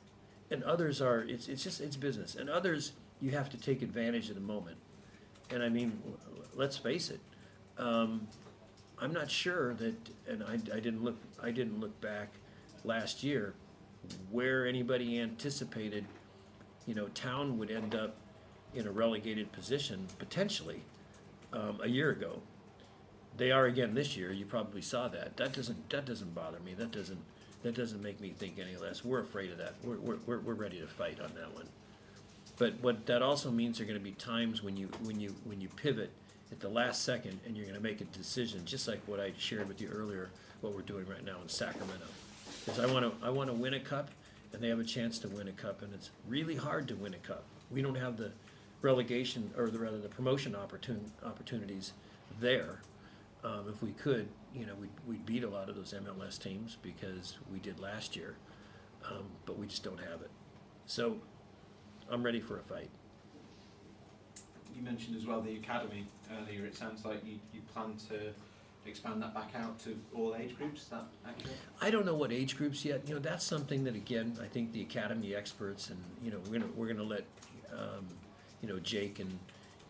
and 0.51 0.63
others 0.65 1.01
are. 1.01 1.21
It's 1.21 1.49
it's 1.49 1.63
just 1.63 1.81
it's 1.81 1.97
business, 1.97 2.35
and 2.35 2.51
others 2.51 2.93
you 3.21 3.31
have 3.31 3.49
to 3.51 3.57
take 3.57 3.83
advantage 3.83 4.29
of 4.29 4.35
the 4.35 4.43
moment. 4.43 4.77
And 5.51 5.63
I 5.63 5.69
mean, 5.71 6.03
let's 6.55 6.77
face 6.77 7.11
it. 7.11 7.21
Um, 7.79 8.29
I'm 9.01 9.13
not 9.13 9.31
sure 9.31 9.75
that, 9.75 9.95
and 10.29 10.43
I, 10.43 10.55
I 10.75 10.81
didn't 10.81 11.03
look. 11.03 11.17
I 11.43 11.51
didn't 11.51 11.81
look 11.81 11.99
back 12.01 12.29
last 12.85 13.23
year 13.23 13.55
where 14.31 14.67
anybody 14.67 15.21
anticipated, 15.21 16.05
you 16.89 16.95
know, 16.95 17.07
town 17.09 17.59
would 17.59 17.71
end 17.71 17.95
up 17.95 18.17
in 18.75 18.87
a 18.87 18.91
relegated 18.91 19.53
position 19.53 20.07
potentially 20.19 20.81
um, 21.53 21.79
a 21.83 21.89
year 21.89 22.11
ago. 22.11 22.41
They 23.37 23.53
are 23.53 23.67
again 23.67 23.95
this 23.95 24.17
year. 24.17 24.33
You 24.33 24.47
probably 24.47 24.81
saw 24.81 25.07
that. 25.09 25.37
That 25.37 25.53
doesn't 25.53 25.91
that 25.91 26.07
doesn't 26.07 26.35
bother 26.35 26.59
me. 26.61 26.73
That 26.73 26.91
doesn't 26.91 27.21
that 27.63 27.75
doesn't 27.75 28.03
make 28.03 28.21
me 28.21 28.31
think 28.31 28.59
any 28.59 28.77
less. 28.77 29.05
We're 29.05 29.21
afraid 29.21 29.53
of 29.53 29.59
that. 29.59 29.75
We're 29.85 29.99
we're 29.99 30.19
we're, 30.27 30.39
we're 30.39 30.55
ready 30.55 30.81
to 30.81 30.87
fight 30.87 31.21
on 31.21 31.31
that 31.35 31.55
one. 31.55 31.69
But 32.57 32.75
what 32.81 33.05
that 33.07 33.23
also 33.23 33.51
means 33.51 33.81
are 33.81 33.85
going 33.85 33.99
to 33.99 34.05
be 34.05 34.13
times 34.13 34.63
when 34.63 34.77
you 34.77 34.89
when 35.05 35.21
you 35.21 35.35
when 35.45 35.61
you 35.61 35.69
pivot 35.69 36.11
at 36.51 36.59
the 36.61 36.71
last 36.71 37.05
second 37.05 37.39
and 37.47 37.55
you're 37.55 37.67
going 37.67 37.77
to 37.77 37.83
make 37.83 38.01
a 38.01 38.05
decision, 38.05 38.65
just 38.65 38.89
like 38.89 39.01
what 39.05 39.21
I 39.21 39.35
shared 39.37 39.69
with 39.69 39.81
you 39.81 39.89
earlier. 39.89 40.31
What 40.63 40.75
we're 40.75 40.81
doing 40.81 41.07
right 41.07 41.25
now 41.25 41.37
in 41.41 41.49
Sacramento, 41.49 42.07
because 42.65 42.81
I 42.81 42.93
want 42.93 43.05
to 43.05 43.25
I 43.25 43.31
want 43.31 43.49
to 43.49 43.55
win 43.55 43.75
a 43.75 43.81
cup, 43.81 44.11
and 44.53 44.63
they 44.63 44.69
have 44.69 44.81
a 44.81 44.85
chance 44.85 45.19
to 45.21 45.29
win 45.29 45.49
a 45.49 45.53
cup, 45.53 45.83
and 45.83 45.93
it's 45.95 46.11
really 46.27 46.57
hard 46.57 46.89
to 46.89 46.97
win 46.97 47.15
a 47.15 47.19
cup. 47.19 47.45
We 47.71 47.83
don't 47.83 47.97
have 47.97 48.17
the 48.17 48.33
relegation 48.81 49.51
or 49.57 49.71
the 49.71 49.79
rather 49.79 49.99
the 49.99 50.09
promotion 50.09 50.53
opportun- 50.55 51.11
opportunities 51.25 51.93
there. 52.41 52.81
Um, 53.45 53.67
if 53.69 53.83
we 53.83 53.93
could, 53.93 54.29
you 54.55 54.67
know, 54.67 54.75
we'd, 54.75 54.91
we'd 55.07 55.27
beat 55.27 55.45
a 55.45 55.49
lot 55.49 55.69
of 55.69 55.77
those 55.77 55.93
MLS 55.95 56.39
teams 56.43 56.77
because 56.83 57.37
we 57.53 57.59
did 57.59 57.79
last 57.79 58.17
year, 58.17 58.37
um, 59.05 59.25
but 59.47 59.59
we 59.59 59.67
just 59.67 59.85
don't 59.85 60.01
have 60.01 60.23
it. 60.23 60.31
So 60.87 61.19
I'm 62.11 62.23
ready 62.23 62.41
for 62.41 62.59
a 62.59 62.63
fight. 62.63 62.91
You 64.75 64.83
mentioned 64.83 65.17
as 65.17 65.27
well 65.27 65.41
the 65.41 65.57
academy 65.57 66.07
earlier. 66.41 66.65
It 66.65 66.77
sounds 66.77 67.05
like 67.05 67.25
you, 67.25 67.39
you 67.53 67.61
plan 67.75 67.97
to 68.09 68.33
expand 68.89 69.23
that 69.23 69.35
back 69.35 69.51
out 69.55 69.79
to 69.81 69.99
all 70.15 70.35
age 70.37 70.57
groups. 70.57 70.83
Is 70.83 70.89
that 70.89 71.05
accurate? 71.27 71.57
I 71.81 71.91
don't 71.91 72.07
know 72.07 72.15
what 72.15 72.33
age 72.33 72.57
groups 72.57 72.85
yet. 72.85 73.03
You 73.07 73.15
know, 73.15 73.21
that's 73.21 73.45
something 73.45 73.85
that 73.85 73.95
again, 73.95 74.37
I 74.43 74.47
think 74.47 74.73
the 74.73 74.83
academy 74.83 75.35
experts 75.35 75.91
and 75.91 75.99
you 76.23 76.31
know 76.31 76.39
we're 76.47 76.59
gonna 76.59 76.73
we're 76.77 76.89
gonna 76.89 77.03
let 77.03 77.25
um, 77.73 78.07
you 78.63 78.69
know 78.69 78.79
Jake 78.79 79.19
and, 79.21 79.39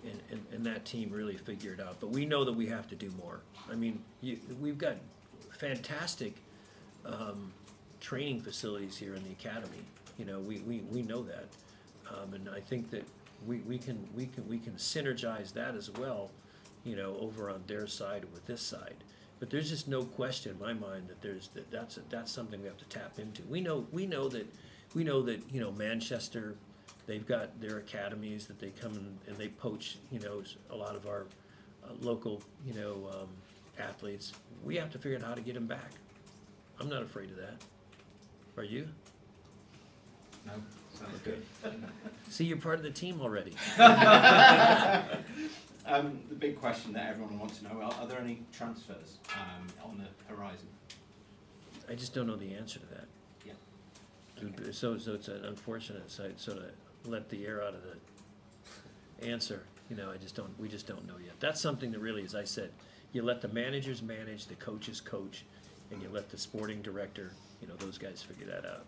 and 0.05 0.21
and 0.31 0.45
and 0.53 0.67
that 0.67 0.85
team 0.85 1.11
really 1.11 1.37
figure 1.37 1.73
it 1.73 1.81
out. 1.81 2.01
But 2.01 2.11
we 2.11 2.27
know 2.27 2.45
that 2.45 2.53
we 2.53 2.67
have 2.67 2.89
to 2.89 2.95
do 2.97 3.11
more. 3.23 3.41
I 3.71 3.75
mean, 3.75 4.03
you, 4.21 4.39
we've 4.61 4.79
got 4.79 4.97
fantastic 5.59 6.35
um, 7.05 7.53
training 8.01 8.41
facilities 8.41 8.97
here 8.97 9.15
in 9.15 9.25
the 9.25 9.31
academy. 9.33 9.85
You 10.19 10.25
know, 10.25 10.41
we 10.41 10.59
we, 10.61 10.81
we 10.91 11.03
know 11.03 11.23
that, 11.23 11.47
um, 12.11 12.35
and 12.35 12.49
I 12.49 12.61
think 12.61 12.91
that 12.91 13.07
we, 13.47 13.59
we 13.59 13.79
can 13.79 14.09
we 14.15 14.27
can 14.27 14.47
we 14.49 14.59
can 14.59 14.75
synergize 14.75 15.53
that 15.55 15.75
as 15.75 15.91
well. 15.91 16.31
You 16.85 16.97
know, 16.97 17.17
over 17.21 17.51
on 17.51 17.63
their 17.67 17.87
side 17.87 18.25
or 18.25 18.29
with 18.29 18.47
this 18.47 18.63
side. 18.63 18.95
But 19.41 19.51
there's 19.51 19.69
just 19.69 19.87
no 19.87 20.03
question 20.05 20.53
in 20.53 20.59
my 20.59 20.73
mind 20.73 21.09
that 21.09 21.21
there's 21.23 21.49
that 21.55 21.71
that's 21.71 21.99
that's 22.11 22.33
something 22.33 22.61
we 22.61 22.67
have 22.67 22.79
to 22.79 22.85
tap 22.87 23.19
into. 23.19 23.43
We 23.45 23.61
know 23.61 23.87
we 23.93 24.07
know 24.07 24.29
that 24.29 24.47
we 24.95 25.05
know 25.05 25.23
that 25.23 25.41
you 25.53 25.61
know 25.61 25.71
Manchester, 25.73 26.55
they've 27.07 27.27
got 27.27 27.61
their 27.61 27.79
academies 27.79 28.47
that 28.47 28.59
they 28.59 28.71
come 28.71 28.93
in 28.95 29.19
and 29.29 29.37
they 29.37 29.49
poach 29.49 29.99
you 30.11 30.19
know 30.21 30.43
a 30.71 30.77
lot 30.77 30.97
of 30.97 31.07
our 31.07 31.27
uh, 31.85 31.93
local 32.01 32.43
you 32.67 32.75
know 32.75 33.09
um, 33.13 33.29
athletes. 33.79 34.33
We 34.65 34.77
have 34.77 34.91
to 34.93 34.99
figure 34.99 35.19
out 35.19 35.25
how 35.25 35.35
to 35.35 35.41
get 35.41 35.55
them 35.55 35.67
back. 35.67 35.91
I'm 36.81 36.89
not 36.89 37.03
afraid 37.03 37.31
of 37.31 37.37
that. 37.37 37.55
Are 38.57 38.65
you? 38.65 38.89
No. 40.47 40.53
Sounds 40.93 41.15
Okay. 41.27 41.39
good. 41.63 41.85
See, 42.29 42.45
you're 42.45 42.57
part 42.57 42.77
of 42.79 42.83
the 42.83 42.91
team 42.91 43.21
already. 43.21 43.53
Um, 45.89 46.21
the 46.29 46.35
big 46.35 46.61
question 46.61 46.93
that 46.93 47.09
everyone 47.09 47.39
wants 47.39 47.59
to 47.59 47.65
know: 47.65 47.81
Are, 47.81 47.93
are 48.01 48.07
there 48.07 48.21
any 48.21 48.43
transfers 48.53 49.19
um, 49.33 49.67
on 49.91 49.99
the 49.99 50.33
horizon? 50.33 50.69
I 51.91 51.95
just 51.95 52.15
don't 52.15 52.27
know 52.27 52.37
the 52.37 52.55
answer 52.55 52.79
to 52.79 52.87
that. 52.87 53.07
Yeah. 53.47 53.53
So, 54.73 54.99
so 54.99 55.15
it's 55.15 55.29
an 55.29 55.45
unfortunate, 55.45 56.11
so 56.11 56.25
I 56.25 56.31
sort 56.37 56.59
of 56.59 56.65
let 57.05 57.31
the 57.31 57.47
air 57.47 57.63
out 57.63 57.75
of 57.75 57.81
the 57.83 59.27
answer, 59.27 59.65
you 59.89 59.97
know, 59.97 60.11
I 60.11 60.17
just 60.17 60.35
don't, 60.35 60.59
we 60.59 60.69
just 60.69 60.87
don't 60.87 61.07
know 61.07 61.17
yet. 61.25 61.35
That's 61.41 61.61
something 61.61 61.91
that 61.93 62.01
really, 62.01 62.25
as 62.25 62.35
I 62.35 62.45
said, 62.45 62.71
you 63.13 63.23
let 63.23 63.41
the 63.41 63.49
managers 63.49 64.03
manage, 64.03 64.47
the 64.47 64.55
coaches 64.55 65.01
coach, 65.01 65.45
and 65.91 66.03
you 66.03 66.09
let 66.11 66.29
the 66.29 66.39
sporting 66.39 66.83
director, 66.83 67.33
you 67.61 67.69
know, 67.69 67.75
those 67.77 67.97
guys 67.99 68.23
figure 68.23 68.47
that 68.47 68.67
out. 68.67 68.85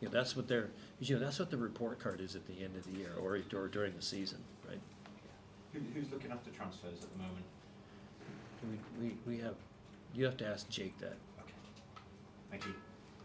You 0.00 0.08
know, 0.08 0.14
that's 0.14 0.34
what 0.34 0.48
they're, 0.48 0.70
you 1.00 1.14
know, 1.14 1.20
that's 1.20 1.38
what 1.38 1.50
the 1.50 1.58
report 1.58 2.00
card 2.00 2.20
is 2.20 2.34
at 2.34 2.46
the 2.46 2.64
end 2.64 2.76
of 2.76 2.84
the 2.90 2.98
year, 2.98 3.12
or, 3.20 3.38
or 3.54 3.68
during 3.68 3.94
the 3.94 4.02
season? 4.02 4.38
Who, 5.72 5.80
who's 5.94 6.10
looking 6.12 6.30
after 6.30 6.50
transfers 6.50 7.02
at 7.02 7.10
the 7.12 7.18
moment? 7.18 7.44
We, 9.00 9.06
we, 9.08 9.16
we 9.26 9.42
have, 9.42 9.54
you 10.14 10.24
have 10.24 10.36
to 10.38 10.46
ask 10.46 10.68
Jake 10.68 10.98
that. 10.98 11.16
Okay. 11.40 11.52
Thank 12.50 12.66
you. 12.66 12.74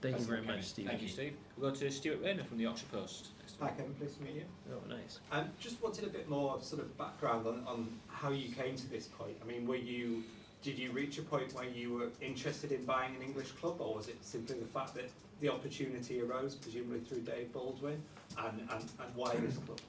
Thank 0.02 0.14
you 0.14 0.18
That's 0.20 0.26
very 0.26 0.39
okay. 0.39 0.48
much, 0.48 0.64
Steve. 0.64 0.88
Thank 0.88 1.02
you, 1.02 1.08
Steve. 1.08 1.34
We'll 1.58 1.72
go 1.72 1.76
to 1.76 1.91
Stuart 1.91 2.22
Rayner 2.24 2.43
from 2.43 2.58
the 2.58 2.64
Yorkshire 2.64 2.86
Post. 2.91 3.30
next. 3.39 3.56
Hi 3.60 3.70
Kevin, 3.70 3.93
pleased 3.95 4.18
to 4.18 4.24
meet 4.24 4.36
you. 4.36 4.43
Oh, 4.72 4.88
nice. 4.89 5.20
Um, 5.32 5.50
just 5.60 5.82
wanted 5.82 6.06
a 6.06 6.10
bit 6.10 6.30
more 6.30 6.58
sort 6.62 6.82
of 6.82 6.95
background 6.98 7.48
on, 7.48 7.64
on 7.68 7.88
how 8.08 8.30
you 8.30 8.54
came 8.54 8.76
to 8.76 8.89
this 8.89 9.08
point. 9.08 9.36
I 9.41 9.45
mean, 9.45 9.66
were 9.68 9.76
you, 9.76 10.24
did 10.62 10.78
you 10.78 10.91
reach 10.91 11.18
a 11.18 11.24
point 11.24 11.54
where 11.54 11.66
you 11.66 11.93
were 11.93 12.10
interested 12.22 12.72
in 12.72 12.86
buying 12.86 13.16
an 13.16 13.22
English 13.24 13.52
club, 13.54 13.82
or 13.82 13.95
was 13.95 14.08
it 14.08 14.18
simply 14.24 14.60
the 14.60 14.66
fact 14.68 14.93
that 14.95 15.10
the 15.41 15.50
opportunity 15.50 16.22
arose, 16.22 16.56
presumably 16.56 17.00
through 17.00 17.22
Dave 17.22 17.52
Baldwin, 17.52 18.02
and, 18.38 18.60
and, 18.60 18.70
and 18.72 19.16
why 19.16 19.36
this 19.36 19.58
club? 19.58 19.80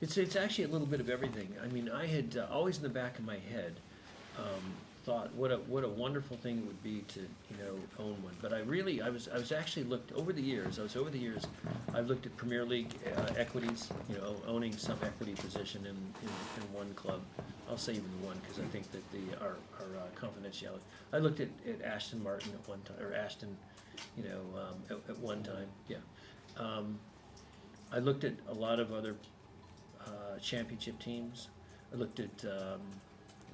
It's, 0.00 0.16
it's 0.16 0.36
actually 0.36 0.64
a 0.64 0.68
little 0.68 0.86
bit 0.86 1.00
of 1.00 1.10
everything. 1.10 1.52
I 1.62 1.66
mean, 1.68 1.90
I 1.90 2.06
had 2.06 2.36
uh, 2.36 2.52
always 2.52 2.76
in 2.76 2.82
the 2.82 2.88
back 2.88 3.18
of 3.18 3.24
my 3.24 3.38
head 3.52 3.74
um, 4.38 4.72
thought 5.04 5.34
what 5.34 5.50
a 5.50 5.56
what 5.56 5.84
a 5.84 5.88
wonderful 5.88 6.36
thing 6.36 6.58
it 6.58 6.66
would 6.66 6.82
be 6.82 7.02
to 7.08 7.20
you 7.20 7.56
know 7.58 7.74
own 7.98 8.22
one. 8.22 8.36
But 8.42 8.52
I 8.52 8.60
really 8.60 9.00
I 9.00 9.08
was 9.08 9.28
I 9.28 9.38
was 9.38 9.52
actually 9.52 9.84
looked 9.84 10.12
over 10.12 10.32
the 10.32 10.42
years. 10.42 10.78
I 10.78 10.82
was 10.82 10.96
over 10.96 11.08
the 11.08 11.18
years. 11.18 11.46
I've 11.94 12.06
looked 12.06 12.26
at 12.26 12.36
Premier 12.36 12.64
League 12.64 12.94
uh, 13.16 13.32
equities. 13.36 13.88
You 14.08 14.16
know, 14.16 14.36
owning 14.46 14.76
some 14.76 14.98
equity 15.02 15.32
position 15.32 15.80
in, 15.86 15.96
in, 15.96 16.62
in 16.62 16.72
one 16.72 16.92
club. 16.94 17.20
I'll 17.70 17.78
say 17.78 17.92
even 17.92 18.22
one 18.22 18.36
because 18.42 18.58
I 18.58 18.66
think 18.68 18.90
that 18.92 19.02
the 19.10 19.40
our 19.42 19.56
uh, 19.80 20.20
confidentiality. 20.20 20.84
I 21.12 21.18
looked 21.18 21.40
at, 21.40 21.48
at 21.66 21.82
Ashton 21.82 22.22
Martin 22.22 22.52
at 22.52 22.68
one 22.68 22.80
time 22.82 22.96
or 23.00 23.14
Ashton, 23.14 23.56
you 24.16 24.24
know, 24.24 24.60
um, 24.60 24.74
at, 24.90 25.10
at 25.10 25.18
one 25.20 25.42
time. 25.42 25.68
Yeah. 25.88 25.96
Um, 26.58 26.98
I 27.90 27.98
looked 27.98 28.24
at 28.24 28.34
a 28.48 28.54
lot 28.54 28.78
of 28.78 28.92
other 28.92 29.14
uh, 30.06 30.38
championship 30.40 30.98
teams. 30.98 31.48
I 31.92 31.96
looked 31.96 32.20
at 32.20 32.44
um, 32.44 32.80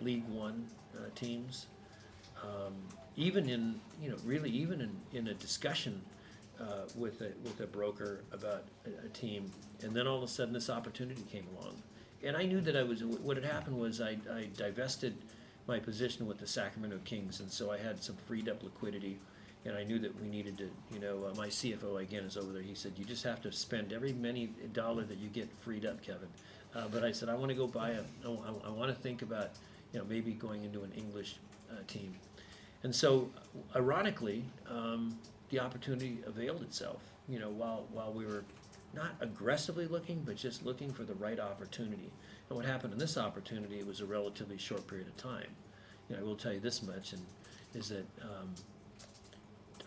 League 0.01 0.26
One 0.28 0.66
uh, 0.97 1.09
teams. 1.14 1.66
Um, 2.42 2.74
even 3.16 3.49
in 3.49 3.80
you 4.03 4.11
know 4.11 4.16
really 4.24 4.51
even 4.51 4.80
in, 4.80 4.97
in 5.12 5.28
a 5.28 5.34
discussion 5.34 6.01
uh, 6.61 6.86
with 6.97 7.20
a 7.20 7.32
with 7.42 7.61
a 7.61 7.66
broker 7.66 8.20
about 8.32 8.64
a, 8.86 9.07
a 9.07 9.09
team, 9.11 9.51
and 9.82 9.95
then 9.95 10.07
all 10.07 10.18
of 10.18 10.22
a 10.22 10.28
sudden 10.28 10.53
this 10.53 10.70
opportunity 10.70 11.22
came 11.30 11.47
along, 11.57 11.82
and 12.22 12.36
I 12.36 12.45
knew 12.45 12.61
that 12.62 12.76
I 12.76 12.82
was 12.82 13.03
what 13.05 13.36
had 13.36 13.47
happened 13.47 13.78
was 13.78 14.01
I, 14.01 14.16
I 14.32 14.49
divested 14.57 15.16
my 15.66 15.78
position 15.78 16.26
with 16.26 16.38
the 16.38 16.47
Sacramento 16.47 16.99
Kings, 17.05 17.40
and 17.40 17.51
so 17.51 17.70
I 17.70 17.78
had 17.78 18.03
some 18.03 18.16
freed 18.26 18.49
up 18.49 18.62
liquidity. 18.62 19.18
And 19.66 19.76
I 19.76 19.82
knew 19.82 19.98
that 20.00 20.20
we 20.20 20.28
needed 20.28 20.58
to, 20.58 20.70
you 20.92 21.00
know, 21.00 21.24
uh, 21.24 21.34
my 21.36 21.48
CFO 21.48 22.02
again 22.02 22.24
is 22.24 22.36
over 22.36 22.52
there. 22.52 22.62
He 22.62 22.74
said, 22.74 22.92
"You 22.96 23.04
just 23.04 23.24
have 23.24 23.40
to 23.42 23.52
spend 23.52 23.92
every 23.92 24.12
many 24.12 24.48
dollar 24.72 25.04
that 25.04 25.18
you 25.18 25.28
get 25.28 25.48
freed 25.60 25.86
up, 25.86 26.02
Kevin." 26.02 26.28
Uh, 26.74 26.88
but 26.88 27.02
I 27.04 27.12
said, 27.12 27.28
"I 27.28 27.34
want 27.34 27.48
to 27.48 27.54
go 27.54 27.66
buy 27.66 27.90
a. 27.90 28.02
I, 28.26 28.66
I 28.66 28.70
want 28.70 28.94
to 28.94 29.00
think 29.00 29.22
about, 29.22 29.50
you 29.92 29.98
know, 29.98 30.04
maybe 30.04 30.32
going 30.32 30.64
into 30.64 30.82
an 30.82 30.92
English 30.92 31.36
uh, 31.70 31.76
team." 31.86 32.14
And 32.82 32.94
so, 32.94 33.30
ironically, 33.74 34.44
um, 34.68 35.18
the 35.48 35.60
opportunity 35.60 36.18
availed 36.26 36.60
itself. 36.62 37.02
You 37.26 37.38
know, 37.38 37.48
while 37.48 37.86
while 37.90 38.12
we 38.12 38.26
were 38.26 38.44
not 38.94 39.12
aggressively 39.20 39.86
looking, 39.86 40.22
but 40.24 40.36
just 40.36 40.64
looking 40.64 40.92
for 40.92 41.04
the 41.04 41.14
right 41.14 41.40
opportunity. 41.40 42.12
And 42.48 42.56
what 42.56 42.66
happened 42.66 42.92
in 42.92 42.98
this 42.98 43.16
opportunity 43.16 43.82
was 43.82 44.00
a 44.00 44.06
relatively 44.06 44.58
short 44.58 44.86
period 44.86 45.08
of 45.08 45.16
time. 45.16 45.48
You 46.08 46.16
know, 46.16 46.22
I 46.22 46.24
will 46.24 46.36
tell 46.36 46.52
you 46.52 46.60
this 46.60 46.82
much, 46.82 47.12
and 47.12 47.22
is 47.74 47.88
that 47.88 48.06
um, 48.22 48.54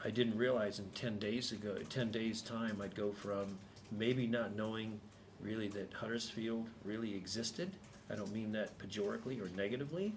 I 0.07 0.09
didn't 0.09 0.37
realize 0.37 0.79
in 0.79 0.85
ten 0.95 1.19
days 1.19 1.51
ago, 1.51 1.75
ten 1.89 2.11
days 2.11 2.41
time, 2.41 2.81
I'd 2.81 2.95
go 2.95 3.11
from 3.11 3.57
maybe 3.91 4.25
not 4.25 4.55
knowing 4.55 5.01
really 5.41 5.67
that 5.67 5.91
Huddersfield 5.93 6.69
really 6.85 7.13
existed. 7.13 7.71
I 8.09 8.15
don't 8.15 8.33
mean 8.33 8.53
that 8.53 8.79
pejoratively 8.79 9.41
or 9.41 9.53
negatively. 9.57 10.13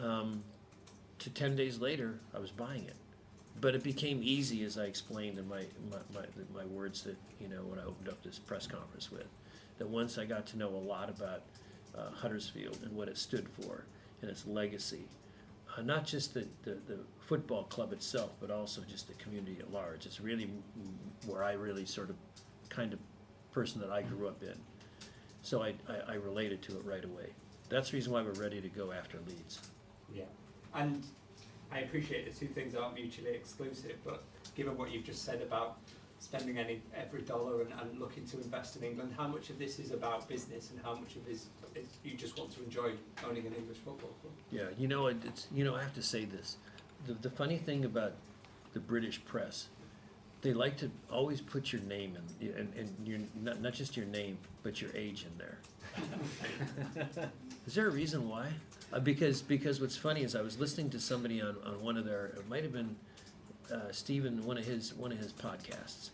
Um, 0.00 0.42
to 1.18 1.28
10 1.28 1.54
days 1.54 1.78
later, 1.78 2.18
I 2.34 2.38
was 2.38 2.50
buying 2.50 2.84
it. 2.84 2.96
But 3.60 3.74
it 3.74 3.82
became 3.82 4.20
easy, 4.22 4.64
as 4.64 4.78
I 4.78 4.84
explained 4.84 5.38
in 5.38 5.46
my, 5.48 5.64
my, 5.90 5.98
my, 6.14 6.26
my 6.54 6.64
words 6.66 7.02
that, 7.02 7.16
you 7.38 7.48
know, 7.48 7.62
when 7.62 7.78
I 7.78 7.84
opened 7.84 8.08
up 8.08 8.22
this 8.22 8.38
press 8.38 8.66
conference 8.66 9.12
with, 9.12 9.28
that 9.76 9.86
once 9.86 10.16
I 10.16 10.24
got 10.24 10.46
to 10.48 10.58
know 10.58 10.68
a 10.68 10.80
lot 10.80 11.10
about 11.10 11.42
uh, 11.96 12.10
Huddersfield 12.10 12.78
and 12.82 12.96
what 12.96 13.08
it 13.08 13.18
stood 13.18 13.46
for 13.60 13.84
and 14.22 14.30
its 14.30 14.46
legacy, 14.46 15.04
uh, 15.76 15.82
not 15.82 16.06
just 16.06 16.32
the, 16.32 16.46
the, 16.64 16.78
the 16.86 16.98
football 17.26 17.64
club 17.64 17.92
itself, 17.92 18.30
but 18.40 18.50
also 18.50 18.80
just 18.88 19.08
the 19.08 19.14
community 19.14 19.56
at 19.58 19.72
large. 19.72 20.06
It's 20.06 20.20
really 20.20 20.48
where 21.26 21.42
I 21.42 21.52
really 21.52 21.84
sort 21.84 22.08
of 22.08 22.16
kind 22.68 22.92
of 22.92 23.00
person 23.52 23.80
that 23.80 23.90
I 23.90 24.02
grew 24.02 24.28
up 24.28 24.42
in. 24.42 24.54
So 25.42 25.62
I, 25.62 25.74
I, 25.88 26.12
I 26.12 26.14
related 26.14 26.62
to 26.62 26.76
it 26.76 26.84
right 26.84 27.04
away. 27.04 27.30
That's 27.68 27.90
the 27.90 27.96
reason 27.96 28.12
why 28.12 28.22
we're 28.22 28.32
ready 28.32 28.60
to 28.60 28.68
go 28.68 28.92
after 28.92 29.18
Leeds. 29.26 29.60
Yeah, 30.14 30.24
and 30.74 31.02
I 31.72 31.80
appreciate 31.80 32.32
the 32.32 32.38
two 32.38 32.52
things 32.52 32.74
aren't 32.74 32.94
mutually 32.94 33.30
exclusive, 33.30 33.96
but 34.04 34.22
given 34.54 34.76
what 34.76 34.92
you've 34.92 35.04
just 35.04 35.24
said 35.24 35.42
about 35.42 35.78
spending 36.18 36.58
any 36.58 36.80
every 36.96 37.22
dollar 37.22 37.60
and, 37.62 37.72
and 37.80 37.98
looking 37.98 38.24
to 38.26 38.36
invest 38.40 38.76
in 38.76 38.84
England, 38.84 39.12
how 39.16 39.26
much 39.26 39.50
of 39.50 39.58
this 39.58 39.78
is 39.78 39.90
about 39.90 40.28
business 40.28 40.70
and 40.70 40.80
how 40.82 40.94
much 40.94 41.16
of 41.16 41.26
this 41.26 41.46
is 41.74 41.86
you 42.04 42.16
just 42.16 42.38
want 42.38 42.54
to 42.56 42.62
enjoy 42.62 42.92
owning 43.28 43.46
an 43.46 43.54
English 43.54 43.78
football 43.78 44.10
club? 44.22 44.32
Yeah, 44.50 44.68
you 44.78 44.88
know, 44.88 45.08
it's, 45.08 45.48
you 45.52 45.64
know, 45.64 45.74
I 45.74 45.82
have 45.82 45.94
to 45.94 46.02
say 46.02 46.24
this. 46.24 46.56
The, 47.06 47.14
the 47.14 47.30
funny 47.30 47.58
thing 47.58 47.84
about 47.84 48.12
the 48.72 48.80
British 48.80 49.24
press, 49.24 49.68
they 50.42 50.52
like 50.52 50.76
to 50.78 50.90
always 51.10 51.40
put 51.40 51.72
your 51.72 51.82
name 51.82 52.16
in, 52.40 52.48
and, 52.48 52.72
and 52.76 53.06
your, 53.06 53.18
not, 53.42 53.60
not 53.60 53.72
just 53.72 53.96
your 53.96 54.06
name, 54.06 54.38
but 54.62 54.80
your 54.80 54.90
age 54.94 55.24
in 55.24 55.38
there. 55.38 55.58
Is 57.66 57.74
there 57.74 57.88
a 57.88 57.90
reason 57.90 58.28
why? 58.28 58.48
Uh, 58.92 59.00
because, 59.00 59.42
because 59.42 59.80
what's 59.80 59.96
funny 59.96 60.22
is 60.22 60.36
I 60.36 60.42
was 60.42 60.58
listening 60.58 60.90
to 60.90 61.00
somebody 61.00 61.40
on, 61.40 61.56
on 61.64 61.82
one 61.82 61.96
of 61.96 62.04
their, 62.04 62.26
it 62.26 62.48
might 62.48 62.62
have 62.62 62.72
been, 62.72 62.94
uh, 63.72 63.90
Stephen, 63.90 64.44
one 64.44 64.58
of 64.58 64.64
his, 64.64 64.94
one 64.94 65.10
of 65.10 65.18
his 65.18 65.32
podcasts. 65.32 66.10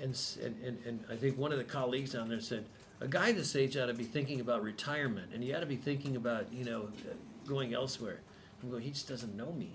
And, 0.00 0.18
and, 0.64 0.78
and, 0.86 1.04
I 1.10 1.14
think 1.14 1.38
one 1.38 1.52
of 1.52 1.58
the 1.58 1.64
colleagues 1.64 2.12
down 2.12 2.28
there 2.28 2.40
said, 2.40 2.64
a 3.00 3.06
guy 3.06 3.30
this 3.32 3.54
age 3.54 3.76
ought 3.76 3.86
to 3.86 3.94
be 3.94 4.04
thinking 4.04 4.40
about 4.40 4.62
retirement, 4.62 5.30
and 5.32 5.42
he 5.42 5.54
ought 5.54 5.60
to 5.60 5.66
be 5.66 5.76
thinking 5.76 6.16
about, 6.16 6.52
you 6.52 6.64
know, 6.64 6.88
uh, 7.08 7.14
going 7.46 7.74
elsewhere. 7.74 8.20
I'm 8.62 8.70
going, 8.70 8.82
he 8.82 8.90
just 8.90 9.08
doesn't 9.08 9.36
know 9.36 9.52
me, 9.52 9.70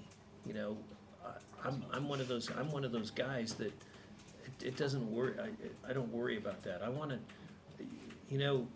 you 0.49 0.55
know. 0.55 0.75
I'm, 1.63 1.83
I'm 1.91 2.07
one 2.07 2.21
of 2.21 2.27
those, 2.27 2.49
I'm 2.57 2.71
one 2.71 2.85
of 2.85 2.91
those 2.91 3.11
guys 3.11 3.53
that 3.55 3.73
it, 4.45 4.63
it 4.63 4.77
doesn't 4.77 5.09
worry, 5.11 5.33
I, 5.39 5.89
I 5.89 5.93
don't 5.93 6.11
worry 6.11 6.37
about 6.37 6.63
that. 6.63 6.81
I 6.81 6.89
want 6.89 7.11
to, 7.11 7.19
you 8.29 8.37
know, 8.37 8.67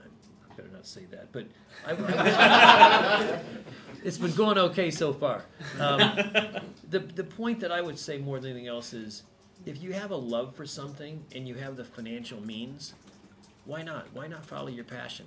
I 0.00 0.54
better 0.56 0.68
not 0.72 0.86
say 0.86 1.06
that, 1.10 1.32
but 1.32 1.46
I, 1.86 1.92
I 1.92 3.40
it's 4.04 4.18
been 4.18 4.34
going 4.34 4.58
okay 4.58 4.90
so 4.90 5.12
far. 5.12 5.44
Um, 5.78 6.00
the 6.90 6.98
the 6.98 7.24
point 7.24 7.60
that 7.60 7.72
I 7.72 7.80
would 7.80 7.98
say 7.98 8.18
more 8.18 8.40
than 8.40 8.50
anything 8.50 8.68
else 8.68 8.92
is, 8.92 9.22
if 9.64 9.82
you 9.82 9.92
have 9.92 10.10
a 10.10 10.16
love 10.16 10.54
for 10.54 10.66
something 10.66 11.24
and 11.34 11.46
you 11.46 11.54
have 11.54 11.76
the 11.76 11.84
financial 11.84 12.40
means, 12.40 12.94
why 13.64 13.82
not? 13.82 14.08
Why 14.12 14.26
not 14.26 14.44
follow 14.44 14.68
your 14.68 14.84
passion? 14.84 15.26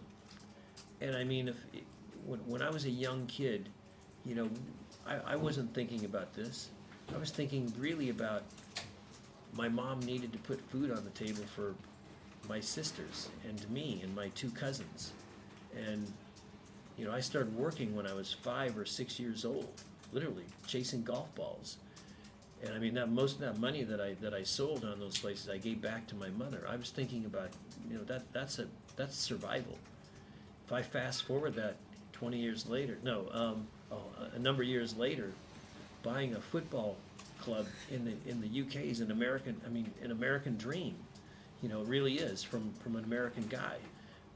And 1.02 1.16
I 1.16 1.24
mean, 1.24 1.48
if 1.48 1.56
when 2.26 2.39
when 2.41 2.61
I 2.61 2.69
was 2.69 2.86
a 2.86 2.89
young 2.89 3.26
kid, 3.28 3.69
you 4.26 4.36
know, 4.36 4.49
I, 5.07 5.34
I 5.34 5.36
wasn't 5.36 5.74
thinking 5.74 6.05
about 6.05 6.34
this. 6.34 6.69
I 7.13 7.17
was 7.17 7.32
thinking 7.32 7.71
really 7.78 8.09
about 8.09 8.43
my 9.55 9.67
mom 9.67 9.99
needed 10.01 10.32
to 10.34 10.39
put 10.39 10.59
food 10.69 10.91
on 10.91 11.03
the 11.03 11.11
table 11.11 11.43
for 11.55 11.76
my 12.49 12.59
sisters 12.59 13.30
and 13.47 13.69
me 13.69 14.01
and 14.03 14.15
my 14.15 14.30
two 14.30 14.49
cousins. 14.51 15.13
And, 15.76 16.11
you 16.97 17.05
know, 17.05 17.11
I 17.11 17.19
started 17.19 17.55
working 17.55 17.95
when 17.95 18.07
I 18.07 18.13
was 18.13 18.34
five 18.34 18.78
or 18.78 18.86
six 18.86 19.19
years 19.19 19.45
old, 19.45 19.69
literally 20.11 20.45
chasing 20.67 21.03
golf 21.03 21.34
balls. 21.36 21.78
And 22.63 22.74
I 22.74 22.80
mean, 22.80 22.93
that 22.93 23.11
most 23.11 23.36
of 23.36 23.39
that 23.41 23.59
money 23.59 23.84
that 23.84 23.99
I 23.99 24.13
that 24.21 24.34
I 24.34 24.43
sold 24.43 24.86
on 24.86 24.99
those 24.99 25.17
places, 25.17 25.49
I 25.49 25.57
gave 25.57 25.82
back 25.82 26.07
to 26.07 26.15
my 26.15 26.30
mother. 26.30 26.65
I 26.69 26.78
was 26.78 26.91
thinking 26.91 27.26
about, 27.26 27.49
you 27.89 27.97
know, 27.97 28.03
that 28.05 28.32
that's 28.32 28.59
a 28.59 28.67
that's 28.95 29.17
survival. 29.17 29.78
If 30.65 30.71
I 30.71 30.82
fast 30.82 31.26
forward 31.26 31.55
that 31.55 31.76
20 32.24 32.38
years 32.38 32.69
later, 32.69 32.97
no, 33.03 33.28
um, 33.34 33.67
oh, 33.91 33.97
a 34.34 34.39
number 34.39 34.63
of 34.63 34.69
years 34.69 34.95
later, 34.95 35.34
buying 36.03 36.36
a 36.36 36.39
football 36.39 36.95
club 37.41 37.65
in 37.91 38.05
the 38.05 38.13
in 38.32 38.39
the 38.39 38.61
UK 38.61 38.86
is 38.86 39.01
an 39.01 39.11
American. 39.11 39.59
I 39.65 39.69
mean, 39.69 39.91
an 40.01 40.11
American 40.11 40.55
dream. 40.55 40.95
You 41.61 41.67
know, 41.67 41.82
it 41.82 41.88
really 41.88 42.13
is 42.13 42.41
from 42.41 42.71
from 42.82 42.95
an 42.95 43.03
American 43.03 43.45
guy. 43.49 43.76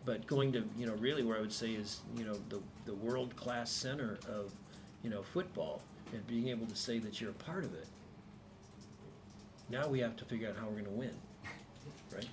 But 0.03 0.27
going 0.27 0.51
to 0.51 0.65
you 0.77 0.85
know 0.85 0.95
really 0.95 1.23
where 1.23 1.38
I 1.38 1.39
would 1.39 1.53
say 1.53 1.69
is 1.69 2.01
you 2.17 2.25
know 2.25 2.35
the 2.49 2.59
the 2.85 2.93
world 2.93 3.33
class 3.38 3.71
center 3.71 4.17
of 4.27 4.51
you 5.01 5.09
know 5.09 5.21
football 5.21 5.81
and 6.11 6.27
being 6.27 6.49
able 6.49 6.65
to 6.65 6.75
say 6.75 6.99
that 6.99 7.21
you're 7.21 7.31
a 7.31 7.43
part 7.45 7.63
of 7.63 7.73
it. 7.73 7.88
Now 9.69 9.88
we 9.88 10.01
have 10.01 10.17
to 10.17 10.25
figure 10.25 10.49
out 10.49 10.57
how 10.57 10.65
we're 10.65 10.81
going 10.81 10.85
to 10.85 10.91
win, 10.91 11.15
right? 12.13 12.27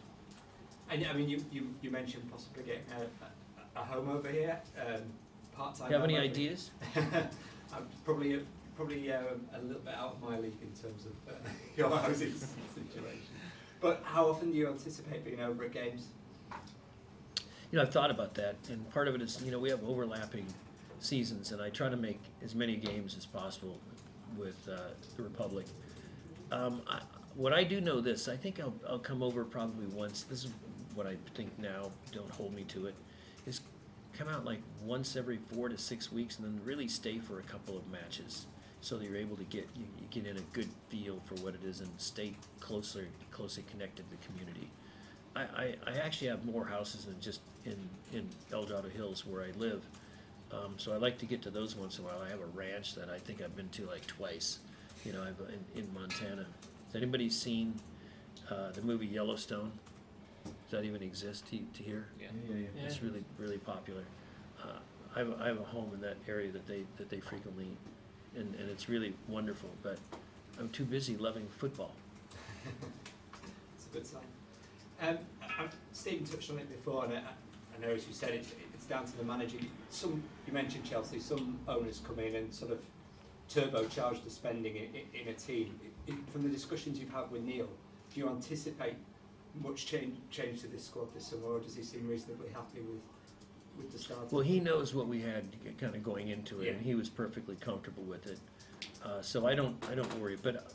And 0.90 1.06
I 1.06 1.12
mean, 1.12 1.28
you, 1.28 1.44
you, 1.52 1.74
you 1.80 1.90
mentioned 1.92 2.28
possibly 2.30 2.64
getting 2.64 2.82
a, 2.96 3.80
a, 3.80 3.82
a 3.82 3.84
home 3.84 4.08
over 4.08 4.28
here, 4.28 4.60
um, 4.80 5.02
part 5.56 5.74
time. 5.74 5.88
Do 5.88 5.94
You 5.94 6.00
have 6.00 6.08
any 6.08 6.18
ideas? 6.18 6.70
I'm 6.96 7.86
probably 8.04 8.40
probably 8.76 9.12
um, 9.12 9.24
a 9.54 9.60
little 9.60 9.82
bit 9.82 9.94
out 9.94 10.16
of 10.16 10.22
my 10.22 10.38
league 10.38 10.56
in 10.60 10.68
terms 10.80 11.06
of 11.06 11.32
uh, 11.32 11.36
your 11.76 11.90
housing 11.90 12.32
situation. 12.32 13.20
But 13.80 14.02
how 14.04 14.28
often 14.28 14.50
do 14.50 14.58
you 14.58 14.68
anticipate 14.68 15.24
being 15.24 15.40
over 15.40 15.64
at 15.64 15.72
games? 15.72 16.08
You 17.70 17.78
know, 17.78 17.82
I've 17.82 17.92
thought 17.92 18.10
about 18.10 18.34
that, 18.34 18.56
and 18.68 18.88
part 18.90 19.08
of 19.08 19.14
it 19.14 19.22
is, 19.22 19.42
you 19.44 19.50
know, 19.50 19.58
we 19.58 19.70
have 19.70 19.82
overlapping 19.84 20.46
seasons, 21.00 21.52
and 21.52 21.60
I 21.60 21.70
try 21.70 21.88
to 21.88 21.96
make 21.96 22.20
as 22.42 22.54
many 22.54 22.76
games 22.76 23.16
as 23.16 23.26
possible 23.26 23.78
with 24.38 24.68
uh, 24.70 24.78
the 25.16 25.22
Republic. 25.22 25.66
Um, 26.50 26.82
I, 26.88 27.00
what 27.34 27.52
I 27.52 27.64
do 27.64 27.80
know 27.80 28.00
this, 28.00 28.28
I 28.28 28.36
think 28.36 28.60
I'll, 28.60 28.74
I'll 28.88 28.98
come 28.98 29.22
over 29.22 29.44
probably 29.44 29.86
once. 29.86 30.22
This 30.22 30.44
is 30.44 30.52
what 30.94 31.06
I 31.06 31.16
think 31.34 31.56
now. 31.58 31.90
Don't 32.12 32.30
hold 32.30 32.54
me 32.54 32.62
to 32.64 32.86
it. 32.86 32.94
Come 34.18 34.28
out 34.28 34.44
like 34.44 34.60
once 34.84 35.16
every 35.16 35.38
four 35.52 35.68
to 35.68 35.76
six 35.76 36.12
weeks, 36.12 36.38
and 36.38 36.46
then 36.46 36.60
really 36.64 36.88
stay 36.88 37.18
for 37.18 37.40
a 37.40 37.42
couple 37.42 37.76
of 37.76 37.90
matches, 37.90 38.46
so 38.80 38.96
that 38.96 39.04
you're 39.04 39.16
able 39.16 39.36
to 39.36 39.44
get 39.44 39.68
you, 39.74 39.84
you 39.98 40.06
get 40.10 40.26
in 40.26 40.36
a 40.36 40.46
good 40.52 40.68
feel 40.88 41.20
for 41.24 41.34
what 41.42 41.54
it 41.54 41.64
is 41.64 41.80
and 41.80 41.90
stay 41.96 42.34
closer 42.60 43.08
closely 43.30 43.64
connected 43.70 44.04
to 44.08 44.16
the 44.16 44.26
community. 44.26 44.70
I, 45.34 45.42
I, 45.42 45.74
I 45.86 45.92
actually 45.98 46.28
have 46.28 46.44
more 46.44 46.64
houses 46.64 47.06
than 47.06 47.20
just 47.20 47.40
in, 47.64 47.76
in 48.12 48.28
El 48.52 48.64
Dorado 48.64 48.88
Hills 48.88 49.26
where 49.26 49.42
I 49.42 49.50
live. 49.58 49.82
Um, 50.52 50.74
so 50.76 50.92
I 50.92 50.96
like 50.96 51.18
to 51.18 51.26
get 51.26 51.42
to 51.42 51.50
those 51.50 51.74
once 51.74 51.98
in 51.98 52.04
a 52.04 52.06
while. 52.06 52.22
I 52.24 52.28
have 52.28 52.40
a 52.40 52.46
ranch 52.54 52.94
that 52.94 53.08
I 53.08 53.18
think 53.18 53.42
I've 53.42 53.56
been 53.56 53.68
to 53.70 53.86
like 53.86 54.06
twice. 54.06 54.60
You 55.04 55.12
know, 55.12 55.22
I've 55.22 55.40
in, 55.48 55.82
in 55.82 55.92
Montana. 55.92 56.46
Has 56.86 56.94
anybody 56.94 57.28
seen 57.28 57.74
uh, 58.48 58.70
the 58.70 58.82
movie 58.82 59.06
Yellowstone? 59.06 59.72
Does 60.44 60.52
that 60.70 60.84
even 60.84 61.02
exist 61.02 61.46
to, 61.50 61.58
to 61.58 61.82
here? 61.82 62.06
Yeah. 62.20 62.28
yeah. 62.48 62.82
It's 62.84 63.02
really 63.02 63.24
really 63.38 63.58
popular. 63.58 64.02
Uh, 64.62 64.66
I, 65.14 65.18
have, 65.20 65.40
I 65.40 65.46
have 65.48 65.60
a 65.60 65.64
home 65.64 65.90
in 65.94 66.00
that 66.00 66.16
area 66.28 66.50
that 66.52 66.66
they 66.66 66.84
that 66.96 67.08
they 67.08 67.20
frequently, 67.20 67.68
and, 68.36 68.54
and 68.56 68.70
it's 68.70 68.88
really 68.88 69.14
wonderful. 69.28 69.70
But 69.82 69.98
I'm 70.58 70.68
too 70.70 70.84
busy 70.84 71.16
loving 71.16 71.46
football. 71.58 71.92
It's 73.76 73.86
a 73.86 73.90
good 73.90 74.06
sign. 74.06 74.22
Um, 75.02 75.18
I- 75.42 75.64
I- 75.64 75.68
Stephen 75.92 76.24
touched 76.24 76.50
on 76.50 76.58
it 76.58 76.68
before, 76.68 77.04
and 77.04 77.14
I, 77.14 77.18
I 77.18 77.80
know 77.86 77.92
as 77.92 78.06
you 78.06 78.14
said, 78.14 78.30
it's, 78.30 78.52
it's 78.72 78.86
down 78.86 79.04
to 79.04 79.16
the 79.16 79.24
manager. 79.24 79.58
Some 79.90 80.22
you 80.46 80.52
mentioned 80.52 80.84
Chelsea. 80.84 81.20
Some 81.20 81.58
owners 81.68 82.00
come 82.06 82.18
in 82.18 82.34
and 82.36 82.52
sort 82.54 82.72
of 82.72 82.80
turbocharge 83.50 84.22
the 84.24 84.30
spending 84.30 84.76
in, 84.76 84.84
in, 84.94 85.22
in 85.22 85.28
a 85.28 85.34
team. 85.34 85.78
I- 86.08 86.12
I- 86.12 86.30
from 86.32 86.42
the 86.44 86.48
discussions 86.48 86.98
you've 86.98 87.12
had 87.12 87.30
with 87.30 87.42
Neil, 87.42 87.68
do 88.12 88.20
you 88.20 88.28
anticipate 88.28 88.94
much 89.62 89.86
change 89.86 90.16
change 90.30 90.62
to 90.62 90.68
this 90.68 90.84
squad 90.84 91.14
this 91.14 91.26
summer, 91.26 91.46
or 91.46 91.60
does 91.60 91.76
he 91.76 91.82
seem 91.82 92.08
reasonably 92.08 92.48
happy 92.48 92.80
with 92.80 93.00
with 93.76 93.92
the 93.92 93.98
start? 93.98 94.32
Well, 94.32 94.42
he 94.42 94.60
knows 94.60 94.94
what 94.94 95.08
we 95.08 95.20
had 95.20 95.44
kind 95.78 95.94
of 95.94 96.02
going 96.02 96.28
into 96.28 96.60
it, 96.60 96.68
and 96.68 96.80
he 96.80 96.94
was 96.94 97.08
perfectly 97.08 97.56
comfortable 97.56 98.04
with 98.04 98.26
it. 98.26 98.38
Uh, 99.04 99.20
so 99.20 99.46
I 99.46 99.54
don't, 99.54 99.76
I 99.90 99.94
don't 99.94 100.20
worry. 100.20 100.36
But, 100.40 100.72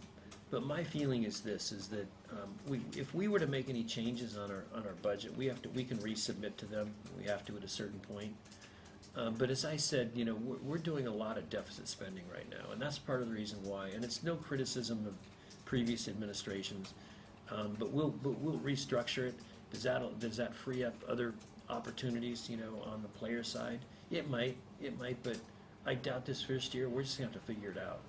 but 0.51 0.65
my 0.65 0.83
feeling 0.83 1.23
is 1.23 1.41
this: 1.41 1.71
is 1.71 1.87
that 1.89 2.07
um, 2.31 2.49
we, 2.67 2.81
if 2.97 3.13
we 3.13 3.27
were 3.27 3.39
to 3.39 3.47
make 3.47 3.69
any 3.69 3.83
changes 3.83 4.37
on 4.37 4.51
our 4.51 4.63
on 4.73 4.85
our 4.85 4.95
budget, 5.01 5.35
we 5.37 5.45
have 5.47 5.61
to, 5.63 5.69
we 5.69 5.83
can 5.83 5.97
resubmit 5.99 6.57
to 6.57 6.65
them. 6.65 6.93
We 7.17 7.23
have 7.25 7.45
to 7.45 7.57
at 7.57 7.63
a 7.63 7.69
certain 7.69 7.99
point. 7.99 8.33
Um, 9.15 9.35
but 9.37 9.49
as 9.49 9.65
I 9.65 9.75
said, 9.75 10.11
you 10.13 10.23
know, 10.23 10.35
we're, 10.35 10.57
we're 10.57 10.77
doing 10.77 11.07
a 11.07 11.11
lot 11.11 11.37
of 11.37 11.49
deficit 11.49 11.87
spending 11.87 12.23
right 12.31 12.49
now, 12.49 12.71
and 12.71 12.81
that's 12.81 12.99
part 12.99 13.21
of 13.21 13.27
the 13.27 13.33
reason 13.33 13.59
why. 13.63 13.87
And 13.87 14.03
it's 14.03 14.23
no 14.23 14.35
criticism 14.35 15.05
of 15.07 15.15
previous 15.65 16.07
administrations, 16.07 16.93
um, 17.51 17.75
but 17.79 17.91
we'll 17.91 18.09
but 18.09 18.39
we'll 18.39 18.59
restructure 18.59 19.27
it. 19.27 19.35
Does 19.71 19.83
that 19.83 20.19
does 20.19 20.37
that 20.37 20.55
free 20.55 20.83
up 20.83 20.95
other 21.07 21.33
opportunities, 21.69 22.49
you 22.49 22.57
know, 22.57 22.81
on 22.85 23.01
the 23.01 23.07
player 23.09 23.43
side? 23.43 23.79
It 24.11 24.29
might, 24.29 24.57
it 24.81 24.97
might, 24.97 25.21
but 25.21 25.37
I 25.85 25.93
doubt 25.93 26.25
this 26.25 26.41
first 26.41 26.73
year. 26.73 26.89
We're 26.89 27.03
just 27.03 27.17
gonna 27.17 27.31
have 27.31 27.39
to 27.39 27.45
figure 27.45 27.71
it 27.71 27.77
out. 27.77 27.99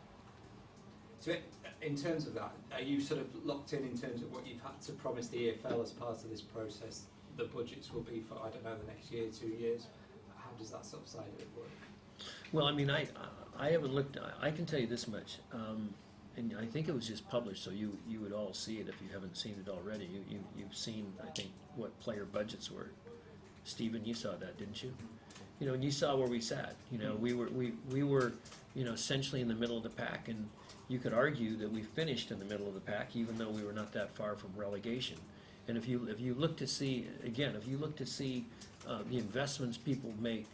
So, 1.20 1.34
in 1.82 1.97
terms 1.97 2.26
of 2.26 2.34
that, 2.34 2.53
are 2.72 2.80
you 2.80 3.01
sort 3.01 3.20
of 3.20 3.26
locked 3.45 3.74
in 3.74 3.80
in 3.84 3.99
terms 3.99 4.22
of 4.22 4.32
what 4.32 4.47
you've 4.47 4.62
had 4.62 4.80
to 4.86 4.93
promise 4.93 5.28
the 5.28 5.49
EFL 5.49 5.82
as 5.82 5.93
part 5.93 6.22
of 6.24 6.30
this 6.30 6.41
process? 6.41 7.03
The 7.36 7.45
budgets 7.45 7.93
will 7.93 8.01
be 8.03 8.20
for 8.20 8.34
I 8.36 8.51
don't 8.51 8.64
know 8.64 8.76
the 8.76 8.86
next 8.86 9.11
year, 9.12 9.28
two 9.28 9.49
years. 9.49 9.86
How 10.36 10.51
does 10.59 10.70
that 10.70 10.80
of 10.80 11.41
it 11.41 11.49
work? 11.57 11.68
Well, 12.53 12.66
I 12.66 12.72
mean, 12.72 12.91
I, 12.91 13.07
I 13.59 13.70
haven't 13.70 13.93
looked, 13.95 14.18
I- 14.18 14.49
I 14.49 14.51
can 14.51 14.66
tell 14.66 14.80
you 14.80 14.86
this 14.86 15.07
much, 15.07 15.38
um, 15.53 15.95
and 16.41 16.57
I 16.59 16.64
think 16.64 16.88
it 16.88 16.95
was 16.95 17.07
just 17.07 17.28
published, 17.28 17.62
so 17.62 17.70
you, 17.70 17.97
you 18.09 18.20
would 18.20 18.32
all 18.32 18.55
see 18.55 18.78
it 18.78 18.88
if 18.88 18.95
you 19.03 19.09
haven't 19.12 19.36
seen 19.36 19.57
it 19.64 19.68
already. 19.68 20.07
You, 20.07 20.24
you, 20.30 20.45
you've 20.57 20.74
seen, 20.74 21.12
I 21.22 21.30
think, 21.30 21.51
what 21.76 21.99
player 22.01 22.24
budgets 22.24 22.70
were. 22.70 22.91
Stephen, 23.64 24.05
you 24.05 24.14
saw 24.14 24.30
that, 24.36 24.59
didn't 24.59 24.82
you? 24.82 24.93
You 25.61 25.66
know, 25.66 25.74
and 25.74 25.84
you 25.84 25.91
saw 25.91 26.16
where 26.16 26.28
we 26.28 26.41
sat, 26.41 26.74
you 26.91 26.99
know, 26.99 27.14
we 27.14 27.34
were, 27.34 27.49
we, 27.49 27.74
we 27.91 28.03
were, 28.03 28.32
you 28.74 28.84
know, 28.84 28.93
essentially 28.93 29.43
in 29.43 29.49
the 29.49 29.55
middle 29.55 29.76
of 29.76 29.82
the 29.82 29.91
pack, 29.91 30.28
and 30.28 30.49
you 30.88 30.99
could 30.99 31.12
argue 31.12 31.57
that 31.57 31.70
we 31.70 31.82
finished 31.82 32.30
in 32.30 32.38
the 32.38 32.47
middle 32.47 32.66
of 32.66 32.74
the 32.74 32.80
pack, 32.80 33.14
even 33.14 33.36
though 33.36 33.51
we 33.51 33.62
were 33.62 33.74
not 33.74 33.93
that 33.93 34.14
far 34.14 34.34
from 34.36 34.51
relegation. 34.57 35.18
And 35.68 35.76
if 35.76 35.86
you, 35.86 36.07
if 36.09 36.18
you 36.18 36.34
look 36.34 36.57
to 36.57 36.66
see, 36.66 37.07
again, 37.22 37.55
if 37.55 37.68
you 37.68 37.76
look 37.76 37.95
to 37.97 38.07
see, 38.07 38.47
uh, 38.88 39.01
the 39.11 39.18
investments 39.18 39.76
people 39.76 40.12
make, 40.18 40.47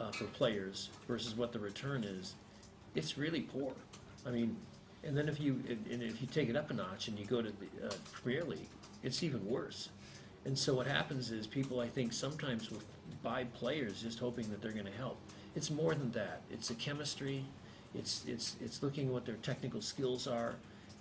uh, 0.00 0.10
for 0.12 0.24
players 0.24 0.90
versus 1.06 1.36
what 1.36 1.52
the 1.52 1.58
return 1.58 2.04
is, 2.04 2.34
it's 2.94 3.18
really 3.18 3.42
poor. 3.42 3.72
I 4.26 4.30
mean, 4.30 4.56
and 5.08 5.16
then 5.16 5.28
if 5.28 5.40
you 5.40 5.62
and 5.90 6.02
if 6.02 6.20
you 6.20 6.28
take 6.28 6.50
it 6.50 6.56
up 6.56 6.70
a 6.70 6.74
notch 6.74 7.08
and 7.08 7.18
you 7.18 7.24
go 7.24 7.40
to 7.40 7.50
the 7.50 7.88
uh, 7.88 7.90
Premier 8.12 8.44
League, 8.44 8.68
it's 9.02 9.22
even 9.22 9.44
worse. 9.46 9.88
And 10.44 10.56
so 10.56 10.74
what 10.74 10.86
happens 10.86 11.30
is 11.30 11.46
people, 11.46 11.80
I 11.80 11.88
think, 11.88 12.12
sometimes 12.12 12.70
will 12.70 12.82
buy 13.22 13.44
players 13.44 14.02
just 14.02 14.18
hoping 14.18 14.48
that 14.50 14.62
they're 14.62 14.72
going 14.72 14.86
to 14.86 14.92
help. 14.92 15.18
It's 15.56 15.70
more 15.70 15.94
than 15.94 16.12
that. 16.12 16.42
It's 16.50 16.68
the 16.68 16.74
chemistry. 16.74 17.44
It's 17.94 18.24
it's 18.26 18.56
it's 18.60 18.82
looking 18.82 19.10
what 19.10 19.24
their 19.24 19.36
technical 19.36 19.80
skills 19.80 20.26
are. 20.26 20.56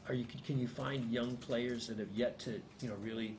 Are 0.07 0.13
you 0.13 0.25
can 0.45 0.57
you 0.57 0.69
find 0.69 1.11
young 1.11 1.35
players 1.37 1.87
that 1.87 1.99
have 1.99 2.11
yet 2.13 2.39
to 2.39 2.61
you 2.79 2.89
know 2.89 2.95
really 3.03 3.35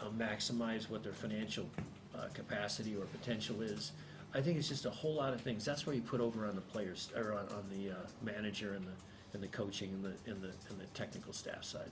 uh, 0.00 0.04
maximize 0.16 0.88
what 0.88 1.02
their 1.02 1.12
financial 1.12 1.68
uh, 2.16 2.28
capacity 2.32 2.94
or 2.94 3.06
potential 3.06 3.60
is? 3.60 3.90
I 4.34 4.40
think 4.40 4.56
it's 4.56 4.68
just 4.68 4.86
a 4.86 4.90
whole 4.90 5.14
lot 5.14 5.34
of 5.34 5.40
things. 5.40 5.64
That's 5.64 5.84
where 5.84 5.96
you 5.96 6.00
put 6.00 6.20
over 6.20 6.46
on 6.46 6.54
the 6.54 6.62
players 6.62 7.10
or 7.16 7.32
on, 7.32 7.48
on 7.48 7.64
the 7.70 7.90
uh, 7.90 7.94
manager 8.22 8.74
and 8.74 8.86
the 8.86 8.92
and 9.34 9.42
the 9.42 9.48
coaching 9.48 9.90
and 9.90 10.04
the 10.04 10.30
and 10.30 10.42
the 10.42 10.52
and 10.70 10.80
the 10.80 10.86
technical 10.94 11.32
staff 11.32 11.64
side. 11.64 11.90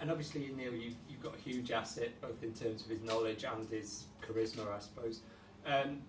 And 0.00 0.10
obviously, 0.10 0.50
Neil, 0.56 0.72
you, 0.72 0.92
you've 1.10 1.22
got 1.22 1.34
a 1.36 1.40
huge 1.40 1.70
asset 1.70 2.08
both 2.22 2.42
in 2.42 2.54
terms 2.54 2.82
of 2.82 2.88
his 2.88 3.02
knowledge 3.02 3.44
and 3.44 3.68
his 3.68 4.04
charisma, 4.22 4.74
I 4.74 4.78
suppose. 4.78 5.20
Um, 5.66 6.00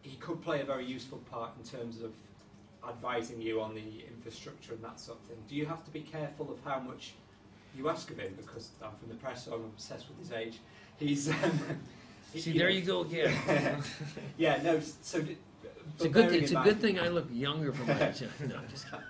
he 0.00 0.16
could 0.16 0.40
play 0.40 0.62
a 0.62 0.64
very 0.64 0.86
useful 0.86 1.18
part 1.30 1.50
in 1.58 1.64
terms 1.68 2.00
of 2.00 2.12
advising 2.88 3.40
you 3.40 3.60
on 3.60 3.74
the 3.74 4.04
infrastructure 4.08 4.72
and 4.72 4.82
that 4.82 4.98
sort 4.98 5.18
of 5.18 5.26
thing. 5.26 5.36
Do 5.48 5.54
you 5.54 5.66
have 5.66 5.84
to 5.84 5.90
be 5.90 6.00
careful 6.00 6.50
of 6.50 6.58
how 6.64 6.80
much 6.80 7.12
you 7.76 7.88
ask 7.88 8.10
of 8.10 8.18
him? 8.18 8.34
Because 8.36 8.70
I'm 8.82 8.90
from 8.98 9.08
the 9.08 9.14
press, 9.16 9.44
so 9.44 9.54
I'm 9.54 9.64
obsessed 9.64 10.08
with 10.08 10.18
his 10.18 10.32
age. 10.32 10.58
He's. 10.98 11.28
Um, 11.28 11.36
See, 12.34 12.56
there 12.56 12.70
you 12.70 12.80
go 12.80 13.02
again. 13.02 13.36
yeah, 14.38 14.62
no. 14.62 14.80
So, 15.02 15.22
It's 15.96 16.04
a 16.04 16.08
good. 16.08 16.32
It's 16.32 16.52
a 16.52 16.62
good 16.62 16.80
thing 16.80 16.98
I 16.98 17.08
look 17.08 17.28
younger 17.30 17.72
for 17.72 17.84
my 17.84 18.08
age. 18.08 18.22
No, 18.40 18.58
just 18.70 18.86
kidding. 18.90 19.04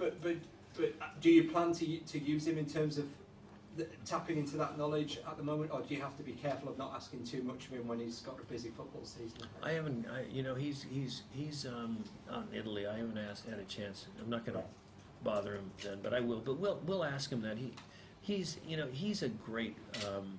But 0.00 0.20
but 0.22 0.36
but 0.76 0.94
uh, 1.00 1.04
do 1.20 1.30
you 1.30 1.44
plan 1.50 1.72
to 1.74 1.98
to 1.98 2.18
use 2.18 2.46
him 2.46 2.58
in 2.58 2.66
terms 2.66 2.98
of 2.98 3.06
the, 3.76 3.86
tapping 4.04 4.38
into 4.38 4.56
that 4.56 4.76
knowledge 4.76 5.20
at 5.28 5.36
the 5.36 5.42
moment, 5.42 5.70
or 5.72 5.82
do 5.82 5.94
you 5.94 6.00
have 6.00 6.16
to 6.16 6.22
be 6.22 6.32
careful 6.32 6.70
of 6.70 6.78
not 6.78 6.92
asking 6.96 7.24
too 7.24 7.42
much 7.42 7.66
of 7.66 7.72
him 7.74 7.86
when 7.86 8.00
he's 8.00 8.20
got 8.20 8.40
a 8.40 8.44
busy 8.44 8.70
football 8.70 9.04
season? 9.04 9.38
I 9.62 9.72
haven't. 9.72 10.06
I, 10.08 10.24
you 10.32 10.42
know, 10.42 10.54
he's 10.54 10.86
he's 10.90 11.22
he's 11.32 11.66
um, 11.66 12.02
out 12.32 12.46
in 12.50 12.58
Italy. 12.58 12.86
I 12.86 12.96
haven't 12.96 13.18
asked 13.18 13.48
had 13.48 13.58
a 13.58 13.64
chance. 13.64 14.06
I'm 14.20 14.30
not 14.30 14.44
going 14.46 14.58
to 14.58 14.64
bother 15.22 15.54
him 15.54 15.70
then, 15.84 15.98
but 16.02 16.14
I 16.14 16.20
will. 16.20 16.40
But 16.40 16.58
we'll 16.58 16.80
we'll 16.86 17.04
ask 17.04 17.30
him 17.30 17.42
that. 17.42 17.58
He 17.58 17.74
he's 18.22 18.56
you 18.66 18.78
know 18.78 18.88
he's 18.90 19.22
a 19.22 19.28
great 19.28 19.76
um, 20.08 20.38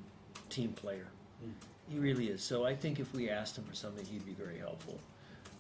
team 0.50 0.74
player. 0.74 1.08
Mm. 1.46 1.52
He 1.88 2.00
really 2.00 2.30
is. 2.30 2.42
So 2.42 2.66
I 2.66 2.76
think 2.76 3.00
if 3.00 3.14
we 3.14 3.30
asked 3.30 3.58
him 3.58 3.66
for 3.66 3.76
something, 3.76 4.06
he'd 4.06 4.26
be 4.26 4.34
very 4.34 4.58
helpful. 4.58 5.00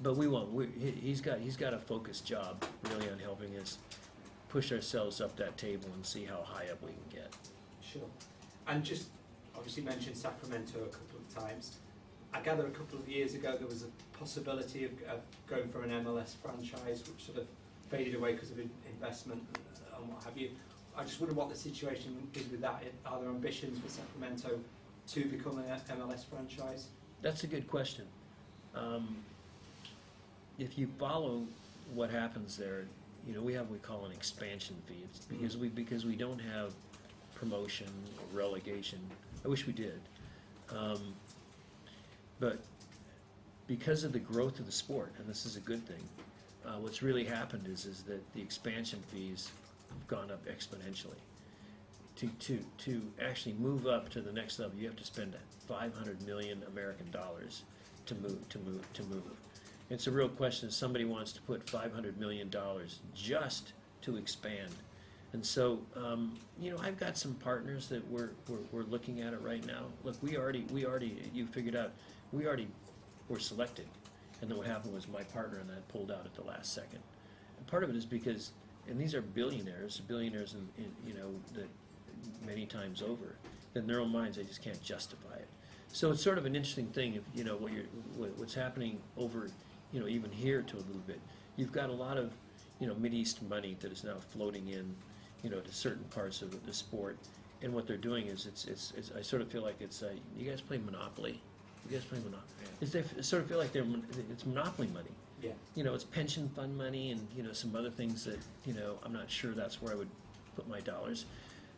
But 0.01 0.17
we 0.17 0.27
won't. 0.27 0.51
We, 0.51 0.67
he, 0.79 0.91
he's 0.91 1.21
got 1.21 1.39
he's 1.39 1.57
got 1.57 1.73
a 1.73 1.79
focused 1.79 2.25
job 2.25 2.63
really 2.89 3.09
on 3.09 3.19
helping 3.19 3.55
us 3.57 3.77
push 4.49 4.71
ourselves 4.71 5.21
up 5.21 5.35
that 5.37 5.57
table 5.57 5.89
and 5.93 6.05
see 6.05 6.25
how 6.25 6.41
high 6.43 6.69
up 6.71 6.81
we 6.81 6.89
can 6.89 7.21
get. 7.21 7.33
Sure. 7.81 8.07
And 8.67 8.83
just 8.83 9.09
obviously 9.55 9.83
mentioned 9.83 10.17
Sacramento 10.17 10.79
a 10.79 10.87
couple 10.87 11.19
of 11.19 11.35
times. 11.35 11.77
I 12.33 12.41
gather 12.41 12.65
a 12.65 12.71
couple 12.71 12.97
of 12.97 13.07
years 13.07 13.33
ago 13.33 13.55
there 13.57 13.67
was 13.67 13.83
a 13.83 14.17
possibility 14.17 14.85
of, 14.85 14.91
of 15.09 15.19
going 15.47 15.69
for 15.69 15.83
an 15.83 15.89
MLS 16.03 16.35
franchise, 16.41 17.03
which 17.07 17.25
sort 17.25 17.37
of 17.37 17.47
faded 17.89 18.15
away 18.15 18.33
because 18.33 18.51
of 18.51 18.59
in- 18.59 18.69
investment 18.93 19.43
and 19.97 20.09
what 20.09 20.23
have 20.23 20.37
you. 20.37 20.49
I 20.97 21.03
just 21.03 21.19
wonder 21.19 21.35
what 21.35 21.49
the 21.49 21.55
situation 21.55 22.17
is 22.33 22.49
with 22.49 22.61
that. 22.61 22.83
Are 23.05 23.19
there 23.19 23.29
ambitions 23.29 23.79
for 23.79 23.89
Sacramento 23.89 24.59
to 25.09 25.25
become 25.25 25.59
an 25.59 25.65
MLS 25.97 26.25
franchise? 26.25 26.87
That's 27.21 27.43
a 27.43 27.47
good 27.47 27.67
question. 27.67 28.05
Um, 28.75 29.17
if 30.61 30.77
you 30.77 30.87
follow 30.99 31.43
what 31.93 32.11
happens 32.11 32.55
there, 32.55 32.85
you 33.27 33.33
know, 33.33 33.41
we 33.41 33.53
have 33.53 33.63
what 33.63 33.73
we 33.73 33.79
call 33.79 34.05
an 34.05 34.11
expansion 34.11 34.75
fee. 34.87 35.03
It's 35.03 35.25
because 35.25 35.57
we 35.57 35.69
because 35.69 36.05
we 36.05 36.15
don't 36.15 36.39
have 36.39 36.73
promotion 37.35 37.87
or 38.19 38.37
relegation. 38.37 38.99
I 39.43 39.47
wish 39.47 39.65
we 39.65 39.73
did. 39.73 39.99
Um, 40.69 41.13
but 42.39 42.59
because 43.67 44.03
of 44.03 44.13
the 44.13 44.19
growth 44.19 44.59
of 44.59 44.67
the 44.67 44.71
sport, 44.71 45.13
and 45.17 45.27
this 45.27 45.45
is 45.45 45.55
a 45.55 45.59
good 45.59 45.85
thing, 45.87 46.03
uh, 46.65 46.77
what's 46.79 47.01
really 47.01 47.23
happened 47.23 47.67
is 47.67 47.85
is 47.85 48.03
that 48.03 48.21
the 48.33 48.41
expansion 48.41 48.99
fees 49.11 49.49
have 49.89 50.07
gone 50.07 50.31
up 50.31 50.45
exponentially. 50.45 51.21
To, 52.17 52.27
to, 52.27 52.59
to 52.79 53.01
actually 53.19 53.53
move 53.53 53.87
up 53.87 54.09
to 54.09 54.21
the 54.21 54.33
next 54.33 54.59
level, 54.59 54.77
you 54.77 54.85
have 54.85 54.97
to 54.97 55.05
spend 55.05 55.33
500 55.67 56.21
million 56.27 56.61
American 56.71 57.09
dollars 57.09 57.63
to 58.05 58.15
move 58.15 58.47
to 58.49 58.59
move 58.59 58.93
to 58.93 59.03
move. 59.03 59.23
It's 59.91 60.07
a 60.07 60.11
real 60.11 60.29
question. 60.29 60.71
Somebody 60.71 61.03
wants 61.03 61.33
to 61.33 61.41
put 61.41 61.69
500 61.69 62.17
million 62.17 62.49
dollars 62.49 62.99
just 63.13 63.73
to 64.03 64.15
expand, 64.15 64.71
and 65.33 65.45
so 65.45 65.81
um, 65.97 66.39
you 66.57 66.71
know, 66.71 66.77
I've 66.81 66.97
got 66.97 67.17
some 67.17 67.33
partners 67.33 67.89
that 67.89 68.09
we're, 68.09 68.29
we're 68.47 68.59
we're 68.71 68.83
looking 68.83 69.19
at 69.19 69.33
it 69.33 69.41
right 69.41 69.65
now. 69.67 69.83
Look, 70.05 70.15
we 70.23 70.37
already 70.37 70.65
we 70.71 70.85
already 70.85 71.17
you 71.33 71.45
figured 71.45 71.75
out 71.75 71.91
we 72.31 72.47
already 72.47 72.69
were 73.27 73.37
selected, 73.37 73.85
and 74.39 74.49
then 74.49 74.57
what 74.57 74.65
happened 74.65 74.93
was 74.93 75.09
my 75.09 75.23
partner 75.23 75.59
and 75.59 75.69
I 75.69 75.81
pulled 75.91 76.09
out 76.09 76.25
at 76.25 76.35
the 76.35 76.43
last 76.43 76.73
second. 76.73 77.01
And 77.57 77.67
part 77.67 77.83
of 77.83 77.89
it 77.89 77.95
is 77.97 78.05
because, 78.05 78.51
and 78.87 78.97
these 78.97 79.13
are 79.13 79.21
billionaires, 79.21 79.99
billionaires 80.07 80.53
in, 80.53 80.85
in 80.85 80.91
you 81.05 81.15
know 81.15 81.31
that 81.53 81.67
many 82.47 82.65
times 82.65 83.01
over. 83.01 83.35
In 83.75 83.87
their 83.87 83.99
own 83.99 84.11
minds, 84.11 84.37
they 84.37 84.43
just 84.43 84.63
can't 84.63 84.81
justify 84.81 85.35
it. 85.35 85.49
So 85.91 86.11
it's 86.11 86.23
sort 86.23 86.37
of 86.37 86.45
an 86.45 86.55
interesting 86.55 86.87
thing. 86.87 87.15
If 87.15 87.23
you 87.35 87.43
know 87.43 87.57
what 87.57 87.73
you're, 87.73 87.83
what's 88.37 88.53
happening 88.53 89.01
over 89.17 89.49
you 89.91 89.99
know, 89.99 90.07
even 90.07 90.31
here 90.31 90.61
to 90.61 90.75
a 90.75 90.83
little 90.83 91.03
bit. 91.07 91.19
You've 91.57 91.71
got 91.71 91.89
a 91.89 91.93
lot 91.93 92.17
of, 92.17 92.31
you 92.79 92.87
know, 92.87 92.95
Mideast 92.95 93.41
money 93.49 93.77
that 93.81 93.91
is 93.91 94.03
now 94.03 94.15
floating 94.31 94.69
in, 94.69 94.95
you 95.43 95.49
know, 95.49 95.59
to 95.59 95.73
certain 95.73 96.05
parts 96.05 96.41
of 96.41 96.65
the 96.65 96.73
sport. 96.73 97.17
And 97.61 97.73
what 97.73 97.87
they're 97.87 97.97
doing 97.97 98.27
is, 98.27 98.45
it's, 98.45 98.65
it's, 98.65 98.93
it's 98.97 99.11
I 99.17 99.21
sort 99.21 99.41
of 99.41 99.49
feel 99.49 99.61
like 99.61 99.75
it's, 99.79 100.01
uh, 100.01 100.11
you 100.37 100.49
guys 100.49 100.61
play 100.61 100.79
Monopoly? 100.83 101.41
You 101.89 101.97
guys 101.97 102.05
play 102.05 102.17
Monopoly? 102.19 102.47
It's, 102.79 102.91
they 102.91 103.03
sort 103.21 103.43
of 103.43 103.49
feel 103.49 103.57
like 103.57 103.71
they're, 103.71 103.85
it's 104.31 104.45
Monopoly 104.45 104.87
money. 104.87 105.11
Yeah. 105.43 105.51
You 105.75 105.83
know, 105.83 105.93
it's 105.93 106.03
pension 106.03 106.49
fund 106.55 106.77
money 106.77 107.11
and, 107.11 107.27
you 107.35 107.43
know, 107.43 107.53
some 107.53 107.75
other 107.75 107.89
things 107.89 108.23
that, 108.25 108.39
you 108.65 108.73
know, 108.73 108.97
I'm 109.03 109.13
not 109.13 109.29
sure 109.29 109.51
that's 109.51 109.81
where 109.81 109.93
I 109.93 109.95
would 109.95 110.09
put 110.55 110.67
my 110.69 110.79
dollars. 110.81 111.25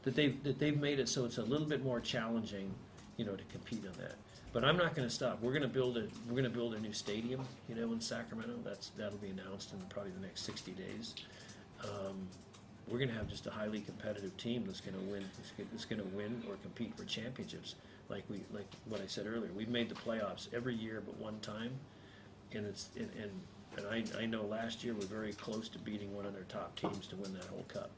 That 0.04 0.16
they've, 0.16 0.42
that 0.44 0.60
they've 0.60 0.80
made 0.80 1.00
it 1.00 1.08
so 1.08 1.26
it's 1.26 1.38
a 1.38 1.44
little 1.44 1.68
bit 1.68 1.84
more 1.84 2.00
challenging, 2.00 2.74
you 3.18 3.26
know, 3.26 3.36
to 3.36 3.44
compete 3.46 3.84
on 3.86 3.94
that. 4.02 4.16
But 4.54 4.64
I'm 4.64 4.78
not 4.78 4.94
gonna 4.96 5.10
stop. 5.10 5.42
We're 5.42 5.54
gonna 5.54 5.68
build 5.68 5.98
a, 5.98 6.08
we're 6.30 6.36
gonna 6.36 6.50
build 6.50 6.76
a 6.76 6.80
new 6.80 6.94
stadium, 6.94 7.42
you 7.68 7.74
know, 7.76 7.92
in 7.92 8.00
Sacramento. 8.00 8.54
That's, 8.64 8.92
that'll 8.98 9.18
be 9.18 9.30
announced 9.30 9.74
in 9.74 9.80
probably 9.90 10.12
the 10.12 10.22
next 10.22 10.42
sixty 10.44 10.72
days. 10.74 11.16
Um, 11.84 12.28
we're 12.88 13.00
gonna 13.00 13.14
have 13.14 13.28
just 13.28 13.48
a 13.48 13.50
highly 13.52 13.82
competitive 13.82 14.36
team 14.38 14.64
that's 14.68 14.80
gonna 14.82 15.00
win, 15.10 15.26
that's 15.38 15.52
go- 15.58 15.64
that's 15.72 15.86
gonna 15.86 16.04
win 16.14 16.44
or 16.48 16.56
compete 16.62 16.96
for 16.96 17.04
championships. 17.06 17.76
Like 18.10 18.24
we, 18.30 18.42
like 18.54 18.68
what 18.86 19.02
I 19.02 19.08
said 19.08 19.26
earlier, 19.26 19.50
we've 19.56 19.70
made 19.70 19.90
the 19.90 19.96
playoffs 19.96 20.48
every 20.54 20.76
year 20.76 21.02
but 21.04 21.18
one 21.18 21.40
time. 21.40 21.72
And 22.54 22.68
it's, 22.68 22.90
and, 22.96 23.10
and, 23.20 23.32
and 23.78 23.88
I, 23.88 24.22
I 24.22 24.26
know 24.28 24.44
last 24.44 24.84
year 24.84 24.94
we're 24.94 25.08
very 25.08 25.34
close 25.34 25.68
to 25.70 25.80
beating 25.80 26.14
one 26.16 26.28
of 26.28 26.34
their 26.34 26.44
top 26.44 26.76
teams 26.76 27.08
to 27.08 27.16
win 27.16 27.34
that 27.34 27.46
whole 27.46 27.66
cup. 27.68 27.90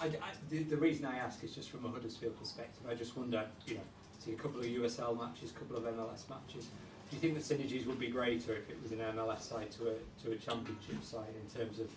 I, 0.00 0.06
I- 0.06 0.10
the, 0.50 0.62
the 0.62 0.76
reason 0.76 1.04
I 1.06 1.16
ask 1.16 1.42
is 1.42 1.52
just 1.54 1.70
from 1.70 1.84
a 1.84 1.88
Huddersfield 1.88 2.38
perspective. 2.38 2.82
I 2.88 2.94
just 2.94 3.16
wonder, 3.16 3.44
you 3.66 3.74
know, 3.76 3.80
see 4.24 4.32
a 4.32 4.36
couple 4.36 4.60
of 4.60 4.66
USL 4.66 5.18
matches, 5.18 5.50
a 5.50 5.54
couple 5.54 5.76
of 5.76 5.84
MLS 5.84 6.28
matches. 6.28 6.68
Do 7.10 7.16
you 7.16 7.18
think 7.18 7.34
the 7.34 7.54
synergies 7.54 7.86
would 7.86 8.00
be 8.00 8.08
greater 8.08 8.54
if 8.54 8.70
it 8.70 8.78
was 8.82 8.92
an 8.92 8.98
MLS 8.98 9.42
side 9.42 9.70
to 9.72 9.88
a 9.88 9.94
to 10.22 10.32
a 10.32 10.36
championship 10.36 11.02
side 11.02 11.34
in 11.40 11.60
terms 11.60 11.78
of 11.78 11.90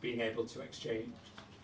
being 0.00 0.20
able 0.20 0.44
to 0.44 0.60
exchange 0.60 1.08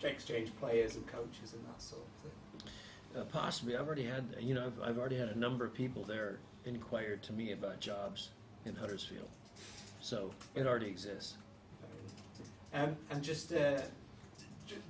exchange 0.03 0.51
players 0.59 0.95
and 0.95 1.05
coaches 1.07 1.53
and 1.53 1.63
that 1.65 1.81
sort 1.81 2.01
of 2.01 2.31
thing? 2.31 2.71
Uh, 3.15 3.23
possibly, 3.25 3.75
I've 3.75 3.87
already 3.87 4.05
had, 4.05 4.35
you 4.39 4.53
know, 4.53 4.65
I've, 4.65 4.89
I've 4.89 4.97
already 4.97 5.17
had 5.17 5.29
a 5.29 5.39
number 5.39 5.65
of 5.65 5.73
people 5.73 6.03
there 6.03 6.37
inquired 6.65 7.23
to 7.23 7.33
me 7.33 7.51
about 7.51 7.79
jobs 7.79 8.29
in 8.65 8.75
Huddersfield. 8.75 9.29
So 10.01 10.31
it 10.53 10.67
already 10.67 10.87
exists. 10.87 11.35
Um, 12.73 12.95
and 13.09 13.23
just 13.23 13.53
uh, 13.53 13.79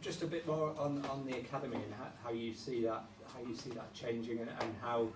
just 0.01 0.23
a 0.23 0.27
bit 0.27 0.47
more 0.47 0.73
on, 0.77 1.03
on 1.09 1.25
the 1.25 1.37
academy 1.37 1.75
and 1.77 1.93
how, 1.93 2.07
how 2.23 2.31
you 2.31 2.53
see 2.53 2.83
that 2.83 3.03
how 3.33 3.47
you 3.47 3.55
see 3.55 3.69
that 3.71 3.93
changing 3.93 4.39
and, 4.39 4.49
and 4.61 4.75
how 4.81 5.07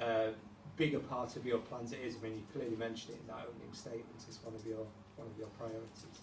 uh, 0.00 0.28
big 0.76 0.94
a 0.94 0.98
part 0.98 1.36
of 1.36 1.44
your 1.44 1.58
plans 1.58 1.92
it 1.92 1.98
is. 2.04 2.16
I 2.16 2.22
mean, 2.22 2.36
you 2.36 2.42
clearly 2.52 2.76
mentioned 2.76 3.14
it 3.14 3.20
in 3.20 3.26
that 3.26 3.46
opening 3.48 3.72
statement 3.72 4.24
as 4.28 4.38
one 4.42 4.54
of 4.54 4.64
your 4.66 4.86
one 5.16 5.28
of 5.28 5.38
your 5.38 5.48
priorities. 5.58 6.20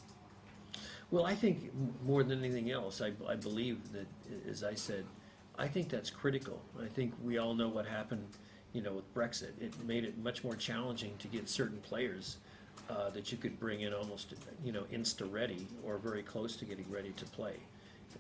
Well, 1.09 1.25
I 1.25 1.35
think 1.35 1.71
more 2.05 2.23
than 2.23 2.43
anything 2.43 2.71
else, 2.71 3.01
I, 3.01 3.13
I 3.27 3.35
believe 3.35 3.93
that, 3.93 4.07
as 4.49 4.63
I 4.63 4.73
said, 4.73 5.05
I 5.57 5.67
think 5.67 5.87
that's 5.89 6.09
critical. 6.09 6.61
I 6.81 6.87
think 6.87 7.13
we 7.23 7.37
all 7.37 7.53
know 7.55 7.69
what 7.69 7.85
happened, 7.85 8.27
you 8.73 8.81
know, 8.81 8.93
with 8.93 9.13
Brexit. 9.13 9.51
It 9.61 9.73
made 9.85 10.03
it 10.03 10.17
much 10.17 10.43
more 10.43 10.55
challenging 10.55 11.15
to 11.19 11.27
get 11.27 11.47
certain 11.47 11.79
players 11.79 12.37
uh, 12.89 13.09
that 13.09 13.31
you 13.31 13.37
could 13.37 13.59
bring 13.59 13.81
in 13.81 13.93
almost, 13.93 14.33
you 14.63 14.71
know, 14.71 14.83
insta-ready 14.93 15.67
or 15.83 15.97
very 15.97 16.23
close 16.23 16.55
to 16.55 16.65
getting 16.65 16.89
ready 16.89 17.11
to 17.11 17.25
play. 17.25 17.55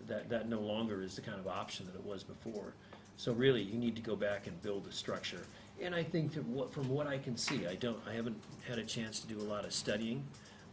That, 0.07 0.29
that 0.29 0.47
no 0.47 0.59
longer 0.59 1.01
is 1.01 1.15
the 1.15 1.21
kind 1.21 1.39
of 1.39 1.47
option 1.47 1.85
that 1.87 1.95
it 1.95 2.05
was 2.05 2.23
before. 2.23 2.73
So 3.17 3.33
really, 3.33 3.63
you 3.63 3.79
need 3.79 3.95
to 3.95 4.01
go 4.01 4.15
back 4.15 4.47
and 4.47 4.61
build 4.61 4.87
a 4.87 4.91
structure. 4.91 5.41
And 5.81 5.95
I 5.95 6.03
think 6.03 6.33
that 6.33 6.45
what, 6.45 6.71
from 6.71 6.87
what 6.87 7.07
I 7.07 7.17
can 7.17 7.35
see, 7.35 7.65
I 7.65 7.75
don't, 7.75 7.99
I 8.07 8.13
haven't 8.13 8.39
had 8.67 8.77
a 8.77 8.83
chance 8.83 9.19
to 9.21 9.27
do 9.27 9.39
a 9.39 9.43
lot 9.43 9.65
of 9.65 9.73
studying, 9.73 10.23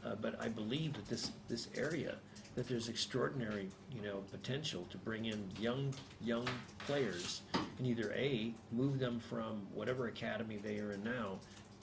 uh, 0.05 0.15
but 0.21 0.41
I 0.41 0.49
believe 0.49 0.93
that 0.95 1.09
this, 1.09 1.31
this 1.49 1.69
area, 1.75 2.17
that 2.55 2.69
there's 2.69 2.89
extraordinary, 2.89 3.69
you 3.95 4.03
know, 4.03 4.23
potential 4.31 4.87
to 4.91 4.99
bring 4.99 5.25
in 5.25 5.43
young, 5.59 5.93
young 6.23 6.47
players 6.87 7.43
and 7.79 7.87
either 7.87 8.13
A, 8.13 8.55
move 8.71 8.99
them 8.99 9.19
from 9.19 9.63
whatever 9.73 10.07
academy 10.07 10.59
they 10.63 10.79
are 10.79 10.93
in 10.93 11.03
now 11.03 11.39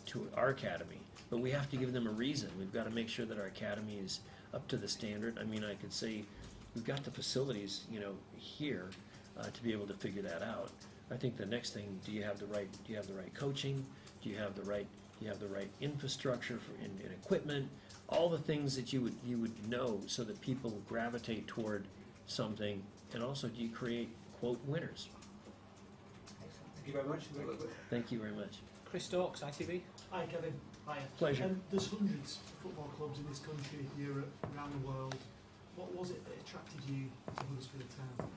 to 0.08 0.28
our 0.36 0.50
academy. 0.50 1.01
But 1.32 1.40
we 1.40 1.50
have 1.52 1.70
to 1.70 1.78
give 1.78 1.94
them 1.94 2.06
a 2.06 2.12
reason. 2.12 2.50
We've 2.60 2.74
got 2.74 2.84
to 2.84 2.92
make 2.92 3.08
sure 3.08 3.26
that 3.26 3.40
our 3.40 3.46
academy 3.46 3.98
is 4.04 4.20
up 4.54 4.68
to 4.68 4.78
the 4.78 4.88
standard. 4.88 5.40
I 5.40 5.46
mean, 5.46 5.64
I 5.64 5.76
could 5.76 5.94
say, 5.94 6.26
we've 6.76 6.84
got 6.84 7.04
the 7.06 7.12
facilities, 7.12 7.86
you 7.90 8.02
know, 8.02 8.14
here, 8.38 8.90
uh, 9.40 9.46
to 9.46 9.64
be 9.64 9.72
able 9.72 9.88
to 9.88 9.94
figure 9.94 10.22
that 10.24 10.44
out. 10.44 10.70
I 11.10 11.16
think 11.16 11.38
the 11.38 11.46
next 11.46 11.74
thing, 11.74 12.00
do 12.06 12.12
you 12.12 12.22
have 12.24 12.38
the 12.38 12.48
right, 12.48 12.68
do 12.86 12.92
you 12.92 12.98
have 12.98 13.08
the 13.08 13.14
right 13.14 13.34
coaching? 13.34 13.86
Do 14.22 14.30
you 14.30 14.36
have 14.36 14.56
the 14.56 14.64
right, 14.64 14.86
do 15.20 15.26
you 15.26 15.32
have 15.32 15.40
the 15.40 15.48
right 15.48 15.70
infrastructure 15.80 16.58
for, 16.58 16.84
and, 16.84 17.00
and 17.02 17.12
equipment? 17.14 17.70
All 18.10 18.28
the 18.28 18.38
things 18.38 18.76
that 18.76 18.92
you 18.92 19.00
would, 19.00 19.16
you 19.26 19.38
would 19.38 19.70
know 19.70 20.02
so 20.08 20.26
that 20.26 20.40
people 20.42 20.82
gravitate 20.88 21.48
toward 21.48 21.86
something. 22.28 22.84
And 23.14 23.24
also, 23.24 23.48
do 23.48 23.62
you 23.62 23.70
create, 23.70 24.10
quote, 24.42 24.60
winners? 24.68 25.08
Excellent. 26.44 26.76
Thank 26.76 26.88
you 26.88 26.94
very 26.94 27.08
much. 27.08 27.24
Thank 27.90 28.12
you 28.12 28.20
very 28.20 28.34
much. 28.34 28.60
Chris 28.84 29.06
Stokes, 29.06 29.40
ITV. 29.40 29.80
Hi 30.12 30.26
Kevin. 30.26 30.54
Hiya. 30.92 31.04
Pleasure. 31.18 31.44
Um, 31.46 31.62
there's 31.70 31.88
hundreds 31.88 32.38
of 32.38 32.64
football 32.64 32.90
clubs 32.98 33.20
in 33.20 33.28
this 33.28 33.40
country, 33.40 33.86
Europe, 34.00 34.32
around 34.56 34.74
the 34.74 34.88
world. 34.88 35.16
What 35.76 35.96
was 35.96 36.12
it 36.12 36.24
that 36.26 36.34
attracted 36.46 36.82
you 36.90 37.06
to 37.38 37.44
Huddersfield 37.44 37.84
Town? 38.18 38.28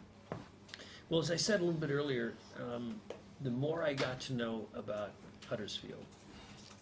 Well, 1.10 1.20
as 1.20 1.30
I 1.30 1.36
said 1.36 1.60
a 1.60 1.64
little 1.64 1.80
bit 1.80 1.90
earlier, 1.90 2.34
um, 2.60 3.00
the 3.40 3.50
more 3.50 3.82
I 3.82 3.92
got 3.94 4.20
to 4.20 4.32
know 4.34 4.66
about 4.74 5.10
Huddersfield, 5.48 6.04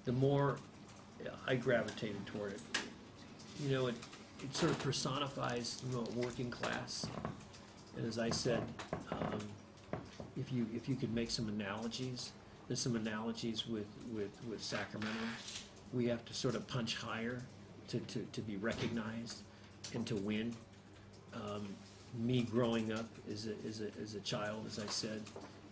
the 0.04 0.12
more 0.12 0.58
I 1.46 1.54
gravitated 1.56 2.24
toward 2.26 2.52
it. 2.52 2.60
You 3.62 3.70
know, 3.70 3.86
it, 3.86 3.94
it 4.42 4.54
sort 4.54 4.72
of 4.72 4.78
personifies, 4.80 5.82
you 5.88 5.96
know, 5.96 6.06
working 6.16 6.50
class. 6.50 7.06
And 7.96 8.06
as 8.06 8.18
I 8.18 8.30
said, 8.30 8.62
um, 9.10 9.38
if 10.36 10.52
you, 10.52 10.66
if 10.74 10.88
you 10.88 10.96
could 10.96 11.14
make 11.14 11.30
some 11.30 11.48
analogies, 11.48 12.32
there's 12.72 12.80
some 12.80 12.96
analogies 12.96 13.68
with, 13.68 13.84
with, 14.14 14.30
with 14.48 14.62
Sacramento. 14.62 15.12
We 15.92 16.06
have 16.06 16.24
to 16.24 16.32
sort 16.32 16.54
of 16.54 16.66
punch 16.66 16.96
higher 16.96 17.42
to, 17.88 17.98
to, 17.98 18.26
to 18.32 18.40
be 18.40 18.56
recognized 18.56 19.42
and 19.92 20.06
to 20.06 20.16
win. 20.16 20.56
Um, 21.34 21.68
me 22.18 22.44
growing 22.44 22.90
up 22.90 23.04
as 23.30 23.46
a, 23.46 23.68
as 23.68 23.82
a, 23.82 23.90
as 24.02 24.14
a 24.14 24.20
child, 24.20 24.64
as 24.66 24.78
I 24.78 24.86
said, 24.86 25.20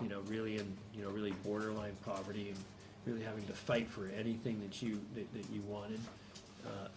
you 0.02 0.10
know, 0.10 0.20
really 0.26 0.58
in, 0.58 0.76
you 0.94 1.02
know, 1.02 1.08
really 1.08 1.30
borderline 1.42 1.96
poverty 2.04 2.50
and 2.50 2.58
really 3.06 3.24
having 3.24 3.46
to 3.46 3.54
fight 3.54 3.88
for 3.88 4.10
anything 4.14 4.60
that 4.60 4.82
you, 4.82 5.00
that, 5.14 5.32
that 5.32 5.50
you 5.50 5.62
wanted. 5.62 6.00
Uh, 6.66 6.88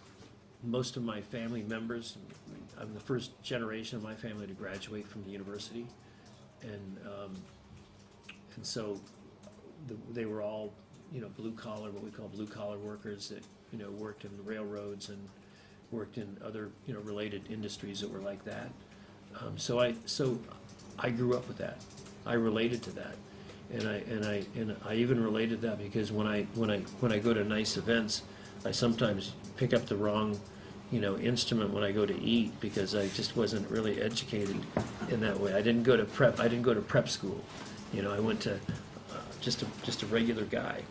Most 0.66 0.97
of 0.97 1.04
my 1.04 1.22
family 1.22 1.64
members, 1.64 2.18
I'm 2.78 2.93
the 2.93 2.99
first 2.99 3.41
generation 3.41 3.99
of 3.99 4.04
my 4.04 4.16
family 4.16 4.47
to 4.47 4.54
graduate 4.54 5.08
from 5.08 5.24
the 5.24 5.30
university. 5.30 5.88
And, 6.62 6.97
um, 7.06 7.38
and 8.58 8.66
so 8.66 8.99
the, 9.88 9.96
they 10.12 10.26
were 10.26 10.42
all, 10.42 10.74
you 11.12 11.22
know, 11.22 11.30
blue 11.38 11.52
collar, 11.52 11.92
what 11.92 12.04
we 12.04 12.10
call 12.10 12.28
blue 12.28 12.48
collar 12.48 12.78
workers 12.78 13.30
that, 13.30 13.44
you 13.72 13.80
know, 13.80 13.90
worked 13.92 14.26
in 14.26 14.36
the 14.38 14.44
railroads 14.44 15.10
and 15.10 15.20
worked 15.92 16.18
in 16.18 16.38
other, 16.44 16.70
you 16.88 16.94
know, 16.94 17.00
related 17.02 17.44
industries 17.52 18.00
that 18.02 18.12
were 18.12 18.20
like 18.20 18.44
that. 18.46 18.70
Um, 19.40 19.58
so 19.58 19.80
I, 19.80 19.96
so 20.06 20.40
I 21.00 21.10
grew 21.10 21.36
up 21.36 21.48
with 21.48 21.58
that. 21.58 21.82
I 22.26 22.34
related 22.34 22.82
to 22.84 22.92
that. 22.92 23.16
And 23.72 23.88
I, 23.88 23.96
and 24.10 24.26
I, 24.26 24.44
and 24.56 24.76
I 24.86 24.96
even 24.96 25.24
related 25.24 25.62
that 25.62 25.80
because 25.80 26.12
when 26.12 26.28
I, 26.28 26.44
when 26.56 26.70
I, 26.70 26.80
when 27.00 27.12
I 27.12 27.20
go 27.20 27.34
to 27.34 27.44
nice 27.44 27.78
events, 27.78 28.24
I 28.66 28.72
sometimes 28.72 29.34
pick 29.58 29.74
up 29.74 29.86
the 29.86 29.96
wrong, 29.96 30.40
you 30.92 31.02
know, 31.02 31.18
instrument 31.18 31.72
when 31.72 31.84
I 31.84 31.92
go 31.92 32.06
to 32.06 32.20
eat 32.22 32.60
because 32.60 32.96
I 32.96 33.08
just 33.10 33.36
wasn't 33.36 33.70
really 33.70 34.02
educated 34.02 34.58
in 35.10 35.20
that 35.22 35.40
way. 35.40 35.54
I 35.54 35.62
didn't 35.62 35.84
go 35.84 35.98
to 35.98 36.06
prep, 36.06 36.40
I 36.40 36.44
didn't 36.44 36.64
go 36.64 36.74
to 36.74 36.82
prep 36.82 37.10
school. 37.10 37.44
You 37.92 38.04
know, 38.04 38.12
I 38.12 38.20
went 38.20 38.42
to 38.42 38.60
just 39.44 39.62
a, 39.62 39.68
just 39.84 40.02
a 40.02 40.06
regular 40.08 40.46
guy. 40.46 40.82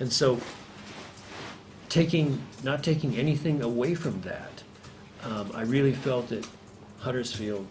And 0.00 0.10
so 0.10 0.40
taking, 1.88 2.40
not 2.62 2.82
taking 2.82 3.16
anything 3.16 3.62
away 3.62 3.94
from 3.94 4.20
that, 4.22 4.62
um, 5.24 5.50
I 5.54 5.62
really 5.62 5.92
felt 5.92 6.28
that 6.28 6.46
Huddersfield 6.98 7.66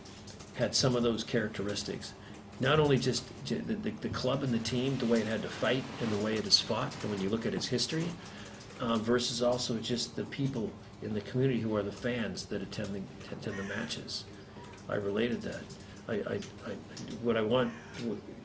had 0.56 0.76
some 0.76 0.96
of 0.96 1.04
those 1.04 1.24
characteristics. 1.24 2.14
Not 2.60 2.80
only 2.80 2.98
just 2.98 3.24
the, 3.46 3.56
the, 3.56 3.92
the 3.92 4.10
club 4.10 4.44
and 4.44 4.54
the 4.54 4.60
team, 4.60 4.98
the 4.98 5.06
way 5.06 5.20
it 5.20 5.28
had 5.28 5.42
to 5.42 5.50
fight 5.50 5.84
and 6.02 6.12
the 6.12 6.24
way 6.24 6.36
it 6.36 6.44
has 6.44 6.60
fought, 6.60 6.94
and 7.02 7.12
when 7.12 7.22
you 7.22 7.30
look 7.30 7.46
at 7.46 7.54
its 7.54 7.68
history, 7.68 8.06
um, 8.82 9.02
versus 9.02 9.42
also 9.42 9.78
just 9.78 10.16
the 10.16 10.26
people 10.26 10.72
in 11.02 11.14
the 11.14 11.22
community 11.22 11.60
who 11.60 11.76
are 11.76 11.84
the 11.84 11.92
fans 11.92 12.46
that 12.46 12.62
attend 12.62 12.94
the, 12.94 13.02
attend 13.32 13.58
the 13.58 13.64
matches. 13.64 14.26
I 14.90 14.96
related 14.96 15.42
that. 15.44 15.62
I, 16.08 16.14
I, 16.14 16.40
I, 16.68 16.76
would 17.24 17.36
I 17.36 17.42
want, 17.42 17.74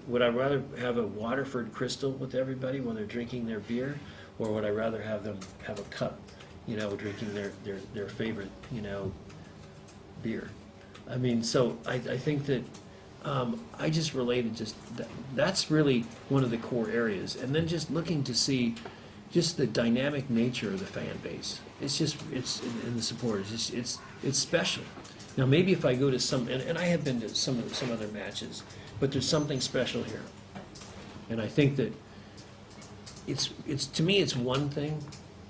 would 0.07 0.23
I 0.23 0.29
rather 0.29 0.63
have 0.79 0.99
a 0.99 1.07
Waterford 1.07 1.73
Crystal 1.73 2.11
with 2.13 2.35
everybody 2.35 2.81
when 2.81 2.97
they're 2.97 3.05
drinking 3.05 3.47
their 3.47 3.61
beer, 3.61 3.99
or 4.39 4.53
would 4.53 4.65
I 4.65 4.71
rather 4.71 5.01
have 5.03 5.25
them 5.25 5.39
have 5.65 5.79
a 5.79 5.85
cup, 5.85 6.19
you 6.67 6.77
know, 6.77 6.95
drinking 6.97 7.35
their, 7.35 7.53
their, 7.65 7.79
their 7.95 8.09
favorite, 8.09 8.51
you 8.73 8.81
know, 8.81 9.13
beer? 10.23 10.51
I 11.09 11.17
mean, 11.17 11.43
so 11.43 11.77
I, 11.87 11.95
I 11.95 12.17
think 12.17 12.47
that 12.47 12.63
um, 13.25 13.61
I 13.79 13.91
just 13.91 14.15
related 14.15 14.57
just 14.57 14.75
that, 14.97 15.09
that's 15.35 15.71
really 15.71 16.05
one 16.29 16.45
of 16.45 16.51
the 16.51 16.59
core 16.59 16.89
areas, 16.89 17.37
and 17.37 17.55
then 17.55 17.69
just 17.69 17.91
looking 17.91 18.25
to 18.25 18.35
see, 18.35 18.77
just 19.31 19.57
the 19.57 19.67
dynamic 19.67 20.31
nature 20.31 20.69
of 20.69 20.81
the 20.81 20.87
fan 20.87 21.19
base. 21.23 21.61
It's 21.81 21.99
just, 21.99 22.17
it's, 22.33 22.61
and 22.63 22.97
the 22.97 23.03
supporters, 23.03 23.53
it's, 23.53 23.71
it's, 23.71 23.99
it's 24.23 24.39
special. 24.39 24.83
Now, 25.41 25.47
maybe 25.47 25.73
if 25.73 25.87
I 25.87 25.95
go 25.95 26.11
to 26.11 26.21
some, 26.21 26.49
and, 26.49 26.61
and 26.61 26.77
I 26.77 26.85
have 26.85 27.03
been 27.03 27.19
to 27.23 27.29
some, 27.31 27.59
of- 27.59 27.75
some 27.75 27.91
other 27.91 28.09
matches, 28.09 28.63
but 29.01 29.11
there's 29.11 29.27
something 29.27 29.59
special 29.59 30.03
here. 30.03 30.21
And 31.31 31.41
I 31.41 31.47
think 31.47 31.77
that 31.77 31.95
it's, 33.27 33.49
it's, 33.67 33.87
to 33.87 34.03
me, 34.03 34.19
it's 34.19 34.37
one 34.37 34.69
thing, 34.69 35.03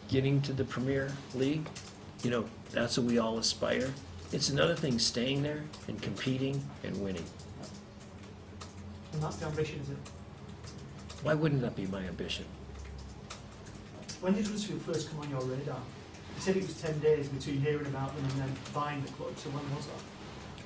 getting 0.06 0.42
to 0.42 0.52
the 0.52 0.62
Premier 0.62 1.10
League, 1.34 1.66
you 2.22 2.30
know, 2.30 2.44
that's 2.70 2.98
what 2.98 3.06
we 3.08 3.18
all 3.18 3.38
aspire. 3.38 3.92
It's 4.30 4.48
another 4.50 4.76
thing 4.76 4.96
staying 5.00 5.42
there 5.42 5.64
and 5.88 6.00
competing 6.00 6.62
and 6.84 6.96
winning. 7.02 7.24
And 9.12 9.20
that's 9.20 9.38
the 9.38 9.46
ambition, 9.46 9.80
is 9.80 9.90
it? 9.90 9.96
Why 11.24 11.34
wouldn't 11.34 11.62
that 11.62 11.74
be 11.74 11.88
my 11.88 12.04
ambition? 12.04 12.44
When 14.20 14.34
did 14.34 14.44
Huddersfield 14.46 14.82
first 14.82 15.10
come 15.10 15.18
on 15.18 15.30
your 15.30 15.40
radar? 15.40 15.80
You 16.40 16.44
said 16.44 16.56
it 16.56 16.62
was 16.62 16.80
10 16.80 17.00
days 17.00 17.28
between 17.28 17.60
hearing 17.60 17.84
about 17.84 18.16
them 18.16 18.24
and 18.24 18.40
then 18.40 18.52
buying 18.72 19.02
the 19.02 19.12
club, 19.12 19.36
so 19.36 19.50
when 19.50 19.76
was 19.76 19.84
that? 19.84 19.92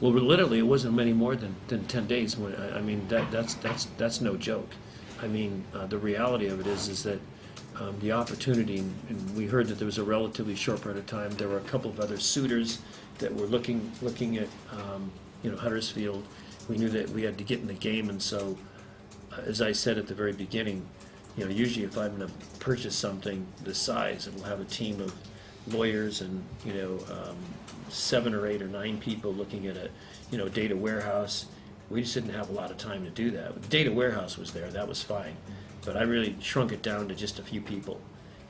Well, 0.00 0.12
literally, 0.12 0.60
it 0.60 0.68
wasn't 0.68 0.94
many 0.94 1.12
more 1.12 1.34
than, 1.34 1.56
than 1.66 1.84
ten 1.86 2.06
days. 2.06 2.36
When 2.36 2.54
I, 2.54 2.78
I 2.78 2.80
mean, 2.80 3.08
that 3.08 3.28
that's 3.32 3.54
that's 3.54 3.86
that's 3.98 4.20
no 4.20 4.36
joke. 4.36 4.68
I 5.20 5.26
mean, 5.26 5.64
uh, 5.74 5.86
the 5.86 5.98
reality 5.98 6.46
of 6.46 6.60
it 6.60 6.68
is 6.68 6.86
is 6.86 7.02
that 7.02 7.18
um, 7.80 7.96
the 7.98 8.12
opportunity, 8.12 8.78
and 8.78 8.94
and 9.08 9.36
we 9.36 9.46
heard 9.46 9.66
that 9.66 9.78
there 9.78 9.86
was 9.86 9.98
a 9.98 10.04
relatively 10.04 10.54
short 10.54 10.80
period 10.80 10.96
of 10.96 11.06
time. 11.06 11.32
There 11.32 11.48
were 11.48 11.58
a 11.58 11.68
couple 11.72 11.90
of 11.90 11.98
other 11.98 12.20
suitors 12.20 12.78
that 13.18 13.34
were 13.34 13.46
looking 13.46 13.90
looking 14.00 14.38
at 14.38 14.48
um, 14.70 15.10
you 15.42 15.50
know 15.50 15.56
Huddersfield. 15.56 16.24
We 16.68 16.76
knew 16.76 16.88
that 16.90 17.10
we 17.10 17.24
had 17.24 17.36
to 17.38 17.42
get 17.42 17.58
in 17.58 17.66
the 17.66 17.74
game, 17.74 18.10
and 18.10 18.22
so, 18.22 18.56
uh, 19.32 19.40
as 19.44 19.60
I 19.60 19.72
said 19.72 19.98
at 19.98 20.06
the 20.06 20.14
very 20.14 20.34
beginning, 20.34 20.86
you 21.36 21.44
know, 21.44 21.50
usually 21.50 21.84
if 21.84 21.98
I'm 21.98 22.16
going 22.16 22.28
to 22.28 22.34
purchase 22.60 22.94
something 22.94 23.44
this 23.64 23.78
size, 23.78 24.28
it 24.28 24.34
will 24.34 24.44
have 24.44 24.60
a 24.60 24.66
team 24.66 25.00
of 25.00 25.12
lawyers 25.68 26.20
and 26.20 26.42
you 26.64 26.74
know 26.74 26.98
um, 27.10 27.36
seven 27.88 28.34
or 28.34 28.46
eight 28.46 28.60
or 28.60 28.68
nine 28.68 28.98
people 28.98 29.32
looking 29.32 29.66
at 29.66 29.76
a 29.76 29.88
you 30.30 30.38
know 30.38 30.48
data 30.48 30.76
warehouse. 30.76 31.46
We 31.90 32.00
just 32.02 32.14
didn't 32.14 32.32
have 32.34 32.48
a 32.48 32.52
lot 32.52 32.70
of 32.70 32.78
time 32.78 33.04
to 33.04 33.10
do 33.10 33.30
that. 33.32 33.60
The 33.62 33.68
data 33.68 33.92
warehouse 33.92 34.38
was 34.38 34.52
there, 34.52 34.70
that 34.70 34.88
was 34.88 35.02
fine, 35.02 35.36
but 35.84 35.96
I 35.96 36.02
really 36.02 36.34
shrunk 36.40 36.72
it 36.72 36.82
down 36.82 37.08
to 37.08 37.14
just 37.14 37.38
a 37.38 37.42
few 37.42 37.60
people 37.60 38.00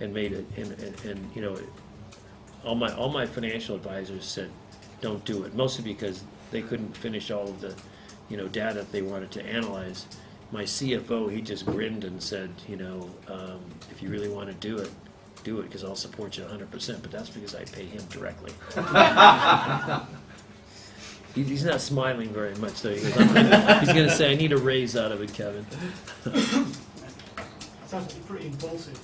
and 0.00 0.14
made 0.14 0.32
it. 0.32 0.46
And, 0.56 0.72
and, 0.80 1.04
and 1.04 1.30
you 1.34 1.42
know, 1.42 1.58
all 2.64 2.74
my 2.74 2.94
all 2.94 3.10
my 3.10 3.26
financial 3.26 3.74
advisors 3.74 4.24
said, 4.24 4.50
don't 5.00 5.24
do 5.24 5.44
it. 5.44 5.54
Mostly 5.54 5.84
because 5.84 6.22
they 6.50 6.62
couldn't 6.62 6.96
finish 6.96 7.30
all 7.30 7.48
of 7.48 7.60
the 7.60 7.74
you 8.28 8.36
know 8.36 8.48
data 8.48 8.80
that 8.80 8.92
they 8.92 9.02
wanted 9.02 9.30
to 9.32 9.44
analyze. 9.44 10.06
My 10.52 10.62
CFO, 10.62 11.32
he 11.32 11.40
just 11.40 11.66
grinned 11.66 12.04
and 12.04 12.22
said, 12.22 12.48
you 12.68 12.76
know, 12.76 13.10
um, 13.26 13.60
if 13.90 14.00
you 14.00 14.08
really 14.08 14.28
want 14.28 14.48
to 14.48 14.54
do 14.54 14.78
it, 14.78 14.90
do 15.44 15.60
it 15.60 15.64
because 15.64 15.84
I'll 15.84 15.94
support 15.94 16.36
you 16.36 16.44
100%. 16.44 17.02
But 17.02 17.10
that's 17.12 17.28
because 17.30 17.54
I 17.54 17.64
pay 17.64 17.84
him 17.86 18.02
directly. 18.10 18.52
He- 21.34 21.42
He's 21.42 21.64
not 21.64 21.80
smiling 21.80 22.28
very 22.28 22.54
much, 22.56 22.80
though. 22.82 22.94
He 22.94 23.00
goes, 23.02 23.16
"I'm- 23.18 23.80
He's 23.84 23.92
going 23.92 24.08
to 24.08 24.14
say, 24.14 24.30
I 24.30 24.36
need 24.36 24.52
a 24.52 24.56
raise 24.56 24.96
out 24.96 25.10
of 25.10 25.20
it, 25.20 25.32
Kevin. 25.34 25.66
Sounds 27.86 28.14
like 28.14 28.26
pretty 28.26 28.46
impulsive 28.46 28.96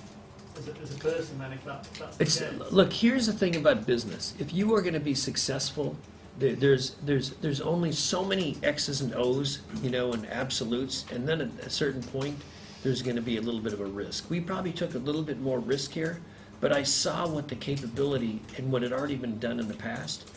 as 0.56 0.68
a, 0.68 0.72
as 0.80 0.94
a 0.94 0.98
person 0.98 1.38
then, 1.40 1.52
if 1.52 1.64
that, 1.64 1.88
that's 1.98 2.20
It's, 2.20 2.38
the 2.38 2.46
case. 2.64 2.70
look, 2.72 2.92
here's 2.92 3.26
the 3.26 3.32
thing 3.32 3.56
about 3.56 3.84
business. 3.84 4.34
If 4.38 4.52
you 4.54 4.72
are 4.76 4.80
going 4.82 4.94
to 4.94 5.00
be 5.00 5.14
successful, 5.14 5.96
there, 6.38 6.54
there's, 6.54 6.90
there's, 7.04 7.30
there's 7.40 7.60
only 7.60 7.90
so 7.90 8.24
many 8.24 8.56
X's 8.62 9.00
and 9.00 9.12
O's, 9.16 9.60
you 9.82 9.90
know, 9.90 10.12
and 10.12 10.24
absolutes. 10.30 11.06
And 11.12 11.26
then 11.28 11.40
at 11.40 11.50
a 11.66 11.70
certain 11.70 12.02
point, 12.02 12.36
there's 12.84 13.02
going 13.02 13.16
to 13.16 13.22
be 13.22 13.38
a 13.38 13.42
little 13.42 13.60
bit 13.60 13.72
of 13.72 13.80
a 13.80 13.84
risk. 13.86 14.30
We 14.30 14.40
probably 14.40 14.72
took 14.72 14.94
a 14.94 14.98
little 14.98 15.22
bit 15.22 15.40
more 15.40 15.58
risk 15.58 15.90
here, 15.90 16.20
but 16.60 16.72
I 16.72 16.82
saw 16.82 17.26
what 17.26 17.48
the 17.48 17.56
capability 17.56 18.40
and 18.56 18.70
what 18.70 18.82
had 18.82 18.92
already 18.92 19.16
been 19.16 19.38
done 19.38 19.58
in 19.58 19.68
the 19.68 19.74
past. 19.74 20.30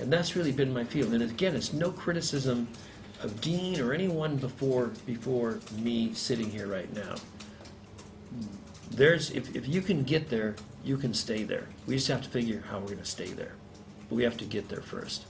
And 0.00 0.12
that's 0.12 0.34
really 0.34 0.52
been 0.52 0.72
my 0.72 0.84
field. 0.84 1.12
And 1.12 1.22
again, 1.22 1.54
it's 1.54 1.72
no 1.72 1.90
criticism 1.90 2.68
of 3.22 3.40
Dean 3.40 3.80
or 3.80 3.92
anyone 3.92 4.36
before, 4.36 4.90
before 5.06 5.60
me 5.78 6.12
sitting 6.14 6.50
here 6.50 6.66
right 6.66 6.92
now. 6.94 7.14
There's, 8.90 9.30
if, 9.30 9.54
if 9.54 9.68
you 9.68 9.80
can 9.80 10.02
get 10.02 10.28
there, 10.28 10.56
you 10.84 10.96
can 10.96 11.14
stay 11.14 11.44
there. 11.44 11.68
We 11.86 11.94
just 11.94 12.08
have 12.08 12.22
to 12.22 12.28
figure 12.28 12.62
how 12.68 12.80
we're 12.80 12.88
gonna 12.88 13.04
stay 13.04 13.28
there. 13.28 13.52
But 14.08 14.16
we 14.16 14.24
have 14.24 14.36
to 14.38 14.44
get 14.44 14.68
there 14.68 14.80
first. 14.80 15.26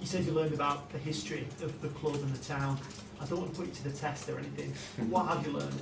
You 0.00 0.06
said 0.06 0.24
you 0.24 0.32
learned 0.32 0.52
about 0.52 0.90
the 0.92 0.98
history 0.98 1.46
of 1.62 1.80
the 1.80 1.88
club 1.88 2.16
and 2.16 2.34
the 2.34 2.44
town. 2.44 2.78
I 3.20 3.26
don't 3.26 3.40
want 3.40 3.54
to 3.54 3.60
put 3.60 3.68
you 3.68 3.74
to 3.74 3.84
the 3.84 3.96
test 3.96 4.28
or 4.28 4.38
anything. 4.38 4.74
What 5.08 5.26
have 5.28 5.46
you 5.46 5.52
learned? 5.52 5.80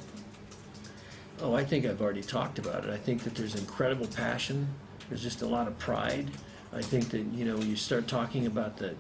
Oh, 1.43 1.55
I 1.57 1.65
think 1.65 1.85
I've 1.85 2.01
already 2.01 2.23
talked 2.23 2.61
about 2.61 2.85
it. 2.85 2.91
I 2.91 2.97
think 2.97 3.25
that 3.25 3.35
there's 3.35 3.57
incredible 3.57 4.07
passion. 4.07 4.69
There's 5.09 5.25
just 5.25 5.43
a 5.43 5.47
lot 5.47 5.67
of 5.67 5.77
pride. 5.77 6.31
I 6.73 6.81
think 6.81 7.09
that, 7.11 7.25
you 7.35 7.45
know, 7.45 7.57
when 7.57 7.69
you 7.69 7.75
start 7.75 8.07
talking 8.07 8.47
about 8.47 8.77
the, 8.77 8.95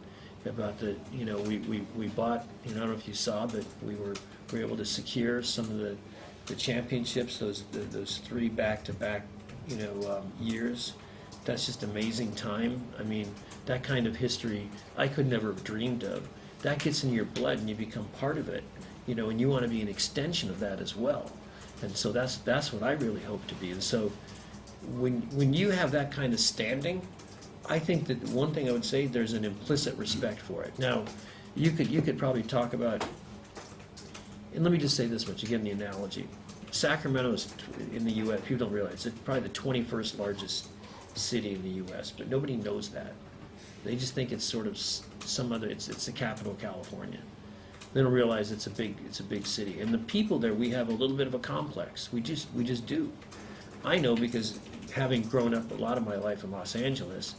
about 0.45 0.76
the, 0.80 0.97
you 1.14 1.24
know, 1.24 1.38
we, 1.38 1.59
we, 1.59 1.86
we 1.97 2.09
bought, 2.09 2.45
you 2.64 2.72
know, 2.74 2.78
I 2.78 2.80
don't 2.80 2.90
know 2.90 2.97
if 2.97 3.07
you 3.07 3.14
saw, 3.14 3.47
but 3.47 3.64
we 3.86 3.95
were, 3.95 4.14
we 4.53 4.59
were 4.59 4.64
able 4.66 4.76
to 4.76 4.84
secure 4.84 5.40
some 5.45 5.66
of 5.66 5.78
the, 5.78 5.97
the 6.47 6.57
championships, 6.57 7.38
those, 7.38 7.62
the- 7.70 7.78
those 7.78 8.18
three 8.18 8.49
back-to-back, 8.49 9.24
you 9.68 9.76
know, 9.76 10.18
um, 10.18 10.32
years. 10.45 10.95
That's 11.45 11.66
just 11.66 11.84
amazing 11.84 12.32
time. 12.32 12.82
I 12.99 13.05
mean, 13.05 13.32
that 13.66 13.84
kind 13.84 14.05
of 14.05 14.16
history, 14.16 14.68
I 14.97 15.07
could 15.07 15.28
never 15.28 15.53
have 15.53 15.62
dreamed 15.62 16.03
of. 16.03 16.28
That 16.62 16.80
gets 16.80 17.05
in 17.05 17.12
your 17.12 17.24
blood 17.24 17.59
and 17.59 17.68
you 17.68 17.76
become 17.76 18.07
part 18.18 18.36
of 18.36 18.49
it, 18.49 18.64
you 19.07 19.14
know, 19.14 19.30
and 19.30 19.40
you 19.40 19.49
want 19.49 19.62
to 19.62 19.68
be 19.68 19.80
an 19.80 19.88
extension 19.88 20.51
of 20.51 20.59
that 20.59 20.80
as 20.80 20.97
well. 20.97 21.30
And 21.83 21.97
so 21.97 22.12
that's 22.12 22.37
that's 22.39 22.72
what 22.72 22.83
I 22.83 22.93
really 22.93 23.22
hope 23.22 23.47
to 23.49 23.55
be. 23.57 23.70
And 23.72 23.83
so 23.83 24.12
when 24.97 25.22
when 25.33 25.53
you 25.53 25.70
have 25.70 25.91
that 25.93 26.11
kind 26.12 26.33
of 26.33 26.41
standing, 26.41 27.07
I 27.68 27.78
think 27.78 28.07
that 28.07 28.22
one 28.28 28.53
thing 28.53 28.68
I 28.68 28.72
would 28.72 28.85
say 28.85 29.07
there's 29.07 29.33
an 29.33 29.45
implicit 29.45 29.97
respect 29.97 30.41
for 30.41 30.62
it. 30.62 30.78
Now, 30.78 31.05
you 31.55 31.70
could 31.70 31.89
you 31.89 32.03
could 32.03 32.18
probably 32.18 32.43
talk 32.43 32.72
about 32.72 33.05
and 34.55 34.62
let 34.62 34.72
me 34.72 34.78
just 34.78 34.97
say 34.97 35.07
this 35.07 35.26
much 35.26 35.43
again 35.43 35.64
the 35.64 35.70
analogy. 35.70 36.28
Sacramento 36.70 37.33
is 37.33 37.53
in 37.93 38.05
the 38.05 38.12
US, 38.12 38.41
people 38.41 38.66
don't 38.66 38.74
realize 38.74 39.05
it's 39.07 39.18
probably 39.20 39.43
the 39.43 39.49
21st 39.51 40.18
largest 40.18 40.68
city 41.14 41.55
in 41.55 41.62
the 41.62 41.85
US, 41.85 42.11
but 42.11 42.28
nobody 42.28 42.57
knows 42.57 42.89
that. 42.91 43.12
They 43.85 43.97
just 43.97 44.14
think 44.14 44.33
it's 44.33 44.45
sort 44.45 44.66
of 44.66 44.78
some 44.78 45.53
other 45.53 45.68
it's 45.68 45.89
it's 45.89 46.07
the 46.07 46.12
capital 46.12 46.53
of 46.53 46.59
California. 46.59 47.20
They 47.93 48.03
don't 48.03 48.12
realize 48.12 48.53
it's 48.53 48.66
a 48.66 48.70
big 48.70 48.97
it's 49.05 49.20
a 49.20 49.24
big 49.24 49.47
city. 49.47 49.80
And 49.80 49.93
the 49.93 49.99
people 49.99 50.38
there 50.38 50.55
we 50.55 50.70
have 50.70 50.88
a 50.88 50.93
little 50.93 51.16
bit 51.16 51.26
of 51.26 51.34
a 51.34 51.38
complex. 51.38 52.12
We 52.12 52.20
just 52.20 52.49
we 52.55 52.64
just 52.64 52.86
do. 52.86 53.12
I 53.84 53.99
know 53.99 54.14
because 54.14 54.59
having 54.93 55.22
grown 55.22 55.55
up 55.55 55.70
a 55.70 55.74
lot 55.74 55.99
of 55.99 56.07
my 56.07 56.16
life 56.16 56.45
in 56.45 56.51
Los 56.51 56.76
Angeles, 56.76 57.34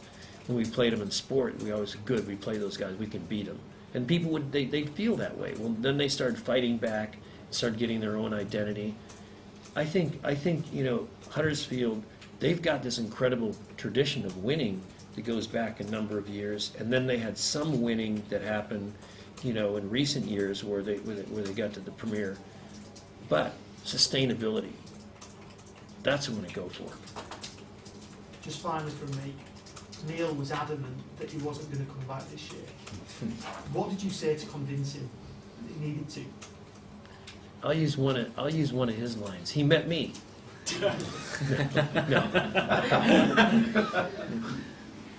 when 0.46 0.58
we 0.58 0.64
played 0.64 0.92
them 0.92 1.00
in 1.00 1.10
sport, 1.10 1.60
we 1.62 1.72
always 1.72 1.94
good. 2.04 2.26
We 2.26 2.36
play 2.36 2.58
those 2.58 2.76
guys, 2.76 2.94
we 2.96 3.06
can 3.06 3.24
beat 3.26 3.46
them, 3.46 3.58
and 3.94 4.06
people 4.06 4.30
would 4.32 4.52
they 4.52 4.66
they 4.66 4.84
feel 4.84 5.16
that 5.16 5.36
way. 5.38 5.54
Well, 5.58 5.74
then 5.80 5.96
they 5.96 6.08
started 6.08 6.38
fighting 6.38 6.76
back, 6.76 7.16
started 7.50 7.78
getting 7.78 8.00
their 8.00 8.16
own 8.16 8.34
identity. 8.34 8.94
I 9.74 9.84
think 9.84 10.20
I 10.22 10.34
think 10.34 10.72
you 10.72 10.84
know 10.84 11.08
Huddersfield, 11.30 12.02
they've 12.38 12.60
got 12.60 12.82
this 12.82 12.98
incredible 12.98 13.56
tradition 13.76 14.24
of 14.24 14.44
winning 14.44 14.80
that 15.14 15.22
goes 15.24 15.46
back 15.46 15.80
a 15.80 15.84
number 15.84 16.18
of 16.18 16.28
years, 16.28 16.72
and 16.78 16.92
then 16.92 17.06
they 17.06 17.18
had 17.18 17.38
some 17.38 17.80
winning 17.82 18.22
that 18.28 18.42
happened, 18.42 18.92
you 19.44 19.52
know, 19.52 19.76
in 19.76 19.88
recent 19.90 20.24
years 20.24 20.64
where 20.64 20.82
they 20.82 20.96
where 20.96 21.16
they, 21.16 21.22
where 21.22 21.42
they 21.44 21.52
got 21.52 21.74
to 21.74 21.80
the 21.80 21.90
premiere. 21.92 22.36
but 23.28 23.52
sustainability. 23.84 24.72
That's 26.02 26.28
what 26.28 26.48
I 26.48 26.52
go 26.52 26.68
for. 26.68 26.90
Just 28.42 28.60
finally 28.60 28.90
from 28.90 29.10
me, 29.22 29.34
Neil 30.08 30.34
was 30.34 30.50
adamant 30.50 30.96
that 31.18 31.30
he 31.30 31.38
wasn't 31.38 31.70
going 31.70 31.84
to 31.84 31.92
come 31.92 32.04
back 32.08 32.28
this 32.30 32.50
year. 32.50 32.62
What 33.72 33.90
did 33.90 34.02
you 34.02 34.10
say 34.10 34.36
to 34.36 34.46
convince 34.46 34.94
him 34.94 35.08
that 35.62 35.72
he 35.74 35.86
needed 35.88 36.08
to? 36.10 36.20
I'll 37.62 37.74
use 37.74 37.96
one 37.96 38.16
of 38.16 38.38
I'll 38.38 38.52
use 38.52 38.72
one 38.72 38.88
of 38.88 38.96
his 38.96 39.16
lines. 39.16 39.50
He 39.50 39.62
met 39.62 39.86
me. 39.88 40.12
no. 40.80 40.90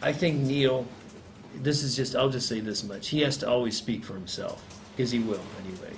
I 0.01 0.11
think 0.11 0.41
Neil. 0.41 0.87
This 1.61 1.83
is 1.83 1.95
just. 1.95 2.15
I'll 2.15 2.29
just 2.29 2.47
say 2.47 2.59
this 2.59 2.83
much. 2.83 3.09
He 3.09 3.21
has 3.21 3.37
to 3.37 3.49
always 3.49 3.75
speak 3.77 4.03
for 4.03 4.13
himself 4.13 4.63
because 4.95 5.11
he 5.11 5.19
will 5.19 5.41
anyway. 5.63 5.93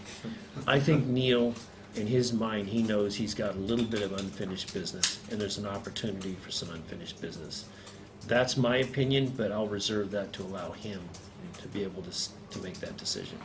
I 0.66 0.80
think 0.80 1.06
Neil, 1.06 1.54
in 1.96 2.08
his 2.08 2.34
mind, 2.34 2.68
he 2.68 2.84
knows 2.84 3.16
he's 3.16 3.34
got 3.34 3.56
a 3.56 3.60
little 3.60 3.86
bit 3.86 4.02
of 4.02 4.14
unfinished 4.14 4.74
business, 4.74 5.20
and 5.30 5.40
there's 5.40 5.58
an 5.58 5.68
opportunity 5.68 6.36
for 6.42 6.52
some 6.52 6.70
unfinished 6.70 7.22
business. 7.22 7.66
That's 8.28 8.58
my 8.58 8.78
opinion, 8.78 9.34
but 9.38 9.52
I'll 9.52 9.68
reserve 9.68 10.12
that 10.12 10.34
to 10.34 10.44
allow 10.44 10.72
him 10.72 11.02
to 11.62 11.68
be 11.68 11.84
able 11.84 12.04
to 12.04 12.12
to 12.50 12.60
make 12.60 12.80
that 12.80 12.98
decision. 12.98 13.38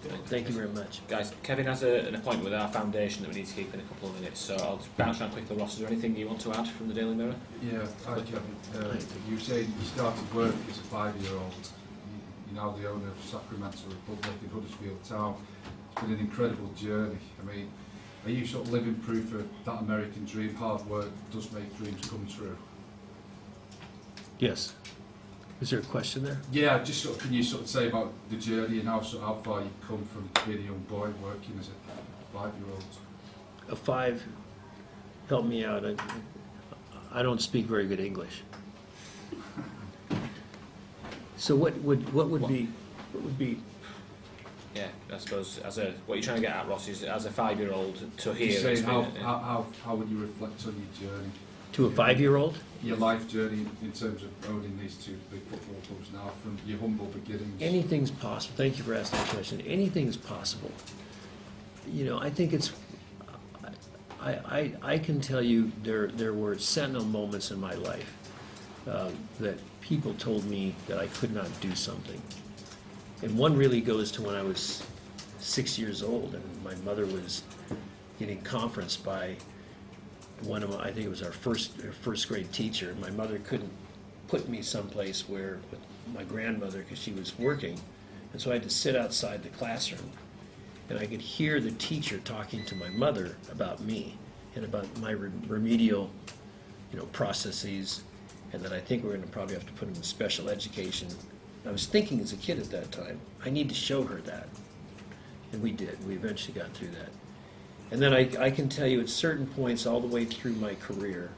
Thank 0.00 0.04
you. 0.04 0.10
Good 0.10 0.18
luck. 0.20 0.26
Thank 0.28 0.48
you 0.48 0.54
very 0.54 0.68
much. 0.68 1.00
Guys, 1.08 1.32
Kevin 1.42 1.66
has 1.66 1.82
a, 1.82 2.06
an 2.06 2.14
appointment 2.14 2.44
with 2.44 2.54
our 2.54 2.68
foundation 2.68 3.22
that 3.22 3.28
we 3.32 3.40
need 3.40 3.46
to 3.46 3.54
keep 3.54 3.72
in 3.74 3.80
a 3.80 3.82
couple 3.84 4.08
of 4.10 4.14
minutes, 4.20 4.40
so 4.40 4.54
I'll 4.56 4.76
just 4.76 4.96
bounce 4.96 5.20
around 5.20 5.32
quickly. 5.32 5.56
Ross, 5.56 5.74
is 5.74 5.80
there 5.80 5.88
anything 5.88 6.16
you 6.16 6.26
want 6.28 6.40
to 6.42 6.52
add 6.52 6.68
from 6.68 6.88
the 6.88 6.94
Daily 6.94 7.14
Mirror? 7.14 7.34
Yeah, 7.62 7.86
hi 8.06 8.14
Kevin. 8.20 8.54
Uh, 8.74 8.96
you 9.28 9.34
were 9.34 9.40
saying 9.40 9.72
you 9.78 9.84
started 9.86 10.34
work 10.34 10.54
as 10.70 10.78
a 10.78 10.82
five-year-old. 10.82 11.52
You- 11.52 12.54
You're 12.54 12.62
now 12.64 12.70
the 12.76 12.88
owner 12.88 13.08
of 13.08 13.18
Sacramento 13.24 13.78
Republic 13.88 14.36
in 14.42 14.50
Huddersfield 14.50 15.02
Town. 15.04 15.36
It's 15.92 16.00
been 16.02 16.12
an 16.12 16.20
incredible 16.20 16.68
journey. 16.76 17.18
I 17.42 17.52
mean, 17.56 17.68
are 18.24 18.30
you 18.30 18.46
sort 18.46 18.66
of 18.66 18.72
living 18.72 18.94
proof 18.96 19.32
of 19.34 19.48
that 19.64 19.80
American 19.80 20.24
dream? 20.24 20.54
Hard 20.54 20.86
work 20.86 21.10
does 21.32 21.50
make 21.52 21.76
dreams 21.76 22.08
come 22.08 22.26
true. 22.26 22.56
Yes. 24.38 24.74
Is 25.60 25.70
there 25.70 25.80
a 25.80 25.82
question 25.82 26.22
there? 26.24 26.38
Yeah, 26.52 26.82
just 26.84 27.02
sort 27.02 27.16
of, 27.16 27.22
can 27.22 27.32
you 27.32 27.42
sort 27.42 27.62
of 27.62 27.68
say 27.68 27.88
about 27.88 28.12
the 28.30 28.36
journey 28.36 28.78
and 28.78 28.88
how 28.88 29.00
sort 29.02 29.22
of 29.24 29.28
how 29.28 29.34
far 29.42 29.60
you've 29.60 29.88
come 29.88 30.04
from 30.06 30.28
being 30.46 30.58
a 30.62 30.66
young 30.66 30.78
boy 30.88 31.08
working 31.22 31.58
as 31.58 31.68
a 31.68 32.36
five-year-old? 32.36 32.84
A 33.68 33.76
five, 33.76 34.22
help 35.28 35.46
me 35.46 35.64
out. 35.64 35.84
I, 35.84 35.96
I 37.12 37.22
don't 37.22 37.42
speak 37.42 37.66
very 37.66 37.86
good 37.86 37.98
English. 38.00 38.42
So 41.36 41.56
what 41.56 41.76
would, 41.78 42.12
what 42.12 42.28
would 42.28 42.46
be, 42.46 42.68
what 43.12 43.24
would 43.24 43.38
be, 43.38 43.58
Yeah, 44.76 44.88
I 45.12 45.18
suppose 45.18 45.58
as 45.58 45.78
a 45.78 45.92
what 46.06 46.16
you're 46.16 46.22
trying 46.22 46.36
to 46.36 46.42
get 46.42 46.54
at, 46.56 46.68
Ross, 46.68 46.86
is 46.88 47.02
as 47.02 47.26
a 47.26 47.30
five-year-old 47.30 48.16
to 48.18 48.32
hear. 48.32 48.52
Saying 48.60 48.72
it's 48.78 48.82
how, 48.86 49.02
been- 49.02 49.16
how, 49.16 49.38
how, 49.38 49.66
how 49.84 49.94
would 49.96 50.08
you 50.08 50.18
reflect 50.20 50.64
on 50.66 50.74
your 51.00 51.10
journey, 51.10 51.30
to 51.72 51.86
a 51.86 51.90
five-year-old? 51.90 52.58
your 52.82 52.96
life 52.96 53.28
journey 53.28 53.66
in 53.82 53.92
terms 53.92 54.22
of 54.22 54.30
owning 54.48 54.78
these 54.78 54.94
two 54.96 55.16
big 55.32 55.42
football 55.46 55.80
clubs 55.86 56.12
now 56.12 56.30
from 56.42 56.56
your 56.64 56.78
humble 56.78 57.06
beginnings? 57.06 57.60
Anything's 57.60 58.10
possible. 58.10 58.56
Thank 58.56 58.78
you 58.78 58.84
for 58.84 58.94
asking 58.94 59.18
that 59.18 59.28
question. 59.28 59.60
Anything's 59.62 60.16
possible. 60.16 60.70
You 61.90 62.04
know, 62.04 62.20
I 62.20 62.30
think 62.30 62.52
it's. 62.52 62.72
I, 64.20 64.32
I, 64.32 64.72
I 64.82 64.98
can 64.98 65.20
tell 65.20 65.42
you 65.42 65.72
there 65.82 66.08
there 66.08 66.34
were 66.34 66.58
sentinel 66.58 67.04
moments 67.04 67.50
in 67.50 67.60
my 67.60 67.74
life 67.74 68.12
um, 68.88 69.12
that 69.40 69.58
people 69.80 70.14
told 70.14 70.44
me 70.44 70.74
that 70.86 70.98
I 70.98 71.06
could 71.08 71.34
not 71.34 71.48
do 71.60 71.74
something, 71.74 72.20
and 73.22 73.36
one 73.36 73.56
really 73.56 73.80
goes 73.80 74.10
to 74.12 74.22
when 74.22 74.34
I 74.34 74.42
was 74.42 74.82
six 75.38 75.78
years 75.78 76.02
old 76.02 76.34
and 76.34 76.64
my 76.64 76.74
mother 76.84 77.06
was 77.06 77.42
getting 78.18 78.40
conferenced 78.42 79.04
by 79.04 79.36
one 80.42 80.62
of 80.62 80.70
my, 80.70 80.80
I 80.80 80.92
think 80.92 81.06
it 81.06 81.10
was 81.10 81.22
our 81.22 81.32
first 81.32 81.72
our 81.84 81.92
first 81.92 82.28
grade 82.28 82.52
teacher. 82.52 82.94
My 83.00 83.10
mother 83.10 83.38
couldn't 83.38 83.72
put 84.28 84.48
me 84.48 84.62
someplace 84.62 85.28
where 85.28 85.58
with 85.70 85.80
my 86.14 86.24
grandmother 86.24 86.78
because 86.78 86.98
she 86.98 87.12
was 87.12 87.38
working, 87.38 87.80
and 88.32 88.40
so 88.40 88.50
I 88.50 88.54
had 88.54 88.62
to 88.62 88.70
sit 88.70 88.96
outside 88.96 89.42
the 89.42 89.48
classroom, 89.50 90.10
and 90.88 90.98
I 90.98 91.06
could 91.06 91.20
hear 91.20 91.60
the 91.60 91.72
teacher 91.72 92.18
talking 92.18 92.64
to 92.66 92.74
my 92.74 92.88
mother 92.88 93.36
about 93.50 93.80
me 93.80 94.16
and 94.54 94.64
about 94.64 94.86
my 94.98 95.10
re- 95.10 95.30
remedial, 95.46 96.10
you 96.92 96.98
know, 96.98 97.06
processes, 97.06 98.02
and 98.52 98.62
that 98.62 98.72
I 98.72 98.80
think 98.80 99.04
we're 99.04 99.10
going 99.10 99.22
to 99.22 99.28
probably 99.28 99.54
have 99.54 99.66
to 99.66 99.72
put 99.72 99.88
him 99.88 99.94
in 99.94 100.02
special 100.02 100.48
education. 100.48 101.08
I 101.66 101.70
was 101.72 101.86
thinking 101.86 102.20
as 102.20 102.32
a 102.32 102.36
kid 102.36 102.58
at 102.58 102.70
that 102.70 102.90
time, 102.92 103.20
I 103.44 103.50
need 103.50 103.68
to 103.68 103.74
show 103.74 104.02
her 104.04 104.20
that, 104.22 104.48
and 105.52 105.62
we 105.62 105.72
did. 105.72 106.04
We 106.06 106.14
eventually 106.14 106.58
got 106.58 106.70
through 106.72 106.88
that. 106.88 107.10
And 107.90 108.02
then 108.02 108.12
I, 108.12 108.30
I 108.38 108.50
can 108.50 108.68
tell 108.68 108.86
you 108.86 109.00
at 109.00 109.08
certain 109.08 109.46
points 109.46 109.86
all 109.86 110.00
the 110.00 110.06
way 110.06 110.24
through 110.24 110.52
my 110.52 110.74
career, 110.74 111.30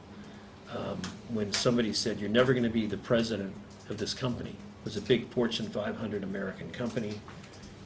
um, 0.75 1.01
when 1.29 1.51
somebody 1.53 1.93
said, 1.93 2.19
you're 2.19 2.29
never 2.29 2.53
going 2.53 2.63
to 2.63 2.69
be 2.69 2.85
the 2.85 2.97
president 2.97 3.53
of 3.89 3.97
this 3.97 4.13
company. 4.13 4.51
It 4.51 4.85
was 4.85 4.97
a 4.97 5.01
big 5.01 5.29
Fortune 5.29 5.69
500 5.69 6.23
American 6.23 6.71
company. 6.71 7.19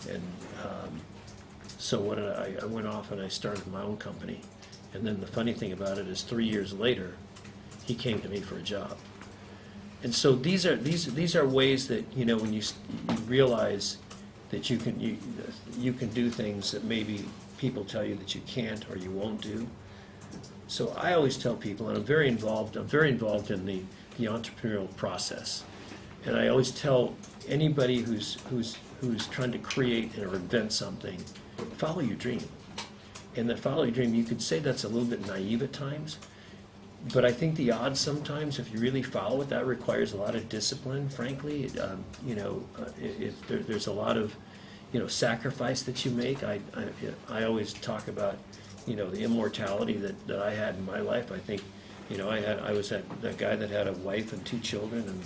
And 0.09 0.21
um, 0.63 1.01
so 1.77 1.99
what 1.99 2.19
I, 2.19 2.55
I 2.61 2.65
went 2.65 2.87
off 2.87 3.11
and 3.11 3.21
I 3.21 3.27
started 3.27 3.65
my 3.67 3.81
own 3.81 3.97
company. 3.97 4.41
And 4.93 5.05
then 5.05 5.19
the 5.19 5.27
funny 5.27 5.53
thing 5.53 5.71
about 5.71 5.97
it 5.97 6.07
is 6.07 6.21
three 6.21 6.45
years 6.45 6.73
later, 6.73 7.13
he 7.85 7.93
came 7.95 8.21
to 8.21 8.29
me 8.29 8.39
for 8.39 8.55
a 8.55 8.61
job. 8.61 8.97
And 10.03 10.13
so 10.13 10.33
these 10.33 10.65
are, 10.65 10.75
these, 10.75 11.13
these 11.13 11.35
are 11.35 11.45
ways 11.45 11.87
that, 11.87 12.05
you 12.15 12.25
know, 12.25 12.37
when 12.37 12.53
you, 12.53 12.61
you 13.09 13.15
realize 13.27 13.97
that 14.51 14.69
you 14.69 14.77
can, 14.77 14.99
you, 14.99 15.17
you 15.77 15.93
can 15.93 16.09
do 16.09 16.29
things 16.29 16.71
that 16.71 16.83
maybe 16.83 17.25
people 17.57 17.83
tell 17.83 18.03
you 18.03 18.15
that 18.15 18.35
you 18.35 18.41
can't 18.47 18.89
or 18.89 18.97
you 18.97 19.11
won't 19.11 19.41
do. 19.41 19.67
So 20.67 20.93
I 20.97 21.13
always 21.13 21.37
tell 21.37 21.55
people, 21.55 21.89
and 21.89 21.97
I'm 21.97 22.03
very 22.03 22.27
involved, 22.27 22.75
I'm 22.75 22.87
very 22.87 23.09
involved 23.09 23.51
in 23.51 23.65
the, 23.65 23.81
the 24.17 24.25
entrepreneurial 24.25 24.93
process. 24.95 25.63
And 26.25 26.35
I 26.35 26.47
always 26.47 26.71
tell 26.71 27.15
anybody 27.47 27.99
who's, 27.99 28.37
who's, 28.49 28.77
who's 28.99 29.27
trying 29.27 29.51
to 29.51 29.59
create 29.59 30.17
or 30.17 30.35
invent 30.35 30.73
something, 30.73 31.23
follow 31.77 32.01
your 32.01 32.15
dream. 32.15 32.43
And 33.35 33.49
that 33.49 33.59
follow 33.59 33.83
your 33.83 33.91
dream, 33.91 34.15
you 34.15 34.23
could 34.23 34.41
say 34.41 34.59
that's 34.59 34.85
a 34.85 34.87
little 34.87 35.07
bit 35.07 35.27
naive 35.27 35.61
at 35.61 35.73
times, 35.73 36.17
but 37.13 37.23
I 37.23 37.31
think 37.31 37.55
the 37.55 37.71
odds 37.71 37.99
sometimes, 37.99 38.57
if 38.57 38.73
you 38.73 38.79
really 38.79 39.03
follow 39.03 39.41
it, 39.41 39.49
that 39.49 39.67
requires 39.67 40.13
a 40.13 40.17
lot 40.17 40.35
of 40.35 40.49
discipline, 40.49 41.07
frankly. 41.09 41.69
Um, 41.79 42.03
you 42.25 42.35
know, 42.35 42.63
uh, 42.79 42.89
there, 43.47 43.59
there's 43.59 43.87
a 43.87 43.91
lot 43.91 44.17
of, 44.17 44.35
you 44.95 45.01
know, 45.01 45.07
sacrifice 45.07 45.81
that 45.81 46.05
you 46.05 46.11
make. 46.11 46.41
I, 46.41 46.61
I, 46.73 46.85
I 47.41 47.43
always 47.43 47.73
talk 47.73 48.07
about, 48.07 48.37
you 48.87 48.95
know, 48.95 49.09
the 49.09 49.23
immortality 49.23 49.97
that, 49.97 50.25
that 50.25 50.39
I 50.39 50.51
had 50.51 50.75
in 50.75 50.85
my 50.85 51.01
life. 51.01 51.33
I 51.33 51.37
think, 51.37 51.61
you 52.09 52.17
know, 52.17 52.29
I 52.29 52.39
had, 52.39 52.59
I 52.59 52.71
was 52.71 52.91
that, 52.91 53.03
that 53.21 53.37
guy 53.37 53.57
that 53.57 53.69
had 53.69 53.89
a 53.89 53.91
wife 53.91 54.31
and 54.31 54.45
two 54.45 54.57
children 54.59 55.03
and 55.05 55.21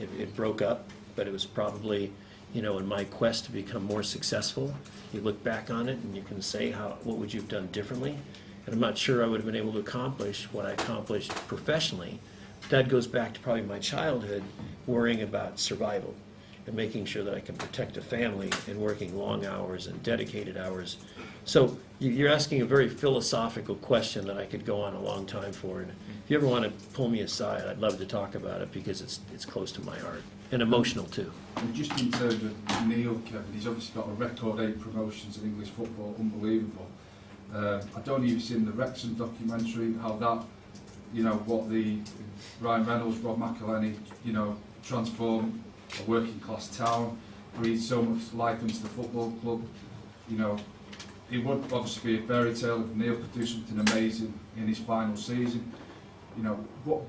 it, 0.00 0.20
it 0.20 0.34
broke 0.34 0.62
up, 0.62 0.90
but 1.14 1.28
it 1.28 1.32
was 1.32 1.44
probably, 1.44 2.12
you 2.52 2.60
know, 2.60 2.76
in 2.78 2.88
my 2.88 3.04
quest 3.04 3.44
to 3.44 3.52
become 3.52 3.84
more 3.84 4.02
successful. 4.02 4.74
You 5.12 5.20
look 5.20 5.44
back 5.44 5.70
on 5.70 5.88
it 5.88 5.98
and 5.98 6.16
you 6.16 6.22
can 6.22 6.42
say 6.42 6.72
how, 6.72 6.96
what 7.04 7.16
would 7.18 7.32
you 7.32 7.38
have 7.38 7.48
done 7.48 7.68
differently? 7.68 8.18
And 8.66 8.74
I'm 8.74 8.80
not 8.80 8.98
sure 8.98 9.22
I 9.22 9.28
would 9.28 9.38
have 9.38 9.46
been 9.46 9.54
able 9.54 9.74
to 9.74 9.78
accomplish 9.78 10.48
what 10.50 10.66
I 10.66 10.72
accomplished 10.72 11.30
professionally. 11.46 12.18
That 12.68 12.88
goes 12.88 13.06
back 13.06 13.34
to 13.34 13.40
probably 13.40 13.62
my 13.62 13.78
childhood, 13.78 14.42
worrying 14.88 15.22
about 15.22 15.60
survival 15.60 16.16
and 16.66 16.74
making 16.74 17.04
sure 17.04 17.22
that 17.24 17.34
I 17.34 17.40
can 17.40 17.56
protect 17.56 17.96
a 17.96 18.00
family 18.00 18.50
and 18.68 18.78
working 18.78 19.16
long 19.18 19.44
hours 19.44 19.86
and 19.86 20.02
dedicated 20.02 20.56
hours. 20.56 20.96
So 21.44 21.76
you- 21.98 22.10
you're 22.10 22.30
asking 22.32 22.62
a 22.62 22.64
very 22.64 22.88
philosophical 22.88 23.74
question 23.76 24.26
that 24.26 24.38
I 24.38 24.46
could 24.46 24.64
go 24.64 24.80
on 24.80 24.94
a 24.94 25.00
long 25.00 25.26
time 25.26 25.52
for. 25.52 25.80
And 25.80 25.90
if 25.90 26.30
you 26.30 26.36
ever 26.38 26.46
want 26.46 26.64
to 26.64 26.70
pull 26.94 27.08
me 27.08 27.20
aside, 27.20 27.64
I'd 27.66 27.80
love 27.80 27.98
to 27.98 28.06
talk 28.06 28.34
about 28.34 28.62
it 28.62 28.72
because 28.72 29.02
it's, 29.02 29.20
it's 29.34 29.44
close 29.44 29.70
to 29.72 29.82
my 29.82 29.98
heart 29.98 30.22
and 30.52 30.62
emotional 30.62 31.04
too. 31.04 31.30
And 31.56 31.74
just 31.74 31.98
in 32.00 32.10
terms 32.10 32.34
of 32.34 32.86
Neil, 32.86 33.20
Kevin, 33.26 33.44
he's 33.52 33.66
obviously 33.66 34.00
got 34.00 34.08
a 34.08 34.12
record 34.12 34.60
eight 34.60 34.80
promotions 34.80 35.36
in 35.38 35.44
English 35.44 35.68
football, 35.70 36.14
unbelievable. 36.18 36.86
Uh, 37.54 37.82
I 37.94 38.00
don't 38.00 38.20
know 38.20 38.24
if 38.26 38.30
you've 38.32 38.42
seen 38.42 38.64
the 38.64 38.72
Wrexham 38.72 39.14
documentary, 39.14 39.94
how 40.00 40.16
that, 40.16 40.44
you 41.12 41.22
know, 41.22 41.34
what 41.46 41.70
the 41.70 41.98
Ryan 42.60 42.86
Reynolds, 42.86 43.18
Rob 43.18 43.38
McElhenney, 43.38 43.94
you 44.24 44.32
know, 44.32 44.56
transformed 44.82 45.62
a 46.00 46.10
working 46.10 46.38
class 46.40 46.76
town, 46.76 47.18
breathed 47.56 47.82
so 47.82 48.02
much 48.02 48.32
life 48.34 48.60
into 48.62 48.82
the 48.82 48.88
football 48.88 49.30
club. 49.42 49.62
You 50.28 50.38
know, 50.38 50.58
it 51.30 51.44
would 51.44 51.72
obviously 51.72 52.16
be 52.16 52.24
a 52.24 52.26
fairy 52.26 52.54
tale 52.54 52.80
if 52.80 52.94
Neil 52.94 53.16
could 53.16 53.32
do 53.32 53.46
something 53.46 53.78
amazing 53.78 54.32
in 54.56 54.66
his 54.68 54.78
final 54.78 55.16
season. 55.16 55.70
You 56.36 56.42
know, 56.42 56.54
what 56.84 57.02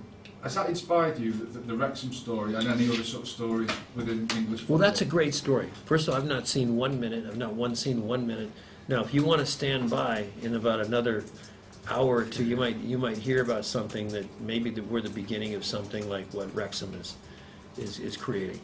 has 0.43 0.55
that 0.55 0.69
inspired 0.69 1.17
you, 1.17 1.31
the, 1.31 1.59
the 1.59 1.75
Wrexham 1.75 2.13
story, 2.13 2.53
and 2.53 2.67
any 2.67 2.87
other 2.87 3.03
sort 3.03 3.23
of 3.23 3.29
stories 3.29 3.69
within 3.95 4.27
English 4.37 4.61
football? 4.61 4.77
Well, 4.77 4.87
that's 4.87 5.01
a 5.01 5.05
great 5.05 5.33
story. 5.33 5.69
First 5.85 6.07
of 6.07 6.13
all, 6.13 6.21
I've 6.21 6.27
not 6.27 6.47
seen 6.47 6.75
one 6.75 6.99
minute. 6.99 7.25
I've 7.25 7.37
not 7.37 7.53
one 7.53 7.75
seen 7.75 8.05
one 8.07 8.27
minute. 8.27 8.51
Now, 8.87 9.03
if 9.03 9.13
you 9.13 9.25
want 9.25 9.39
to 9.39 9.45
stand 9.47 9.89
by 9.89 10.27
in 10.43 10.55
about 10.55 10.81
another 10.81 11.23
hour 11.89 12.17
or 12.17 12.25
two, 12.25 12.43
you 12.43 12.55
might 12.55 12.77
you 12.77 12.97
might 12.97 13.17
hear 13.17 13.41
about 13.41 13.65
something 13.65 14.07
that 14.09 14.25
maybe 14.39 14.69
the, 14.69 14.81
we're 14.81 15.01
the 15.01 15.09
beginning 15.09 15.55
of 15.55 15.65
something 15.65 16.07
like 16.07 16.31
what 16.33 16.53
Wrexham 16.53 16.93
is 16.93 17.15
is, 17.77 17.99
is 17.99 18.15
creating. 18.15 18.59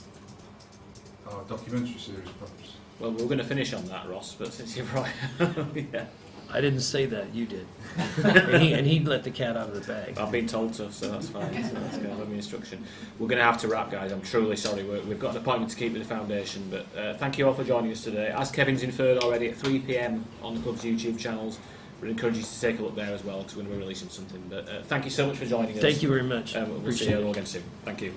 Documentary 1.47 1.97
series, 1.97 2.29
perhaps. 2.39 2.75
Well, 2.99 3.11
we're 3.11 3.25
going 3.25 3.39
to 3.39 3.43
finish 3.43 3.73
on 3.73 3.85
that, 3.85 4.07
Ross. 4.09 4.35
But 4.35 4.53
since 4.53 4.77
you're 4.77 4.85
right, 4.87 5.11
yeah, 5.93 6.05
I 6.51 6.61
didn't 6.61 6.81
say 6.81 7.05
that. 7.07 7.33
You 7.33 7.45
did. 7.45 7.65
and, 8.23 8.61
he, 8.61 8.73
and 8.73 8.85
he 8.85 8.99
let 8.99 9.23
the 9.23 9.31
cat 9.31 9.57
out 9.57 9.69
of 9.69 9.73
the 9.73 9.93
bag. 9.93 10.17
I've 10.17 10.31
been 10.31 10.47
told 10.47 10.73
to, 10.75 10.91
so 10.91 11.09
that's 11.09 11.29
fine. 11.29 11.51
So 11.63 11.73
that's 11.73 11.97
going 11.97 12.09
to 12.09 12.15
have 12.15 12.29
my 12.29 12.35
instruction. 12.35 12.83
We're 13.17 13.27
going 13.27 13.39
to 13.39 13.45
have 13.45 13.57
to 13.61 13.67
wrap, 13.67 13.91
guys. 13.91 14.11
I'm 14.11 14.21
truly 14.21 14.55
sorry. 14.55 14.83
We're, 14.83 15.01
we've 15.01 15.19
got 15.19 15.31
an 15.31 15.37
appointment 15.37 15.71
to 15.71 15.77
keep 15.77 15.93
with 15.93 16.03
the 16.03 16.07
foundation, 16.07 16.69
but 16.69 16.85
uh, 16.97 17.13
thank 17.15 17.37
you 17.37 17.47
all 17.47 17.53
for 17.53 17.63
joining 17.63 17.91
us 17.91 18.03
today. 18.03 18.27
As 18.27 18.51
Kevin's 18.51 18.83
inferred 18.83 19.17
already, 19.19 19.49
at 19.49 19.55
3 19.57 19.79
p.m. 19.79 20.25
on 20.43 20.55
the 20.55 20.61
club's 20.61 20.83
YouTube 20.83 21.17
channels. 21.17 21.59
We 22.01 22.09
encourage 22.09 22.35
you 22.37 22.43
to 22.43 22.61
take 22.61 22.79
a 22.79 22.81
look 22.81 22.95
there 22.95 23.13
as 23.13 23.23
well 23.23 23.39
because 23.39 23.55
we're 23.55 23.61
going 23.63 23.73
to 23.73 23.77
be 23.77 23.83
releasing 23.83 24.09
something. 24.09 24.43
But 24.49 24.67
uh, 24.67 24.81
thank 24.83 25.05
you 25.05 25.11
so 25.11 25.27
much 25.27 25.37
for 25.37 25.45
joining 25.45 25.75
us. 25.75 25.81
Thank 25.81 26.01
you 26.01 26.09
very 26.09 26.23
much. 26.23 26.55
Um, 26.55 26.83
we'll 26.83 26.91
see 26.93 27.09
you 27.09 27.23
all 27.23 27.31
again 27.31 27.45
soon. 27.45 27.63
Thank 27.85 28.01
you. 28.01 28.13